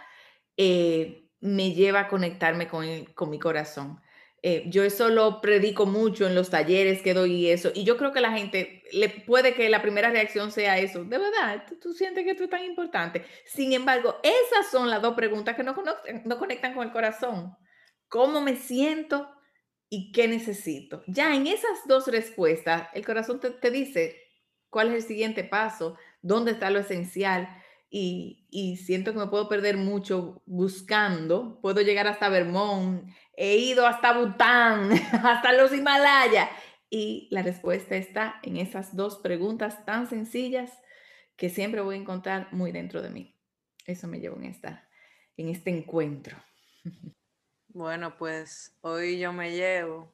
eh, 0.57 1.29
me 1.39 1.73
lleva 1.73 2.01
a 2.01 2.07
conectarme 2.07 2.67
con, 2.67 3.05
con 3.15 3.29
mi 3.29 3.39
corazón. 3.39 3.99
Eh, 4.41 4.63
yo 4.67 4.83
eso 4.83 5.09
lo 5.09 5.41
predico 5.41 5.85
mucho 5.85 6.25
en 6.25 6.33
los 6.33 6.49
talleres 6.49 7.01
que 7.01 7.13
doy 7.13 7.33
y 7.33 7.49
eso. 7.49 7.71
Y 7.73 7.83
yo 7.83 7.97
creo 7.97 8.13
que 8.13 8.21
la 8.21 8.31
gente 8.31 8.83
le 8.93 9.09
puede 9.09 9.53
que 9.53 9.67
la 9.69 9.81
primera 9.81 10.11
reacción 10.11 10.51
sea 10.51 10.77
eso. 10.77 11.03
De 11.03 11.17
verdad, 11.17 11.65
tú, 11.81 11.93
sientes 11.93 12.23
que 12.25 12.35
tú 12.35 12.45
es 12.45 12.49
tan 12.49 12.63
importante. 12.63 13.25
Sin 13.45 13.73
embargo, 13.73 14.15
esas 14.23 14.71
son 14.71 14.89
las 14.89 15.01
dos 15.01 15.15
preguntas 15.15 15.55
que 15.55 15.63
no, 15.63 15.75
no 16.25 16.37
conectan 16.39 16.73
con 16.73 16.85
el 16.85 16.93
corazón. 16.93 17.55
¿Cómo 18.09 18.41
me 18.41 18.57
siento 18.57 19.29
y 19.89 20.11
qué 20.11 20.27
necesito. 20.27 21.03
Ya 21.07 21.35
en 21.35 21.47
esas 21.47 21.87
dos 21.87 22.07
respuestas, 22.07 22.87
el 22.93 23.05
corazón 23.05 23.39
te, 23.39 23.71
dice 23.71 24.21
cuál 24.69 24.89
es 24.89 24.95
el 24.95 25.01
siguiente 25.01 25.43
paso, 25.43 25.97
dónde 26.21 26.51
está 26.51 26.69
lo 26.69 26.79
esencial. 26.79 27.49
Y, 27.91 28.45
y, 28.51 28.77
siento 28.77 29.13
que 29.13 29.19
me 29.19 29.27
puedo 29.27 29.49
perder 29.49 29.75
mucho 29.77 30.43
buscando. 30.45 31.59
Puedo 31.59 31.81
llegar 31.81 32.05
hasta 32.05 32.29
Vermont, 32.29 33.09
he 33.35 33.57
ido 33.57 33.87
hasta 33.87 34.13
Bután, 34.13 34.91
hasta 35.11 35.53
los 35.53 35.73
Himalayas. 35.73 36.49
Y 36.91 37.27
la 37.31 37.41
respuesta 37.41 37.95
está 37.95 38.39
en 38.43 38.57
esas 38.57 38.95
dos 38.95 39.17
preguntas 39.17 39.85
tan 39.85 40.07
sencillas 40.07 40.71
que 41.35 41.49
siempre 41.49 41.81
voy 41.81 41.95
a 41.95 41.99
encontrar 41.99 42.49
muy 42.51 42.71
dentro 42.71 43.01
de 43.01 43.09
mí. 43.09 43.35
Eso 43.85 44.07
me 44.07 44.19
llevo 44.19 44.37
en, 44.37 44.45
esta, 44.45 44.87
en 45.35 45.49
este 45.49 45.71
encuentro. 45.71 46.37
Bueno, 47.79 48.17
pues 48.17 48.75
hoy 48.81 49.19
yo 49.19 49.31
me 49.31 49.53
llevo 49.53 50.13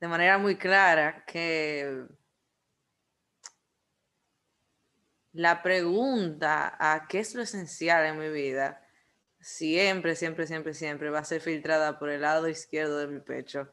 de 0.00 0.08
manera 0.08 0.36
muy 0.36 0.56
clara 0.56 1.24
que 1.24 2.08
la 5.30 5.62
pregunta 5.62 6.76
a 6.76 7.06
qué 7.06 7.20
es 7.20 7.36
lo 7.36 7.42
esencial 7.42 8.04
en 8.04 8.18
mi 8.18 8.30
vida 8.30 8.84
siempre, 9.38 10.16
siempre, 10.16 10.48
siempre, 10.48 10.74
siempre 10.74 11.10
va 11.10 11.20
a 11.20 11.24
ser 11.24 11.40
filtrada 11.40 12.00
por 12.00 12.10
el 12.10 12.22
lado 12.22 12.48
izquierdo 12.48 12.98
de 12.98 13.06
mi 13.06 13.20
pecho. 13.20 13.68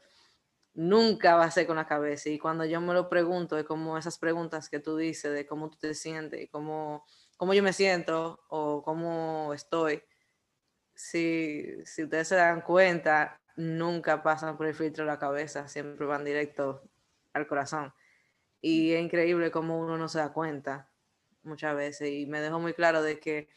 Nunca 0.74 1.34
va 1.34 1.46
a 1.46 1.50
ser 1.50 1.66
con 1.66 1.78
la 1.78 1.88
cabeza. 1.88 2.28
Y 2.30 2.38
cuando 2.38 2.64
yo 2.64 2.80
me 2.80 2.94
lo 2.94 3.08
pregunto, 3.08 3.58
es 3.58 3.64
como 3.64 3.98
esas 3.98 4.18
preguntas 4.18 4.68
que 4.70 4.78
tú 4.78 4.96
dices 4.96 5.32
de 5.32 5.46
cómo 5.46 5.68
tú 5.68 5.78
te 5.78 5.94
sientes, 5.94 6.48
cómo, 6.52 7.04
cómo 7.36 7.54
yo 7.54 7.62
me 7.64 7.72
siento 7.72 8.44
o 8.48 8.84
cómo 8.84 9.52
estoy 9.52 10.00
si, 10.98 11.64
si 11.84 12.02
ustedes 12.02 12.26
se 12.26 12.34
dan 12.34 12.60
cuenta, 12.60 13.40
nunca 13.54 14.20
pasan 14.20 14.56
por 14.56 14.66
el 14.66 14.74
filtro 14.74 15.04
de 15.04 15.10
la 15.12 15.18
cabeza, 15.18 15.68
siempre 15.68 16.04
van 16.06 16.24
directo 16.24 16.82
al 17.32 17.46
corazón. 17.46 17.94
Y 18.60 18.92
es 18.92 19.00
increíble 19.00 19.52
cómo 19.52 19.78
uno 19.78 19.96
no 19.96 20.08
se 20.08 20.18
da 20.18 20.32
cuenta 20.32 20.90
muchas 21.44 21.76
veces. 21.76 22.10
Y 22.10 22.26
me 22.26 22.40
dejó 22.40 22.58
muy 22.58 22.74
claro 22.74 23.00
de 23.00 23.20
que 23.20 23.48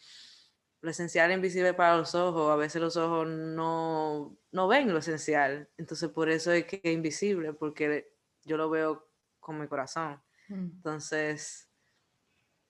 lo 0.82 0.92
esencial 0.92 1.32
es 1.32 1.36
invisible 1.36 1.74
para 1.74 1.98
los 1.98 2.14
ojos. 2.14 2.52
A 2.52 2.56
veces 2.56 2.80
los 2.80 2.96
ojos 2.96 3.28
no, 3.28 4.38
no 4.52 4.68
ven 4.68 4.94
lo 4.94 5.00
esencial. 5.00 5.68
Entonces 5.78 6.10
por 6.12 6.30
eso 6.30 6.52
es 6.52 6.66
que 6.66 6.80
es 6.84 6.94
invisible, 6.94 7.54
porque 7.54 8.14
yo 8.44 8.56
lo 8.56 8.70
veo 8.70 9.10
con 9.39 9.60
mi 9.60 9.68
corazón. 9.68 10.22
Mm. 10.48 10.70
Entonces 10.76 11.68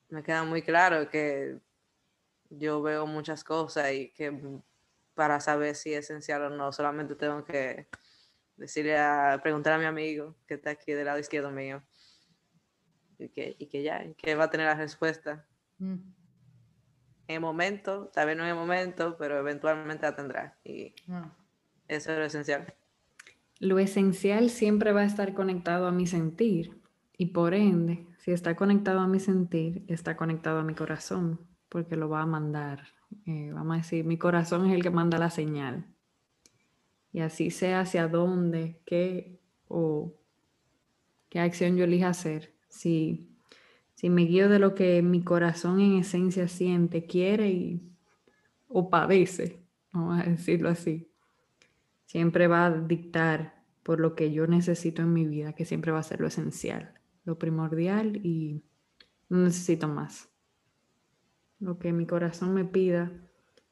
me 0.07 0.23
queda 0.23 0.45
muy 0.45 0.61
claro 0.61 1.09
que 1.09 1.59
yo 2.51 2.81
veo 2.81 3.07
muchas 3.07 3.43
cosas 3.43 3.93
y 3.93 4.09
que 4.09 4.59
para 5.13 5.39
saber 5.39 5.75
si 5.75 5.93
es 5.93 6.05
esencial 6.05 6.43
o 6.43 6.49
no, 6.49 6.71
solamente 6.71 7.15
tengo 7.15 7.43
que 7.43 7.87
decirle 8.57 8.97
a, 8.97 9.39
preguntar 9.41 9.73
a 9.73 9.77
mi 9.77 9.85
amigo 9.85 10.35
que 10.47 10.55
está 10.55 10.71
aquí 10.71 10.91
del 10.91 11.05
lado 11.05 11.19
izquierdo 11.19 11.51
mío 11.51 11.81
y 13.17 13.29
que, 13.29 13.55
y 13.57 13.67
que 13.67 13.83
ya, 13.83 14.13
que 14.13 14.35
va 14.35 14.45
a 14.45 14.49
tener 14.49 14.67
la 14.67 14.75
respuesta. 14.75 15.45
Mm. 15.79 15.97
En 17.27 17.35
el 17.35 17.39
momento, 17.39 18.11
tal 18.13 18.27
vez 18.27 18.37
no 18.37 18.43
en 18.43 18.49
el 18.49 18.55
momento, 18.55 19.15
pero 19.17 19.37
eventualmente 19.37 20.05
la 20.05 20.15
tendrá 20.15 20.57
y 20.63 20.93
ah. 21.07 21.33
eso 21.87 22.11
es 22.11 22.17
lo 22.17 22.25
esencial. 22.25 22.73
Lo 23.59 23.79
esencial 23.79 24.49
siempre 24.49 24.91
va 24.91 25.01
a 25.01 25.05
estar 25.05 25.33
conectado 25.33 25.87
a 25.87 25.91
mi 25.91 26.07
sentir 26.07 26.81
y 27.15 27.27
por 27.27 27.53
ende, 27.53 28.07
si 28.17 28.31
está 28.31 28.55
conectado 28.55 28.99
a 28.99 29.07
mi 29.07 29.19
sentir, 29.19 29.85
está 29.87 30.17
conectado 30.17 30.59
a 30.59 30.63
mi 30.63 30.73
corazón 30.73 31.50
porque 31.71 31.95
lo 31.95 32.09
va 32.09 32.21
a 32.21 32.25
mandar. 32.25 32.83
Eh, 33.25 33.49
vamos 33.53 33.75
a 33.75 33.77
decir, 33.77 34.03
mi 34.03 34.17
corazón 34.17 34.69
es 34.69 34.75
el 34.75 34.83
que 34.83 34.89
manda 34.89 35.17
la 35.17 35.29
señal. 35.29 35.85
Y 37.13 37.21
así 37.21 37.49
sea 37.49 37.79
hacia 37.79 38.09
dónde, 38.09 38.81
qué 38.85 39.39
o 39.69 40.13
qué 41.29 41.39
acción 41.39 41.77
yo 41.77 41.85
elija 41.85 42.09
hacer. 42.09 42.53
Si, 42.67 43.29
si 43.95 44.09
me 44.09 44.23
guío 44.23 44.49
de 44.49 44.59
lo 44.59 44.75
que 44.75 45.01
mi 45.01 45.23
corazón 45.23 45.79
en 45.79 45.97
esencia 45.97 46.49
siente, 46.49 47.05
quiere 47.05 47.49
y, 47.49 47.81
o 48.67 48.89
padece, 48.89 49.63
vamos 49.93 50.19
a 50.19 50.29
decirlo 50.29 50.67
así, 50.67 51.09
siempre 52.05 52.47
va 52.47 52.65
a 52.65 52.71
dictar 52.71 53.63
por 53.81 54.01
lo 54.01 54.13
que 54.13 54.33
yo 54.33 54.45
necesito 54.45 55.03
en 55.03 55.13
mi 55.13 55.25
vida, 55.25 55.53
que 55.53 55.63
siempre 55.63 55.93
va 55.93 55.99
a 55.99 56.03
ser 56.03 56.19
lo 56.19 56.27
esencial, 56.27 56.95
lo 57.23 57.39
primordial 57.39 58.17
y 58.25 58.61
no 59.29 59.37
necesito 59.37 59.87
más 59.87 60.30
lo 61.61 61.77
que 61.77 61.93
mi 61.93 62.05
corazón 62.05 62.53
me 62.53 62.65
pida, 62.65 63.11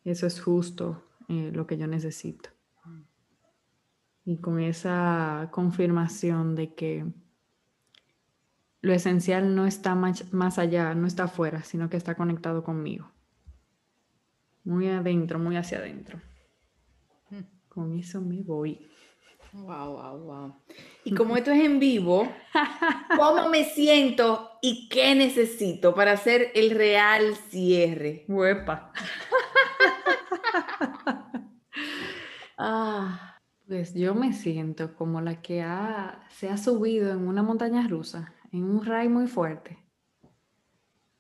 eso 0.06 0.28
es 0.28 0.40
justo 0.40 1.04
eh, 1.28 1.52
lo 1.54 1.68
que 1.68 1.78
yo 1.78 1.88
necesito. 1.88 2.50
Y 4.24 4.38
con 4.38 4.60
esa 4.60 5.50
confirmación 5.52 6.56
de 6.56 6.76
que 6.76 7.06
lo 8.82 8.94
esencial 8.94 9.56
no 9.56 9.66
está 9.66 9.96
más, 9.96 10.32
más 10.32 10.60
allá, 10.60 10.94
no 10.94 11.08
está 11.08 11.24
afuera, 11.24 11.64
sino 11.64 11.90
que 11.90 11.98
está 11.98 12.16
conectado 12.16 12.64
conmigo. 12.64 13.12
Muy 14.64 14.88
adentro, 14.88 15.40
muy 15.40 15.58
hacia 15.58 15.80
adentro. 15.80 16.22
Mm. 17.32 17.42
Con 17.68 17.94
eso 17.94 18.22
me 18.22 18.44
voy. 18.44 18.88
Wow, 19.52 19.93
wow, 19.93 20.18
wow. 20.20 20.56
Y 21.04 21.16
como 21.16 21.36
esto 21.36 21.52
es 21.52 21.64
en 21.64 21.80
vivo, 21.80 22.28
¿cómo 23.18 23.50
me 23.50 23.66
siento 23.66 24.52
y 24.62 24.88
qué 24.89 25.16
necesito 25.16 25.95
para 25.95 26.12
hacer 26.12 26.52
el 26.54 26.72
real 26.72 27.36
cierre? 27.50 28.26
Huepa. 28.28 28.91
ah, 32.58 33.39
pues 33.68 33.93
yo 33.93 34.14
me 34.14 34.34
siento 34.34 34.95
como 34.95 35.22
la 35.22 35.41
que 35.41 35.64
ha, 35.64 36.28
se 36.30 36.50
ha 36.50 36.58
subido 36.58 37.12
en 37.12 37.28
una 37.28 37.41
montaña 37.41 37.88
rusa, 37.88 38.34
en 38.52 38.64
un 38.64 38.86
ray 38.86 39.10
muy 39.10 39.28
fuerte. 39.28 39.80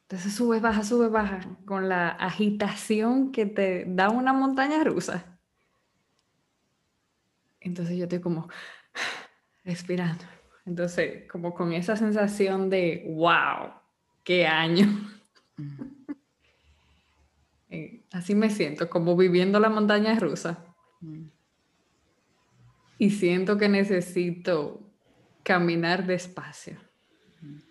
Entonces 0.03 0.33
sube, 0.33 0.59
baja, 0.59 0.83
sube, 0.83 1.07
baja, 1.07 1.39
con 1.65 1.87
la 1.87 2.09
agitación 2.09 3.31
que 3.31 3.45
te 3.45 3.85
da 3.87 4.09
una 4.09 4.33
montaña 4.33 4.83
rusa. 4.83 5.38
Entonces 7.69 7.97
yo 7.97 8.05
estoy 8.05 8.19
como 8.19 8.49
respirando. 9.63 10.25
Entonces, 10.65 11.29
como 11.31 11.53
con 11.53 11.71
esa 11.73 11.95
sensación 11.95 12.69
de, 12.69 13.05
wow, 13.15 13.73
qué 14.23 14.45
año. 14.47 14.87
Eh, 17.71 18.01
así 18.13 18.33
me 18.33 18.49
siento, 18.49 18.89
como 18.89 19.15
viviendo 19.15 19.59
la 19.59 19.69
montaña 19.69 20.17
rusa. 20.17 20.65
Y 22.97 23.11
siento 23.11 23.59
que 23.59 23.69
necesito 23.69 24.91
caminar 25.43 26.07
despacio. 26.07 26.79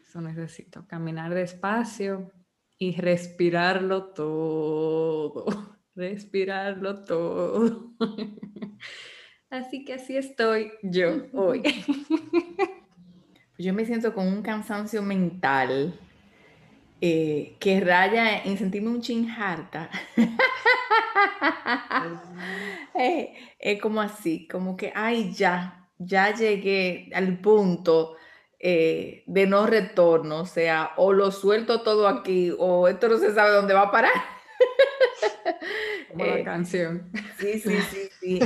Eso 0.07 0.21
necesito, 0.21 0.87
caminar 0.87 1.35
despacio 1.35 2.31
y 2.79 2.95
respirarlo 2.95 4.13
todo. 4.15 5.47
Respirarlo 5.97 7.03
todo. 7.03 7.93
Así 9.51 9.85
que 9.85 9.95
así 9.95 10.17
estoy 10.17 10.73
yo 10.83 11.27
hoy. 11.33 11.63
Pues 13.57 13.67
yo 13.67 13.75
me 13.75 13.85
siento 13.85 14.15
con 14.15 14.29
un 14.29 14.41
cansancio 14.43 15.03
mental 15.03 15.99
eh, 17.01 17.57
que 17.59 17.81
raya 17.81 18.41
en 18.45 18.57
sentirme 18.57 18.91
un 18.91 19.01
chinjarta. 19.03 19.91
Eh, 22.95 23.35
es 23.59 23.81
como 23.81 24.01
así, 24.01 24.49
como 24.49 24.77
que, 24.77 24.93
ay, 24.95 25.33
ya, 25.33 25.89
ya 25.99 26.35
llegué 26.35 27.11
al 27.15 27.41
punto 27.41 28.17
eh, 28.59 29.23
de 29.27 29.47
no 29.47 29.67
retorno, 29.67 30.41
o 30.41 30.47
sea, 30.47 30.93
o 30.97 31.13
lo 31.13 31.31
suelto 31.31 31.83
todo 31.83 32.09
aquí, 32.09 32.53
o 32.59 32.89
esto 32.89 33.09
no 33.09 33.19
se 33.19 33.33
sabe 33.33 33.51
dónde 33.51 33.75
va 33.75 33.83
a 33.83 33.91
parar. 33.93 34.13
Como 36.09 36.25
la 36.25 36.45
canción. 36.45 37.11
Sí, 37.39 37.61
sí, 37.61 37.77
sí, 37.91 38.09
sí. 38.21 38.41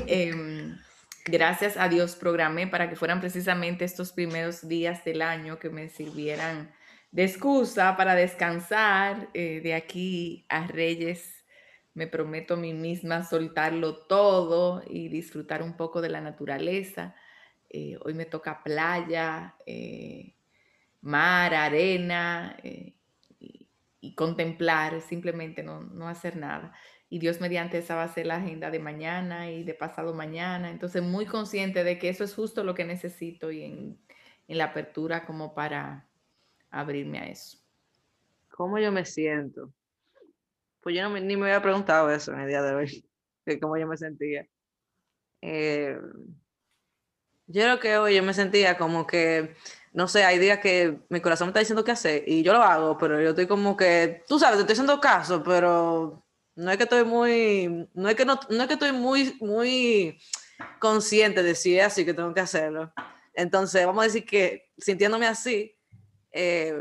Gracias 1.25 1.77
a 1.77 1.89
Dios 1.89 2.17
programé 2.17 2.67
para 2.67 2.91
que 2.91 2.97
fueran 2.97 3.21
precisamente 3.21 3.85
estos 3.85 4.11
primeros 4.11 4.67
días 4.67 5.05
del 5.05 5.23
año 5.23 5.61
que 5.61 5.71
me 5.71 5.89
sirvieran 5.89 6.75
de 7.13 7.23
excusa 7.23 7.97
para 7.97 8.17
descansar 8.17 9.29
eh, 9.33 9.61
de 9.63 9.75
aquí 9.75 10.45
a 10.49 10.67
Reyes. 10.67 11.45
Me 11.95 12.09
prometo 12.09 12.55
a 12.55 12.57
mí 12.57 12.75
misma 12.75 13.23
soltarlo 13.23 13.99
todo 14.07 14.83
y 14.89 15.09
disfrutar 15.09 15.63
un 15.63 15.77
poco 15.77 16.01
de 16.01 16.09
la 16.09 16.21
naturaleza. 16.21 17.15
Eh, 17.71 17.97
hoy 18.03 18.15
me 18.15 18.25
toca 18.25 18.61
playa, 18.65 19.55
eh, 19.65 20.35
mar, 21.03 21.55
arena 21.55 22.57
y, 22.65 22.97
y, 24.01 24.15
contemplar, 24.17 25.01
simplemente 25.03 25.63
no, 25.63 25.83
no 25.83 26.09
hacer 26.09 26.37
nada 26.37 26.73
y 27.13 27.19
Dios 27.19 27.43
mediante 27.43 27.77
esa 27.77 27.95
va 27.95 28.05
a 28.05 28.09
ser 28.09 28.27
la 28.27 28.37
agenda 28.37 28.71
de 28.71 28.79
mañana 28.79 29.51
y 29.51 29.65
de 29.65 29.75
pasado 29.75 30.15
mañana. 30.15 30.71
Entonces, 30.71 31.03
muy 31.03 31.27
consciente 31.27 31.85
de 31.85 31.99
que 31.99 32.09
eso 32.09 32.25
es 32.25 32.35
justo 32.35 32.65
lo 32.65 32.75
que 32.75 32.87
necesito 32.87 33.53
y 33.53 33.65
en, 33.65 33.99
la 34.49 34.65
apertura 34.65 35.27
como 35.27 35.55
para 35.55 36.09
abrirme 36.71 37.19
a 37.19 37.27
eso. 37.27 37.59
¿Cómo 38.49 38.79
yo 38.79 38.91
me 38.91 39.05
siento? 39.05 39.71
Pues 40.81 40.97
yo 40.97 41.07
ni 41.11 41.37
me 41.37 41.49
había 41.49 41.61
preguntado 41.61 42.11
eso 42.11 42.33
en 42.33 42.41
el 42.41 42.49
día 42.49 42.63
de 42.63 42.75
hoy, 42.75 43.05
de 43.45 43.61
cómo 43.61 43.77
yo 43.77 43.87
me 43.87 43.99
sentía. 43.99 44.49
Eh, 45.43 45.99
Yo 47.47 47.63
creo 47.63 47.79
que 47.79 47.99
hoy 47.99 48.17
yo 48.17 48.23
me 48.23 48.33
sentía 48.33 48.79
como 48.79 49.07
que, 49.07 49.55
no 49.93 50.09
sé, 50.09 50.25
hay 50.25 50.39
días 50.39 50.61
que 50.61 50.99
mi 51.11 51.21
corazón 51.21 51.49
me 51.49 51.51
está 51.51 51.61
diciendo 51.61 51.85
qué 51.85 51.91
hacer 51.91 52.25
y 52.27 52.43
yo 52.43 52.55
lo 52.55 52.63
hago, 52.63 52.97
pero 52.97 53.21
yo 53.21 53.31
estoy 53.31 53.47
como 53.47 53.77
que, 53.77 54.25
tú 54.27 54.39
sabes, 54.39 54.57
te 54.57 54.61
estoy 54.63 54.73
haciendo 54.73 54.99
caso, 54.99 55.43
pero 55.43 56.22
no 56.55 56.71
es 56.71 56.77
que 56.77 56.85
estoy 56.85 57.05
muy, 57.05 57.89
no 57.95 58.09
es 58.09 58.15
que 58.15 58.25
no, 58.25 58.39
no 58.51 58.63
es 58.63 58.69
que 58.69 58.75
estoy 58.75 58.93
muy, 58.93 59.37
muy 59.41 60.19
consciente 60.79 61.43
de 61.43 61.55
si 61.55 61.79
es 61.79 61.87
así 61.87 62.05
que 62.05 62.15
tengo 62.15 62.35
que 62.35 62.41
hacerlo. 62.41 62.93
Entonces, 63.35 63.87
vamos 63.87 64.03
a 64.03 64.07
decir 64.07 64.27
que 64.27 64.71
sintiéndome 64.79 65.27
así, 65.27 65.77
eh, 66.31 66.75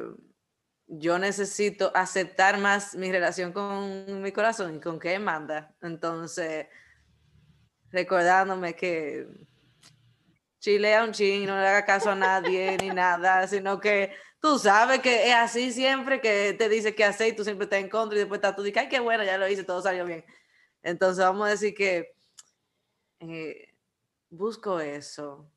yo 0.87 1.17
necesito 1.17 1.91
aceptar 1.95 2.57
más 2.57 2.95
mi 2.95 3.11
relación 3.11 3.53
con 3.53 4.21
mi 4.21 4.31
corazón 4.31 4.75
y 4.75 4.79
con 4.81 4.99
qué 4.99 5.17
manda. 5.19 5.73
Entonces, 5.81 6.67
recordándome 7.89 8.75
que 8.75 9.27
chilea 10.59 11.03
un 11.03 11.11
ching, 11.13 11.45
no 11.45 11.59
le 11.59 11.67
haga 11.67 11.85
caso 11.85 12.11
a 12.11 12.15
nadie 12.15 12.77
ni 12.77 12.89
nada, 12.89 13.47
sino 13.47 13.79
que 13.79 14.13
tú 14.41 14.57
sabes 14.59 14.99
que 14.99 15.29
es 15.29 15.35
así 15.35 15.71
siempre, 15.71 16.19
que 16.19 16.53
te 16.53 16.67
dice 16.67 16.95
que 16.95 17.05
hace 17.05 17.29
y 17.29 17.35
tú 17.35 17.43
siempre 17.43 17.65
estás 17.65 17.79
en 17.79 17.89
contra 17.89 18.17
y 18.17 18.19
después 18.19 18.39
estás 18.39 18.55
tú 18.55 18.63
dices, 18.63 18.81
ay, 18.81 18.89
qué 18.89 18.99
bueno, 18.99 19.23
ya 19.23 19.37
lo 19.37 19.47
hice, 19.47 19.63
todo 19.63 19.81
salió 19.81 20.05
bien. 20.05 20.25
Entonces, 20.83 21.23
vamos 21.23 21.47
a 21.47 21.51
decir 21.51 21.75
que 21.75 22.15
eh, 23.19 23.75
busco 24.29 24.79
eso, 24.79 25.49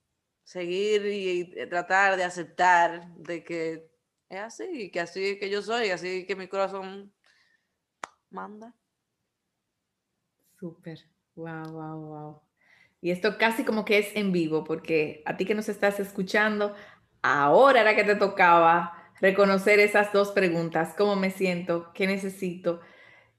seguir 0.44 1.06
y 1.06 1.66
tratar 1.68 2.16
de 2.16 2.24
aceptar 2.24 3.08
de 3.16 3.42
que 3.42 3.88
es 4.28 4.40
así, 4.40 4.90
que 4.90 5.00
así 5.00 5.38
que 5.38 5.48
yo 5.48 5.62
soy, 5.62 5.90
así 5.90 6.26
que 6.26 6.36
mi 6.36 6.46
corazón 6.46 7.12
manda. 8.30 8.74
Súper, 10.60 10.98
wow, 11.36 11.72
wow, 11.72 12.00
wow. 12.00 12.42
Y 13.00 13.10
esto 13.10 13.36
casi 13.38 13.64
como 13.64 13.84
que 13.84 13.98
es 13.98 14.16
en 14.16 14.32
vivo, 14.32 14.64
porque 14.64 15.22
a 15.26 15.36
ti 15.36 15.44
que 15.44 15.54
nos 15.54 15.68
estás 15.68 16.00
escuchando, 16.00 16.74
ahora 17.24 17.80
era 17.80 17.96
que 17.96 18.04
te 18.04 18.16
tocaba 18.16 19.02
reconocer 19.18 19.80
esas 19.80 20.12
dos 20.12 20.30
preguntas, 20.30 20.94
cómo 20.96 21.16
me 21.16 21.30
siento, 21.30 21.90
qué 21.94 22.06
necesito, 22.06 22.80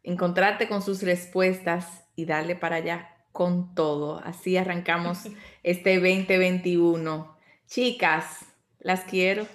encontrarte 0.01 0.67
con 0.67 0.81
sus 0.81 1.03
respuestas 1.03 2.03
y 2.15 2.25
darle 2.25 2.55
para 2.55 2.77
allá 2.77 3.15
con 3.31 3.75
todo. 3.75 4.21
Así 4.25 4.57
arrancamos 4.57 5.27
este 5.63 5.95
2021. 5.99 7.38
Chicas, 7.67 8.45
las 8.79 9.01
quiero. 9.01 9.45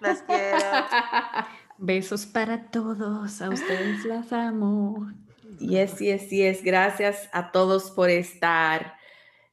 Las 0.00 0.20
quiero. 0.22 0.58
Besos 1.78 2.26
para 2.26 2.70
todos. 2.70 3.40
A 3.40 3.48
ustedes 3.48 4.04
las 4.04 4.32
amo. 4.32 5.10
Yes, 5.58 6.00
yes, 6.00 6.28
yes. 6.28 6.62
Gracias 6.62 7.30
a 7.32 7.50
todos 7.50 7.90
por 7.90 8.10
estar. 8.10 8.95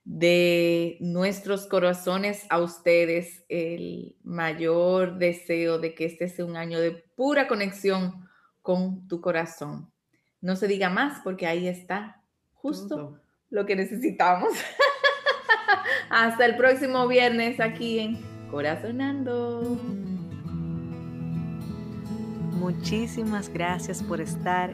De 0.04 0.98
nuestros 1.00 1.66
corazones 1.68 2.46
a 2.50 2.60
ustedes 2.60 3.46
el 3.48 4.18
mayor 4.24 5.18
deseo 5.18 5.80
de 5.80 5.96
que 5.96 6.06
este 6.06 6.28
sea 6.28 6.46
un 6.46 6.58
año 6.58 6.80
de 6.80 6.92
pura 7.16 7.48
conexión 7.48 8.28
con 8.62 9.08
tu 9.08 9.22
corazón. 9.22 9.92
No 10.42 10.56
se 10.58 10.68
diga 10.68 10.90
más 10.90 11.22
porque 11.24 11.48
ahí 11.48 11.68
está, 11.68 12.22
justo 12.54 13.22
lo 13.50 13.66
que 13.66 13.76
necesitamos. 13.76 14.52
Hasta 16.10 16.46
el 16.46 16.58
próximo 16.58 17.08
viernes 17.08 17.60
aquí 17.60 18.00
en 18.00 18.34
Corazonando. 18.50 19.80
Muchísimas 22.52 23.50
gracias 23.50 24.04
por 24.04 24.22
estar. 24.22 24.74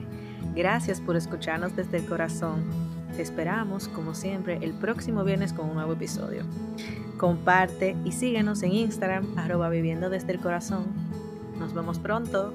Gracias 0.53 0.99
por 0.99 1.15
escucharnos 1.15 1.75
desde 1.75 1.97
el 1.97 2.05
corazón. 2.05 2.88
Te 3.15 3.21
esperamos, 3.21 3.87
como 3.87 4.13
siempre, 4.13 4.59
el 4.61 4.73
próximo 4.73 5.23
viernes 5.23 5.53
con 5.53 5.69
un 5.69 5.75
nuevo 5.75 5.93
episodio. 5.93 6.43
Comparte 7.17 7.95
y 8.05 8.11
síguenos 8.13 8.63
en 8.63 8.73
Instagram, 8.73 9.37
arroba 9.37 9.69
viviendo 9.69 10.09
desde 10.09 10.31
el 10.31 10.39
corazón. 10.39 10.85
Nos 11.59 11.73
vemos 11.73 11.99
pronto. 11.99 12.53